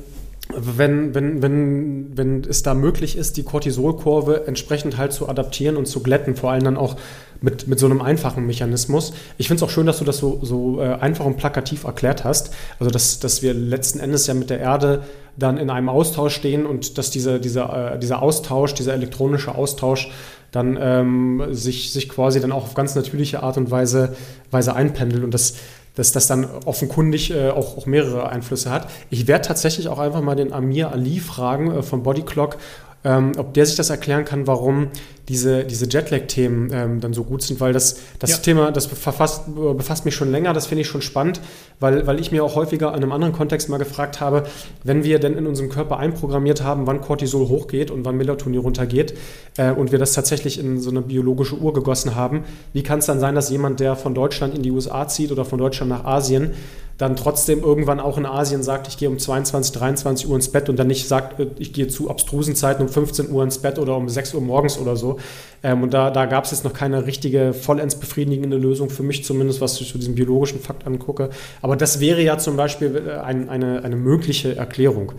wenn, 0.55 1.13
wenn, 1.13 1.41
wenn, 1.41 2.17
wenn 2.17 2.43
es 2.43 2.63
da 2.63 2.73
möglich 2.73 3.17
ist, 3.17 3.37
die 3.37 3.43
Cortisolkurve 3.43 4.47
entsprechend 4.47 4.97
halt 4.97 5.13
zu 5.13 5.29
adaptieren 5.29 5.77
und 5.77 5.85
zu 5.85 6.01
glätten, 6.01 6.35
vor 6.35 6.51
allem 6.51 6.63
dann 6.63 6.77
auch 6.77 6.95
mit, 7.41 7.67
mit 7.67 7.77
so 7.77 7.85
einem 7.85 8.01
einfachen 8.01 8.47
Mechanismus. 8.47 9.13
Ich 9.37 9.47
finde 9.47 9.63
es 9.63 9.69
auch 9.69 9.73
schön, 9.73 9.85
dass 9.85 9.99
du 9.99 10.05
das 10.05 10.17
so, 10.17 10.39
so 10.41 10.81
äh, 10.81 10.93
einfach 10.93 11.25
und 11.25 11.37
plakativ 11.37 11.83
erklärt 11.83 12.23
hast. 12.23 12.53
Also, 12.79 12.89
dass, 12.89 13.19
dass 13.19 13.41
wir 13.41 13.53
letzten 13.53 13.99
Endes 13.99 14.27
ja 14.27 14.33
mit 14.33 14.49
der 14.49 14.59
Erde 14.59 15.03
dann 15.35 15.57
in 15.57 15.69
einem 15.69 15.89
Austausch 15.89 16.35
stehen 16.35 16.65
und 16.65 16.97
dass 16.97 17.11
diese, 17.11 17.39
dieser, 17.39 17.95
äh, 17.95 17.99
dieser 17.99 18.21
Austausch, 18.21 18.73
dieser 18.73 18.93
elektronische 18.93 19.55
Austausch 19.55 20.11
dann 20.51 20.77
ähm, 20.79 21.43
sich, 21.49 21.91
sich 21.91 22.07
quasi 22.07 22.39
dann 22.39 22.51
auch 22.51 22.63
auf 22.63 22.75
ganz 22.75 22.95
natürliche 22.95 23.41
Art 23.41 23.57
und 23.57 23.71
Weise, 23.71 24.15
Weise 24.51 24.75
einpendelt. 24.75 25.23
Und 25.23 25.33
das, 25.33 25.55
dass 25.95 26.11
das 26.11 26.27
dann 26.27 26.47
offenkundig 26.65 27.31
äh, 27.31 27.49
auch, 27.49 27.77
auch 27.77 27.85
mehrere 27.85 28.29
Einflüsse 28.29 28.71
hat. 28.71 28.89
Ich 29.09 29.27
werde 29.27 29.47
tatsächlich 29.47 29.87
auch 29.87 29.99
einfach 29.99 30.21
mal 30.21 30.35
den 30.35 30.53
Amir 30.53 30.91
Ali 30.91 31.19
fragen 31.19 31.71
äh, 31.71 31.83
von 31.83 32.03
Bodyclock, 32.03 32.57
ähm, 33.03 33.33
ob 33.37 33.53
der 33.53 33.65
sich 33.65 33.75
das 33.75 33.89
erklären 33.89 34.25
kann, 34.25 34.47
warum 34.47 34.89
diese, 35.29 35.63
diese 35.63 35.87
Jetlag-Themen 35.87 36.69
ähm, 36.73 36.99
dann 36.99 37.13
so 37.13 37.23
gut 37.23 37.41
sind, 37.41 37.61
weil 37.61 37.71
das, 37.71 37.99
das 38.19 38.31
ja. 38.31 38.37
Thema, 38.37 38.71
das 38.71 38.87
befasst, 38.87 39.43
befasst 39.55 40.03
mich 40.03 40.15
schon 40.15 40.31
länger, 40.31 40.51
das 40.53 40.67
finde 40.67 40.81
ich 40.81 40.87
schon 40.87 41.01
spannend, 41.01 41.39
weil, 41.79 42.05
weil 42.05 42.19
ich 42.19 42.31
mir 42.31 42.43
auch 42.43 42.55
häufiger 42.55 42.89
in 42.89 42.95
einem 42.95 43.13
anderen 43.13 43.33
Kontext 43.33 43.69
mal 43.69 43.77
gefragt 43.77 44.19
habe, 44.19 44.43
wenn 44.83 45.03
wir 45.03 45.19
denn 45.19 45.37
in 45.37 45.47
unserem 45.47 45.69
Körper 45.69 45.97
einprogrammiert 45.97 46.63
haben, 46.63 46.87
wann 46.87 46.99
Cortisol 46.99 47.47
hochgeht 47.47 47.89
und 47.89 48.03
wann 48.03 48.17
Melatonin 48.17 48.59
runtergeht 48.59 49.13
äh, 49.57 49.71
und 49.71 49.91
wir 49.91 49.99
das 49.99 50.13
tatsächlich 50.13 50.59
in 50.59 50.79
so 50.79 50.89
eine 50.89 51.01
biologische 51.01 51.57
Uhr 51.57 51.73
gegossen 51.73 52.15
haben, 52.15 52.43
wie 52.73 52.83
kann 52.83 52.99
es 52.99 53.05
dann 53.05 53.19
sein, 53.19 53.35
dass 53.35 53.49
jemand, 53.49 53.79
der 53.79 53.95
von 53.95 54.13
Deutschland 54.13 54.55
in 54.55 54.61
die 54.61 54.71
USA 54.71 55.07
zieht 55.07 55.31
oder 55.31 55.45
von 55.45 55.59
Deutschland 55.59 55.89
nach 55.89 56.03
Asien, 56.03 56.51
dann 56.97 57.15
trotzdem 57.15 57.63
irgendwann 57.63 57.99
auch 57.99 58.17
in 58.17 58.25
Asien 58.25 58.63
sagt, 58.63 58.87
ich 58.87 58.97
gehe 58.97 59.09
um 59.09 59.17
22, 59.17 59.73
23 59.73 60.29
Uhr 60.29 60.35
ins 60.35 60.49
Bett 60.49 60.69
und 60.69 60.77
dann 60.77 60.87
nicht 60.87 61.07
sagt, 61.07 61.39
äh, 61.39 61.47
ich 61.57 61.73
gehe 61.73 61.87
zu 61.87 62.09
abstrusen 62.09 62.55
Zeiten 62.55 62.83
um 62.83 62.89
15 62.89 63.31
Uhr 63.31 63.43
ins 63.43 63.57
Bett 63.57 63.79
oder 63.79 63.97
um 63.97 64.09
6 64.09 64.33
Uhr 64.35 64.41
morgens 64.41 64.77
oder 64.77 64.95
so. 64.95 65.19
Ähm, 65.63 65.81
und 65.81 65.93
da, 65.93 66.11
da 66.11 66.25
gab 66.25 66.43
es 66.43 66.51
jetzt 66.51 66.65
noch 66.65 66.73
keine 66.73 67.05
richtige, 67.05 67.53
vollends 67.53 67.95
befriedigende 67.95 68.57
Lösung 68.57 68.89
für 68.89 69.03
mich 69.03 69.23
zumindest, 69.23 69.61
was 69.61 69.79
ich 69.79 69.89
zu 69.89 69.97
diesem 69.97 70.15
biologischen 70.15 70.59
Fakt 70.59 70.85
angucke. 70.85 71.29
Aber 71.61 71.77
das 71.77 72.01
wäre 72.01 72.21
ja 72.21 72.37
zum 72.37 72.57
Beispiel 72.57 73.01
äh, 73.07 73.21
ein, 73.21 73.49
eine, 73.49 73.83
eine 73.83 73.95
mögliche 73.95 74.55
Erklärung. 74.57 75.13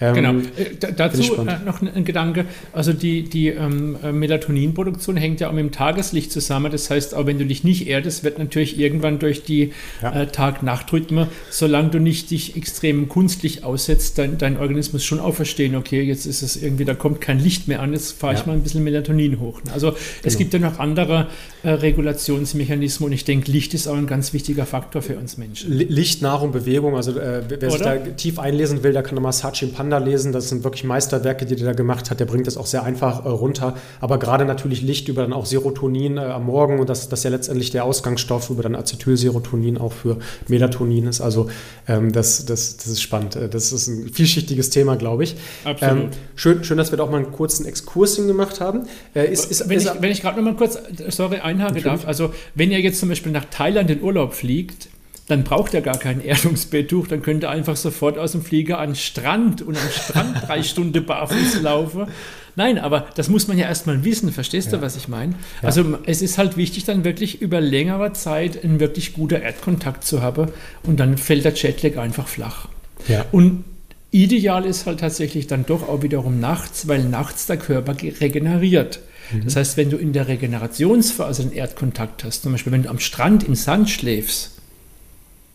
Ähm, 0.00 0.14
genau. 0.14 0.32
Äh, 0.56 0.92
dazu 0.96 1.36
äh, 1.36 1.58
noch 1.64 1.82
ein 1.82 2.04
Gedanke. 2.04 2.46
Also 2.72 2.94
die, 2.94 3.24
die 3.24 3.48
ähm, 3.48 3.98
Melatoninproduktion 4.02 5.16
hängt 5.18 5.40
ja 5.40 5.48
auch 5.48 5.52
mit 5.52 5.64
dem 5.64 5.72
Tageslicht 5.72 6.32
zusammen. 6.32 6.72
Das 6.72 6.88
heißt, 6.88 7.14
auch 7.14 7.26
wenn 7.26 7.38
du 7.38 7.44
dich 7.44 7.64
nicht 7.64 7.86
erdest, 7.86 8.24
wird 8.24 8.38
natürlich 8.38 8.78
irgendwann 8.78 9.18
durch 9.18 9.44
die 9.44 9.72
ja. 10.02 10.22
äh, 10.22 10.26
Tag-Nacht-Rhythmen, 10.26 11.26
solange 11.50 11.90
du 11.90 11.98
nicht 11.98 12.30
dich 12.30 12.56
extrem 12.56 13.08
kunstlich 13.08 13.64
aussetzt, 13.64 14.16
dein, 14.16 14.38
dein 14.38 14.56
Organismus 14.56 15.04
schon 15.04 15.20
auch 15.20 15.34
verstehen, 15.34 15.76
okay, 15.76 16.00
jetzt 16.00 16.24
ist 16.24 16.40
es 16.40 16.60
irgendwie, 16.60 16.86
da 16.86 16.94
kommt 16.94 17.20
kein 17.20 17.38
Licht 17.38 17.68
mehr 17.68 17.80
an, 17.80 17.92
jetzt 17.92 18.12
fahre 18.12 18.32
ja. 18.32 18.40
ich 18.40 18.46
mal 18.46 18.54
ein 18.54 18.62
bisschen 18.62 18.82
Melatonin 18.82 19.38
hoch. 19.38 19.60
Also 19.72 19.89
genau. 19.92 20.02
es 20.24 20.38
gibt 20.38 20.52
ja 20.52 20.58
noch 20.58 20.78
andere 20.78 21.28
äh, 21.62 21.70
Regulationsmechanismen 21.70 23.06
und 23.06 23.12
ich 23.12 23.24
denke, 23.24 23.50
Licht 23.50 23.74
ist 23.74 23.86
auch 23.88 23.96
ein 23.96 24.06
ganz 24.06 24.32
wichtiger 24.32 24.66
Faktor 24.66 25.02
für 25.02 25.16
uns 25.16 25.36
Menschen. 25.36 25.72
Licht, 25.72 26.22
Nahrung, 26.22 26.52
Bewegung, 26.52 26.96
also 26.96 27.12
äh, 27.12 27.42
wer 27.48 27.58
Oder? 27.58 27.70
sich 27.70 27.80
da 27.80 27.96
tief 27.96 28.38
einlesen 28.38 28.82
will, 28.82 28.92
der 28.92 29.02
kann 29.02 29.14
nochmal 29.14 29.32
Sachin 29.32 29.72
Panda 29.72 29.98
lesen. 29.98 30.32
Das 30.32 30.48
sind 30.48 30.64
wirklich 30.64 30.84
Meisterwerke, 30.84 31.46
die 31.46 31.56
der 31.56 31.66
da 31.66 31.72
gemacht 31.72 32.10
hat. 32.10 32.20
Der 32.20 32.24
bringt 32.24 32.46
das 32.46 32.56
auch 32.56 32.66
sehr 32.66 32.82
einfach 32.82 33.24
äh, 33.24 33.28
runter. 33.28 33.76
Aber 34.00 34.18
gerade 34.18 34.44
natürlich 34.44 34.82
Licht 34.82 35.08
über 35.08 35.22
dann 35.22 35.32
auch 35.32 35.46
Serotonin 35.46 36.16
äh, 36.16 36.20
am 36.20 36.46
Morgen 36.46 36.80
und 36.80 36.88
das, 36.88 37.08
das 37.08 37.20
ist 37.20 37.24
ja 37.24 37.30
letztendlich 37.30 37.70
der 37.70 37.84
Ausgangsstoff 37.84 38.50
über 38.50 38.62
dann 38.62 38.74
Acetylserotonin 38.74 39.78
auch 39.78 39.92
für 39.92 40.18
Melatonin 40.48 41.06
ist. 41.06 41.20
Also 41.20 41.50
ähm, 41.88 42.12
das, 42.12 42.44
das, 42.46 42.76
das 42.76 42.86
ist 42.86 43.02
spannend. 43.02 43.36
Äh, 43.36 43.48
das 43.48 43.72
ist 43.72 43.88
ein 43.88 44.08
vielschichtiges 44.08 44.70
Thema, 44.70 44.96
glaube 44.96 45.24
ich. 45.24 45.36
Absolut. 45.64 46.04
Ähm, 46.04 46.10
schön, 46.34 46.64
schön, 46.64 46.78
dass 46.78 46.90
wir 46.92 46.98
da 46.98 47.04
auch 47.04 47.10
mal 47.10 47.18
einen 47.18 47.32
kurzen 47.32 47.66
Exkurs 47.66 48.16
gemacht 48.16 48.60
haben. 48.60 48.86
Äh, 49.14 49.32
ist, 49.32 49.50
ist, 49.50 49.68
wenn, 49.68 49.79
ist, 49.84 49.94
ich, 49.94 50.02
wenn 50.02 50.10
ich 50.10 50.22
gerade 50.22 50.40
noch 50.40 50.52
mal 50.52 50.56
kurz, 50.56 50.78
sorry, 51.08 51.38
einhaken 51.38 51.82
darf. 51.82 52.06
Also 52.06 52.32
wenn 52.54 52.70
ihr 52.70 52.80
jetzt 52.80 53.00
zum 53.00 53.08
Beispiel 53.08 53.32
nach 53.32 53.46
Thailand 53.46 53.90
in 53.90 54.02
Urlaub 54.02 54.34
fliegt, 54.34 54.88
dann 55.30 55.44
braucht 55.44 55.74
er 55.74 55.80
gar 55.80 55.96
kein 55.96 56.22
Erdungsbetttuch, 56.24 57.06
dann 57.06 57.22
könnte 57.22 57.46
er 57.46 57.52
einfach 57.52 57.76
sofort 57.76 58.18
aus 58.18 58.32
dem 58.32 58.42
Flieger 58.42 58.78
an 58.78 58.90
den 58.90 58.96
Strand 58.96 59.62
und 59.62 59.76
am 59.76 59.90
Strand 59.90 60.36
drei 60.46 60.62
Stunden 60.62 61.04
barfuß 61.04 61.62
laufen. 61.62 62.08
Nein, 62.56 62.78
aber 62.78 63.06
das 63.14 63.28
muss 63.28 63.46
man 63.46 63.56
ja 63.56 63.66
erstmal 63.66 64.04
wissen, 64.04 64.32
verstehst 64.32 64.72
ja. 64.72 64.78
du, 64.78 64.82
was 64.82 64.96
ich 64.96 65.06
meine? 65.06 65.34
Ja. 65.62 65.68
Also 65.68 65.98
es 66.04 66.20
ist 66.20 66.36
halt 66.36 66.56
wichtig, 66.56 66.84
dann 66.84 67.04
wirklich 67.04 67.40
über 67.40 67.60
längere 67.60 68.12
Zeit 68.12 68.64
einen 68.64 68.80
wirklich 68.80 69.12
guten 69.12 69.40
Erdkontakt 69.40 70.04
zu 70.04 70.20
haben 70.20 70.48
und 70.82 70.98
dann 70.98 71.16
fällt 71.16 71.44
der 71.44 71.54
Jetlag 71.54 71.96
einfach 71.96 72.26
flach. 72.26 72.66
Ja. 73.06 73.24
Und 73.30 73.64
ideal 74.10 74.66
ist 74.66 74.86
halt 74.86 75.00
tatsächlich 75.00 75.46
dann 75.46 75.64
doch 75.64 75.88
auch 75.88 76.02
wiederum 76.02 76.40
nachts, 76.40 76.88
weil 76.88 77.04
nachts 77.04 77.46
der 77.46 77.56
Körper 77.56 77.94
regeneriert. 78.02 79.00
Mhm. 79.32 79.44
Das 79.44 79.56
heißt, 79.56 79.76
wenn 79.76 79.90
du 79.90 79.96
in 79.96 80.12
der 80.12 80.28
Regenerationsphase 80.28 81.42
einen 81.42 81.52
Erdkontakt 81.52 82.24
hast, 82.24 82.42
zum 82.42 82.52
Beispiel 82.52 82.72
wenn 82.72 82.82
du 82.82 82.90
am 82.90 82.98
Strand 82.98 83.44
im 83.44 83.54
Sand 83.54 83.90
schläfst, 83.90 84.52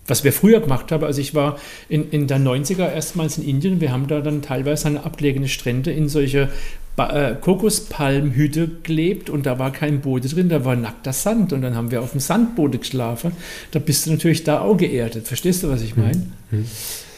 was 0.08 0.24
wir 0.24 0.34
früher 0.34 0.60
gemacht 0.60 0.92
haben. 0.92 1.04
Also 1.04 1.22
ich 1.22 1.34
war 1.34 1.58
in, 1.90 2.10
in 2.12 2.28
der 2.28 2.40
90er 2.40 2.92
erstmals 2.92 3.38
in 3.38 3.46
Indien. 3.46 3.82
Wir 3.82 3.92
haben 3.92 4.08
da 4.08 4.22
dann 4.22 4.42
teilweise 4.42 4.88
an 4.88 4.98
abgelegene 4.98 5.48
Strände 5.48 5.92
in 5.92 6.10
solche 6.10 6.50
ba 6.96 7.10
äh, 7.10 7.36
Kokospalmhütte 7.36 8.70
gelebt 8.84 9.30
und 9.30 9.46
da 9.46 9.60
war 9.60 9.72
kein 9.72 10.02
Boden 10.02 10.30
drin, 10.30 10.50
da 10.50 10.64
war 10.64 10.76
nackter 10.76 11.12
Sand 11.12 11.52
und 11.52 11.62
dann 11.62 11.76
haben 11.76 11.92
wir 11.92 12.02
auf 12.02 12.12
dem 12.12 12.22
Sandboden 12.22 12.80
geschlafen. 12.80 13.34
Da 13.72 13.80
bist 13.80 14.06
du 14.06 14.12
natürlich 14.12 14.44
da 14.44 14.62
auch 14.62 14.78
geerdet. 14.78 15.28
Verstehst 15.28 15.64
du, 15.64 15.70
was 15.70 15.82
ich 15.82 15.98
meine? 15.98 16.28
Mhm. 16.52 16.66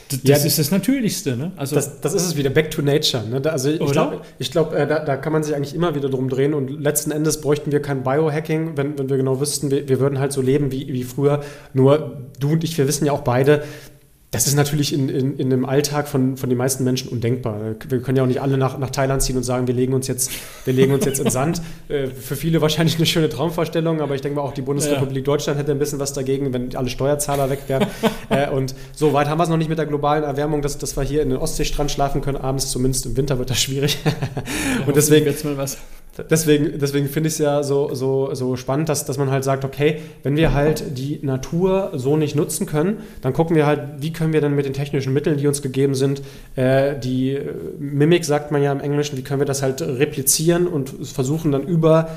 Das, 0.10 0.20
ja, 0.24 0.36
ist 0.38 0.58
das 0.58 0.72
Natürlichste. 0.72 1.36
Ne? 1.36 1.52
Also 1.58 1.76
das, 1.76 2.00
das, 2.00 2.14
ist 2.14 2.26
es 2.26 2.38
wieder, 2.38 2.50
back 2.50 2.72
to 2.72 2.82
nature. 2.82 3.24
Ne? 3.28 3.42
Da, 3.42 3.50
also 3.52 3.70
ich 3.70 3.92
glaube, 3.92 4.22
ich 4.40 4.52
glaub, 4.52 4.74
äh, 4.74 4.88
da, 4.88 5.00
da, 5.00 5.18
kann 5.18 5.34
man 5.34 5.44
sich 5.44 5.56
eigentlich 5.56 5.76
immer 5.76 5.96
wieder 5.96 6.10
drum 6.10 6.30
drehen 6.30 6.54
und 6.54 6.70
letzten 6.70 7.12
Endes 7.12 7.42
bräuchten 7.42 7.72
wir 7.72 7.82
kein 7.82 8.04
Biohacking, 8.04 8.78
wenn, 8.78 8.98
wenn 8.98 9.10
wir 9.10 9.18
genau 9.18 9.42
wüssten, 9.42 9.70
wir, 9.70 9.90
wir 9.90 10.00
würden 10.00 10.20
halt 10.20 10.32
so 10.32 10.42
leben 10.42 10.72
wie, 10.72 10.94
wie 10.94 11.04
früher. 11.04 11.42
Nur 11.74 12.22
du 12.40 12.52
und 12.52 12.64
ich, 12.64 12.78
wir 12.78 12.88
wissen 12.88 13.06
ja 13.06 13.12
auch 13.12 13.22
beide, 13.22 13.64
das 14.38 14.48
ist 14.48 14.56
natürlich 14.56 14.94
in, 14.94 15.10
in, 15.10 15.36
in 15.38 15.50
dem 15.50 15.66
Alltag 15.66 16.08
von, 16.08 16.38
von 16.38 16.48
den 16.48 16.58
meisten 16.58 16.84
Menschen 16.84 17.10
undenkbar. 17.10 17.76
Wir 17.90 18.02
können 18.02 18.18
ja 18.18 18.24
auch 18.24 18.28
nicht 18.28 18.40
alle 18.40 18.56
nach, 18.58 18.78
nach 18.78 18.92
Thailand 18.92 19.24
ziehen 19.24 19.36
und 19.36 19.42
sagen, 19.42 19.66
wir 19.66 19.74
legen 19.74 19.94
uns 19.94 20.08
jetzt, 20.08 20.30
wir 20.64 20.74
legen 20.74 20.94
uns 20.94 21.06
jetzt 21.06 21.20
in 21.20 21.30
Sand. 21.30 21.62
Äh, 21.90 22.08
für 22.08 22.36
viele 22.36 22.60
wahrscheinlich 22.60 22.98
eine 22.98 23.06
schöne 23.06 23.30
Traumvorstellung, 23.30 24.02
aber 24.02 24.14
ich 24.14 24.22
denke 24.22 24.36
mal, 24.36 24.42
auch 24.42 24.54
die 24.54 24.62
Bundesrepublik 24.62 25.18
ja. 25.18 25.24
Deutschland 25.24 25.58
hätte 25.58 25.72
ein 25.72 25.80
bisschen 25.80 26.00
was 26.00 26.12
dagegen, 26.12 26.52
wenn 26.52 26.76
alle 26.76 26.90
Steuerzahler 26.90 27.50
weg 27.50 27.60
wären. 27.68 27.88
äh, 28.30 28.50
und 28.50 28.76
so 28.94 29.14
weit 29.14 29.28
haben 29.28 29.38
wir 29.38 29.44
es 29.44 29.50
noch 29.50 29.58
nicht 29.58 29.70
mit 29.70 29.78
der 29.78 29.86
globalen 29.86 30.24
Erwärmung, 30.26 30.62
dass, 30.62 30.78
dass 30.78 30.98
wir 30.98 31.04
hier 31.04 31.22
in 31.22 31.30
den 31.30 31.38
Ostseestrand 31.38 31.92
schlafen 31.92 32.22
können 32.22 32.38
abends, 32.38 32.72
zumindest 32.72 33.06
im 33.06 33.16
Winter 33.16 33.40
wird 33.40 33.50
das 33.50 33.62
schwierig. 33.62 34.00
und 34.86 34.98
deswegen, 34.98 35.28
jetzt 35.28 35.46
mal 35.46 35.56
was 35.56 35.78
deswegen, 36.24 36.80
deswegen 36.80 37.08
finde 37.08 37.28
ich 37.28 37.34
es 37.34 37.40
ja 37.40 37.64
so, 37.64 37.94
so, 37.94 38.34
so 38.34 38.56
spannend, 38.56 38.90
dass, 38.90 39.06
dass 39.06 39.18
man 39.18 39.32
halt 39.32 39.44
sagt, 39.44 39.66
okay, 39.66 40.00
wenn 40.24 40.36
wir 40.36 40.54
halt 40.54 40.98
die 40.98 41.20
Natur 41.22 41.92
so 41.96 42.18
nicht 42.18 42.36
nutzen 42.36 42.66
können, 42.66 42.98
dann 43.22 43.34
gucken 43.34 43.56
wir 43.56 43.66
halt, 43.66 43.82
wie 44.00 44.14
können 44.14 44.34
wir 44.34 44.42
denn 44.42 44.56
mit 44.56 44.66
den 44.66 44.74
technischen 44.74 45.14
Mitteln, 45.14 45.38
die 45.38 45.48
uns 45.48 45.62
gegeben 45.62 45.96
sind, 45.96 46.22
äh, 46.56 46.98
die 47.00 47.34
äh, 47.34 47.54
Mimik 47.80 48.26
sagt 48.26 48.52
man 48.52 48.62
ja 48.62 48.72
im 48.72 48.80
Englischen, 48.80 49.18
wie 49.18 49.24
können 49.24 49.42
wir 49.42 49.46
das 49.46 49.62
halt 49.62 49.82
replizieren 49.82 50.68
und 50.68 50.90
versuchen 50.90 51.52
dann 51.52 51.64
über 51.64 52.10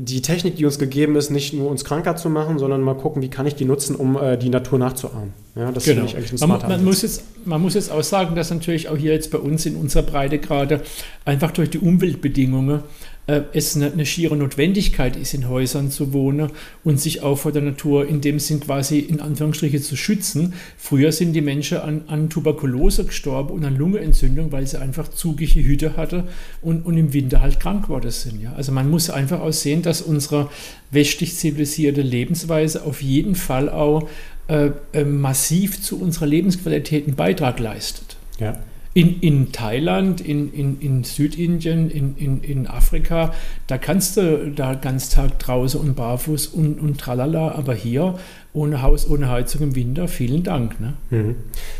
die 0.00 0.22
Technik, 0.22 0.54
die 0.56 0.64
uns 0.64 0.78
gegeben 0.78 1.16
ist, 1.16 1.30
nicht 1.30 1.52
nur 1.52 1.68
uns 1.68 1.84
kranker 1.84 2.14
zu 2.14 2.30
machen, 2.30 2.58
sondern 2.58 2.80
mal 2.82 2.94
gucken, 2.94 3.20
wie 3.20 3.30
kann 3.30 3.46
ich 3.46 3.56
die 3.56 3.64
nutzen, 3.64 3.96
um 3.96 4.16
äh, 4.16 4.38
die 4.38 4.48
Natur 4.48 4.78
nachzuahmen. 4.78 5.32
Ja, 5.58 5.72
das 5.72 5.84
genau. 5.84 5.96
finde 5.96 6.10
ich 6.10 6.16
eigentlich 6.16 6.32
ein 6.32 6.38
smarter 6.38 6.68
man, 6.68 6.76
man 6.76 6.84
muss 6.84 7.02
jetzt, 7.02 7.24
man 7.44 7.60
muss 7.60 7.74
jetzt 7.74 7.90
auch 7.90 8.04
sagen, 8.04 8.36
dass 8.36 8.50
natürlich 8.50 8.88
auch 8.88 8.96
hier 8.96 9.12
jetzt 9.12 9.32
bei 9.32 9.38
uns 9.38 9.66
in 9.66 9.74
unserer 9.74 10.04
Breite 10.04 10.38
gerade 10.38 10.82
einfach 11.24 11.50
durch 11.50 11.70
die 11.70 11.78
Umweltbedingungen 11.78 12.84
äh, 13.26 13.42
es 13.52 13.74
eine, 13.74 13.90
eine, 13.90 14.06
schiere 14.06 14.36
Notwendigkeit 14.36 15.16
ist, 15.16 15.34
in 15.34 15.48
Häusern 15.48 15.90
zu 15.90 16.12
wohnen 16.12 16.52
und 16.84 17.00
sich 17.00 17.22
auch 17.22 17.36
vor 17.36 17.50
der 17.50 17.62
Natur 17.62 18.06
in 18.06 18.20
dem 18.20 18.38
Sinn 18.38 18.60
quasi 18.60 19.00
in 19.00 19.20
Anführungsstriche 19.20 19.80
zu 19.80 19.96
schützen. 19.96 20.54
Früher 20.76 21.10
sind 21.10 21.32
die 21.32 21.40
Menschen 21.40 21.78
an, 21.78 22.02
an 22.06 22.30
Tuberkulose 22.30 23.04
gestorben 23.04 23.50
und 23.50 23.64
an 23.64 23.76
Lungenentzündung, 23.76 24.52
weil 24.52 24.64
sie 24.64 24.80
einfach 24.80 25.08
zugige 25.08 25.60
Hüte 25.60 25.96
hatten 25.96 26.24
und, 26.62 26.86
und 26.86 26.96
im 26.96 27.12
Winter 27.12 27.40
halt 27.40 27.58
krank 27.58 27.86
geworden 27.86 28.12
sind. 28.12 28.40
Ja? 28.40 28.52
Also 28.52 28.70
man 28.70 28.88
muss 28.88 29.10
einfach 29.10 29.40
auch 29.40 29.52
sehen, 29.52 29.82
dass 29.82 30.02
unsere 30.02 30.50
westlich 30.92 31.34
zivilisierte 31.34 32.00
Lebensweise 32.02 32.84
auf 32.84 33.02
jeden 33.02 33.34
Fall 33.34 33.68
auch 33.68 34.08
äh, 34.48 34.70
äh, 34.92 35.04
massiv 35.04 35.82
zu 35.82 36.00
unserer 36.00 36.26
Lebensqualität 36.26 37.06
einen 37.06 37.16
Beitrag 37.16 37.60
leistet. 37.60 38.16
Ja. 38.40 38.58
In, 38.94 39.20
in 39.20 39.52
Thailand, 39.52 40.20
in, 40.20 40.52
in, 40.52 40.80
in 40.80 41.04
Südindien, 41.04 41.90
in, 41.90 42.16
in, 42.16 42.40
in 42.40 42.66
Afrika, 42.66 43.32
da 43.66 43.78
kannst 43.78 44.16
du 44.16 44.50
da 44.50 44.74
ganz 44.74 45.10
Tag 45.10 45.38
draußen 45.38 45.78
und 45.78 45.94
barfuß 45.94 46.48
und, 46.48 46.80
und 46.80 46.98
tralala, 46.98 47.52
aber 47.52 47.74
hier 47.74 48.14
ohne 48.54 48.82
Haus, 48.82 49.08
ohne 49.08 49.28
Heizung 49.28 49.60
im 49.62 49.76
Winter, 49.76 50.08
vielen 50.08 50.42
Dank. 50.42 50.80
Ne? 50.80 50.94
Mhm. 51.10 51.36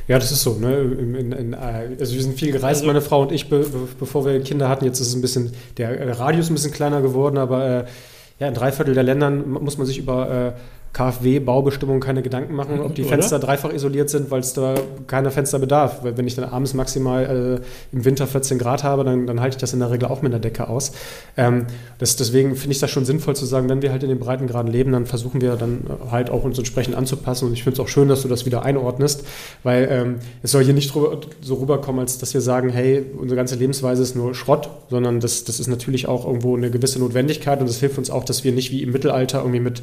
Ja, 0.07 0.19
das 0.19 0.31
ist 0.31 0.43
so. 0.43 0.59
Ne? 0.59 0.77
In, 0.81 1.33
in, 1.33 1.55
also 1.55 2.15
wir 2.15 2.23
sind 2.23 2.39
viel 2.39 2.53
gereist, 2.53 2.83
also, 2.83 2.87
meine 2.87 3.01
Frau 3.01 3.23
und 3.23 3.33
ich, 3.33 3.49
be, 3.49 3.67
bevor 3.99 4.27
wir 4.27 4.41
Kinder 4.43 4.69
hatten. 4.69 4.85
Jetzt 4.85 5.01
ist 5.01 5.09
es 5.09 5.15
ein 5.15 5.23
bisschen, 5.23 5.53
der 5.79 6.19
Radius 6.21 6.51
ein 6.51 6.55
bisschen 6.55 6.73
kleiner 6.73 7.01
geworden, 7.01 7.39
aber 7.39 7.67
äh, 7.67 7.85
ja, 8.39 8.47
in 8.47 8.55
drei 8.55 8.71
Viertel 8.71 8.95
der 8.95 9.03
Ländern 9.03 9.51
muss 9.51 9.79
man 9.79 9.87
sich 9.87 9.99
über 9.99 10.55
äh, 10.55 10.61
KfW-Baubestimmung 10.93 12.01
keine 12.01 12.23
Gedanken 12.23 12.55
machen, 12.55 12.81
ob 12.81 12.95
die 12.95 13.03
Oder? 13.03 13.11
Fenster 13.11 13.39
dreifach 13.39 13.73
isoliert 13.73 14.11
sind, 14.11 14.31
weil 14.31 14.41
es 14.41 14.55
da 14.55 14.75
keine 15.07 15.31
Fenster 15.31 15.59
bedarf. 15.59 16.03
Weil 16.03 16.17
wenn 16.17 16.27
ich 16.27 16.35
dann 16.35 16.47
abends 16.47 16.75
maximal 16.75 17.61
äh, 17.63 17.97
im 17.97 18.05
Winter 18.05 18.27
14 18.27 18.59
Grad 18.59 18.85
habe, 18.85 19.05
dann, 19.05 19.27
dann, 19.27 19.41
halte 19.41 19.57
ich 19.57 19.61
das 19.61 19.73
in 19.73 19.81
der 19.81 19.91
Regel 19.91 20.09
auch 20.09 20.23
mit 20.23 20.33
der 20.33 20.41
Decke 20.41 20.69
aus. 20.69 20.93
Ähm, 21.37 21.67
das, 21.99 22.17
deswegen 22.17 22.57
finde 22.57 22.73
ich 22.73 22.81
das 22.81 22.91
schon 22.91 23.05
sinnvoll 23.05 23.37
zu 23.37 23.45
sagen, 23.45 23.69
wenn 23.69 23.83
wir 23.83 23.93
halt 23.93 24.03
in 24.03 24.09
den 24.09 24.19
Breitengraden 24.19 24.73
leben, 24.73 24.93
dann 24.93 25.07
versuchen 25.07 25.41
wir 25.41 25.57
dann 25.57 25.83
halt 26.11 26.31
auch 26.31 26.45
uns 26.45 26.59
entsprechend 26.59 26.97
anzupassen. 26.97 27.47
Und 27.47 27.53
ich 27.53 27.63
finde 27.63 27.81
es 27.81 27.87
auch 27.87 27.89
schön, 27.89 28.09
dass 28.09 28.23
du 28.23 28.29
das 28.29 28.47
wieder 28.47 28.63
einordnest, 28.63 29.25
weil 29.63 29.89
ähm, 29.91 30.15
es 30.43 30.53
soll 30.53 30.65
hier 30.65 30.75
nicht 30.75 30.93
so 30.93 31.55
rüberkommen, 31.55 32.01
als 32.01 32.19
dass 32.19 32.35
wir 32.35 32.41
sagen, 32.41 32.71
hey, 32.71 33.05
unsere 33.19 33.37
ganze 33.37 33.57
Lebensweise 33.57 34.03
ist 34.03 34.17
nur 34.17 34.35
Schrott, 34.35 34.71
sondern 34.91 35.21
das, 35.21 35.45
das 35.45 35.61
ist 35.61 35.69
natürlich 35.69 36.09
auch 36.09 36.27
irgendwo 36.27 36.57
eine 36.57 36.71
gewisse 36.71 36.99
Notwendigkeit 36.99 37.61
und 37.61 37.69
es 37.69 37.79
hilft 37.79 37.99
uns 37.99 38.11
auch, 38.11 38.25
dass 38.25 38.43
wir 38.45 38.53
nicht 38.53 38.73
wie 38.73 38.83
im 38.83 38.93
Mittelalter 38.93 39.39
irgendwie 39.39 39.61
mit 39.61 39.83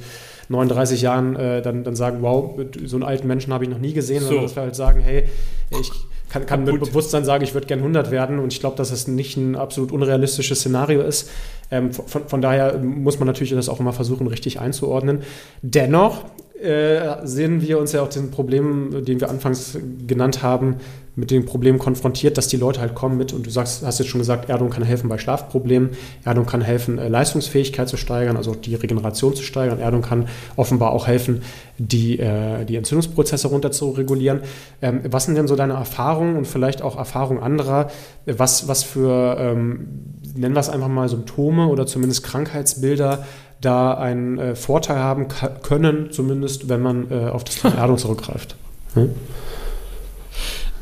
39 0.49 1.01
Jahren 1.01 1.35
äh, 1.35 1.61
dann, 1.61 1.83
dann 1.83 1.95
sagen, 1.95 2.17
wow, 2.21 2.59
so 2.85 2.97
einen 2.97 3.03
alten 3.03 3.27
Menschen 3.27 3.53
habe 3.53 3.63
ich 3.63 3.69
noch 3.69 3.79
nie 3.79 3.93
gesehen, 3.93 4.21
so. 4.21 4.27
sondern 4.27 4.43
dass 4.43 4.55
wir 4.55 4.63
halt 4.63 4.75
sagen, 4.75 5.01
hey, 5.01 5.25
ich 5.71 5.91
kann, 6.29 6.45
kann 6.45 6.63
mit 6.63 6.79
Bewusstsein 6.79 7.23
sagen, 7.23 7.43
ich 7.43 7.53
würde 7.53 7.67
gern 7.67 7.79
100 7.79 8.11
werden 8.11 8.39
und 8.39 8.51
ich 8.51 8.59
glaube, 8.59 8.75
dass 8.75 8.89
das 8.89 9.07
nicht 9.07 9.37
ein 9.37 9.55
absolut 9.55 9.91
unrealistisches 9.91 10.59
Szenario 10.59 11.01
ist. 11.01 11.29
Ähm, 11.71 11.93
von, 11.93 12.27
von, 12.27 12.41
daher 12.41 12.77
muss 12.77 13.19
man 13.19 13.27
natürlich 13.27 13.53
das 13.53 13.69
auch 13.69 13.79
immer 13.79 13.93
versuchen, 13.93 14.27
richtig 14.27 14.59
einzuordnen. 14.59 15.23
Dennoch 15.61 16.25
äh, 16.65 17.25
sehen 17.25 17.61
wir 17.61 17.79
uns 17.79 17.91
ja 17.91 18.01
auch 18.01 18.09
den 18.09 18.31
Problemen, 18.31 19.05
den 19.05 19.21
wir 19.21 19.29
anfangs 19.29 19.77
genannt 20.07 20.43
haben, 20.43 20.77
mit 21.15 21.31
dem 21.31 21.45
Problem 21.45 21.79
konfrontiert, 21.79 22.37
dass 22.37 22.47
die 22.47 22.57
Leute 22.57 22.81
halt 22.81 22.93
kommen 22.93 23.17
mit, 23.17 23.31
und 23.31 23.45
du 23.45 23.49
sagst, 23.49 23.85
hast 23.85 23.99
jetzt 23.99 24.09
schon 24.09 24.19
gesagt, 24.19 24.49
Erdung 24.49 24.69
kann 24.69 24.83
helfen 24.83 25.07
bei 25.07 25.17
Schlafproblemen, 25.17 25.91
Erdung 26.25 26.45
kann 26.45 26.61
helfen, 26.61 26.97
äh, 26.97 27.07
Leistungsfähigkeit 27.07 27.87
zu 27.87 27.95
steigern, 27.95 28.35
also 28.35 28.53
die 28.53 28.75
Regeneration 28.75 29.33
zu 29.33 29.43
steigern, 29.43 29.79
Erdung 29.79 30.01
kann 30.01 30.27
offenbar 30.57 30.91
auch 30.91 31.07
helfen, 31.07 31.41
die, 31.77 32.19
äh, 32.19 32.65
die 32.65 32.75
Entzündungsprozesse 32.75 33.47
runter 33.47 33.71
zu 33.71 33.91
regulieren. 33.91 34.41
Ähm, 34.81 35.01
was 35.09 35.25
sind 35.25 35.35
denn 35.35 35.47
so 35.47 35.55
deine 35.55 35.73
Erfahrungen 35.73 36.35
und 36.35 36.47
vielleicht 36.47 36.81
auch 36.81 36.97
Erfahrungen 36.97 37.41
anderer, 37.41 37.89
was, 38.25 38.67
was 38.67 38.83
für, 38.83 39.37
ähm, 39.39 39.87
nennen 40.35 40.55
wir 40.55 40.59
es 40.59 40.69
einfach 40.69 40.89
mal 40.89 41.07
Symptome 41.07 41.67
oder 41.67 41.85
zumindest 41.85 42.23
Krankheitsbilder 42.23 43.25
da 43.65 43.95
einen 43.95 44.37
äh, 44.37 44.55
Vorteil 44.55 44.97
haben 44.97 45.27
können, 45.63 46.11
zumindest 46.11 46.69
wenn 46.69 46.81
man 46.81 47.11
äh, 47.11 47.29
auf 47.29 47.43
das 47.43 47.63
Erdung 47.63 47.97
zurückgreift? 47.97 48.55
Hm? 48.93 49.11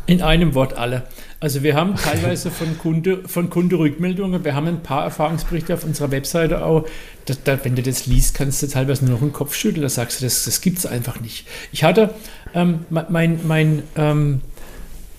In 0.05 0.21
einem 0.21 0.53
Wort 0.53 0.77
alle. 0.77 1.03
Also 1.39 1.61
wir 1.61 1.75
haben 1.75 1.95
teilweise 1.95 2.51
von 2.51 2.77
Kunde, 2.77 3.19
von 3.27 3.49
Kunde 3.49 3.77
Rückmeldungen, 3.77 4.45
wir 4.45 4.55
haben 4.55 4.67
ein 4.67 4.81
paar 4.81 5.03
Erfahrungsberichte 5.03 5.73
auf 5.73 5.83
unserer 5.83 6.09
Webseite 6.11 6.63
auch. 6.63 6.85
Da, 7.25 7.33
da, 7.43 7.65
wenn 7.65 7.75
du 7.75 7.81
das 7.81 8.05
liest, 8.05 8.33
kannst 8.33 8.63
du 8.63 8.67
teilweise 8.67 9.03
nur 9.03 9.15
noch 9.15 9.19
den 9.19 9.33
Kopf 9.33 9.53
schütteln. 9.53 9.81
Da 9.81 9.89
sagst 9.89 10.21
du, 10.21 10.25
das, 10.25 10.45
das 10.45 10.61
gibt 10.61 10.77
es 10.77 10.85
einfach 10.85 11.19
nicht. 11.19 11.45
Ich 11.73 11.83
hatte 11.83 12.13
ähm, 12.53 12.85
mein, 12.89 13.39
mein 13.45 13.83
ähm, 13.97 14.39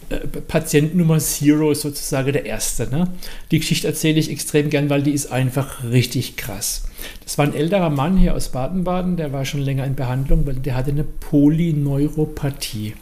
äh, 0.09 0.17
Patient 0.17 0.95
Nummer 0.95 1.19
Zero 1.19 1.75
sozusagen 1.75 2.33
der 2.33 2.47
erste. 2.47 2.89
Ne? 2.89 3.09
Die 3.51 3.59
Geschichte 3.59 3.87
erzähle 3.87 4.19
ich 4.19 4.31
extrem 4.31 4.71
gern, 4.71 4.89
weil 4.89 5.03
die 5.03 5.13
ist 5.13 5.31
einfach 5.31 5.85
richtig 5.85 6.37
krass. 6.37 6.85
Das 7.23 7.39
war 7.39 7.47
ein 7.47 7.55
älterer 7.55 7.91
Mann 7.91 8.17
hier 8.17 8.35
aus 8.35 8.51
Baden-Baden, 8.51 9.17
der 9.17 9.33
war 9.33 9.45
schon 9.45 9.61
länger 9.61 9.85
in 9.85 9.95
Behandlung, 9.95 10.47
weil 10.47 10.57
der 10.57 10.75
hatte 10.75 10.91
eine 10.91 11.05
Polyneuropathie. 11.05 12.95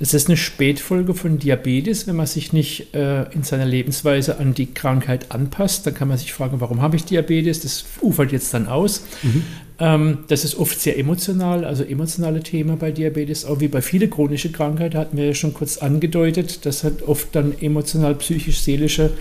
Das 0.00 0.14
ist 0.14 0.28
eine 0.28 0.38
Spätfolge 0.38 1.12
von 1.12 1.38
Diabetes. 1.38 2.06
Wenn 2.06 2.16
man 2.16 2.26
sich 2.26 2.54
nicht 2.54 2.94
äh, 2.94 3.24
in 3.32 3.42
seiner 3.42 3.66
Lebensweise 3.66 4.38
an 4.38 4.54
die 4.54 4.72
Krankheit 4.72 5.30
anpasst, 5.30 5.86
dann 5.86 5.92
kann 5.94 6.08
man 6.08 6.16
sich 6.16 6.32
fragen, 6.32 6.60
warum 6.62 6.80
habe 6.80 6.96
ich 6.96 7.04
Diabetes? 7.04 7.60
Das 7.60 7.84
ufert 8.00 8.32
jetzt 8.32 8.54
dann 8.54 8.66
aus. 8.66 9.04
Mhm. 9.22 9.44
Ähm, 9.80 10.18
das 10.28 10.44
ist 10.44 10.58
oft 10.58 10.78
sehr 10.78 10.98
emotional, 10.98 11.64
also 11.64 11.82
emotionale 11.82 12.42
Themen 12.42 12.78
bei 12.78 12.92
Diabetes, 12.92 13.46
auch 13.46 13.60
wie 13.60 13.68
bei 13.68 13.80
vielen 13.80 14.10
chronischen 14.10 14.52
Krankheiten, 14.52 14.98
hatten 14.98 15.16
wir 15.16 15.24
ja 15.24 15.34
schon 15.34 15.54
kurz 15.54 15.78
angedeutet. 15.78 16.66
Das 16.66 16.84
hat 16.84 17.02
oft 17.02 17.34
dann 17.34 17.54
emotional, 17.60 18.14
psychisch, 18.16 18.60
seelische 18.60 19.12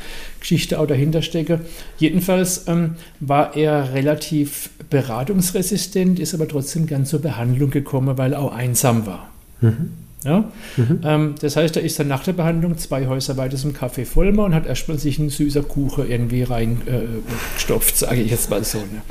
Geschichte 0.41 0.79
auch 0.79 0.87
dahinter 0.87 1.21
stecke. 1.21 1.61
Jedenfalls 1.97 2.67
ähm, 2.67 2.95
war 3.21 3.55
er 3.55 3.93
relativ 3.93 4.69
beratungsresistent, 4.89 6.19
ist 6.19 6.33
aber 6.33 6.47
trotzdem 6.47 6.87
gern 6.87 7.05
zur 7.05 7.21
Behandlung 7.21 7.69
gekommen, 7.69 8.17
weil 8.17 8.33
er 8.33 8.39
auch 8.41 8.53
einsam 8.53 9.05
war. 9.05 9.31
Mhm. 9.61 9.91
Ja? 10.23 10.51
Mhm. 10.75 11.01
Ähm, 11.03 11.35
das 11.39 11.55
heißt, 11.55 11.77
er 11.77 11.83
ist 11.83 11.99
dann 11.99 12.07
nach 12.07 12.23
der 12.23 12.33
Behandlung 12.33 12.77
zwei 12.77 13.07
Häuser 13.07 13.37
weiter 13.37 13.57
zum 13.57 13.71
Café 13.71 14.05
Vollmer 14.05 14.45
und 14.45 14.53
hat 14.53 14.65
erstmal 14.65 14.99
sich 14.99 15.19
einen 15.19 15.29
süßer 15.29 15.63
Kuchen 15.63 16.09
irgendwie 16.09 16.43
reingestopft, 16.43 17.93
äh, 17.93 17.97
sage 17.97 18.21
ich 18.21 18.31
jetzt 18.31 18.49
mal 18.49 18.63
so. 18.63 18.79
Ne? 18.79 19.01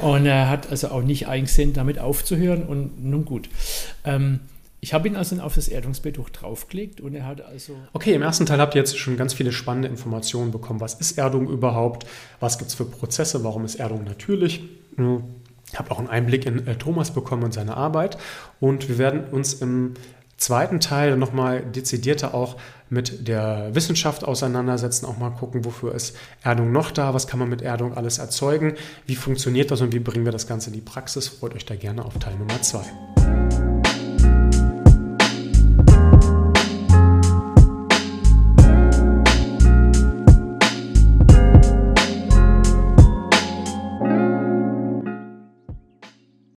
Und 0.00 0.26
er 0.26 0.48
hat 0.48 0.70
also 0.70 0.88
auch 0.88 1.02
nicht 1.02 1.26
eingesehen, 1.28 1.72
damit 1.72 1.98
aufzuhören 1.98 2.62
und 2.62 3.04
nun 3.04 3.24
gut. 3.24 3.48
Ähm, 4.04 4.40
ich 4.80 4.94
habe 4.94 5.08
ihn 5.08 5.16
also 5.16 5.36
auf 5.40 5.56
das 5.56 5.66
Erdungsbetuch 5.68 6.30
draufgelegt 6.30 7.00
und 7.00 7.14
er 7.14 7.26
hat 7.26 7.40
also. 7.40 7.74
Okay, 7.92 8.14
im 8.14 8.22
ersten 8.22 8.46
Teil 8.46 8.60
habt 8.60 8.76
ihr 8.76 8.80
jetzt 8.80 8.96
schon 8.96 9.16
ganz 9.16 9.34
viele 9.34 9.50
spannende 9.50 9.88
Informationen 9.88 10.52
bekommen. 10.52 10.80
Was 10.80 10.94
ist 10.94 11.18
Erdung 11.18 11.48
überhaupt? 11.48 12.06
Was 12.38 12.58
gibt 12.58 12.70
es 12.70 12.76
für 12.76 12.84
Prozesse? 12.84 13.42
Warum 13.42 13.64
ist 13.64 13.74
Erdung 13.74 14.04
natürlich? 14.04 14.62
Ich 15.72 15.78
habe 15.78 15.90
auch 15.90 15.98
einen 15.98 16.08
Einblick 16.08 16.46
in 16.46 16.66
äh, 16.66 16.76
Thomas 16.76 17.12
bekommen 17.12 17.42
und 17.42 17.52
seine 17.52 17.76
Arbeit. 17.76 18.18
Und 18.60 18.88
wir 18.88 18.98
werden 18.98 19.24
uns 19.32 19.54
im 19.54 19.94
zweiten 20.38 20.80
Teil 20.80 21.16
nochmal 21.16 21.62
dezidierter 21.62 22.32
auch 22.32 22.56
mit 22.88 23.28
der 23.28 23.74
Wissenschaft 23.74 24.24
auseinandersetzen, 24.24 25.04
auch 25.04 25.18
mal 25.18 25.30
gucken, 25.30 25.64
wofür 25.64 25.94
ist 25.94 26.16
Erdung 26.42 26.72
noch 26.72 26.90
da, 26.90 27.12
was 27.12 27.26
kann 27.26 27.38
man 27.38 27.50
mit 27.50 27.60
Erdung 27.60 27.94
alles 27.94 28.18
erzeugen, 28.18 28.74
wie 29.06 29.16
funktioniert 29.16 29.70
das 29.70 29.82
und 29.82 29.92
wie 29.92 29.98
bringen 29.98 30.24
wir 30.24 30.32
das 30.32 30.46
Ganze 30.46 30.70
in 30.70 30.74
die 30.74 30.80
Praxis. 30.80 31.28
Freut 31.28 31.54
euch 31.54 31.66
da 31.66 31.74
gerne 31.74 32.04
auf 32.04 32.18
Teil 32.18 32.36
Nummer 32.36 32.62
zwei. 32.62 33.67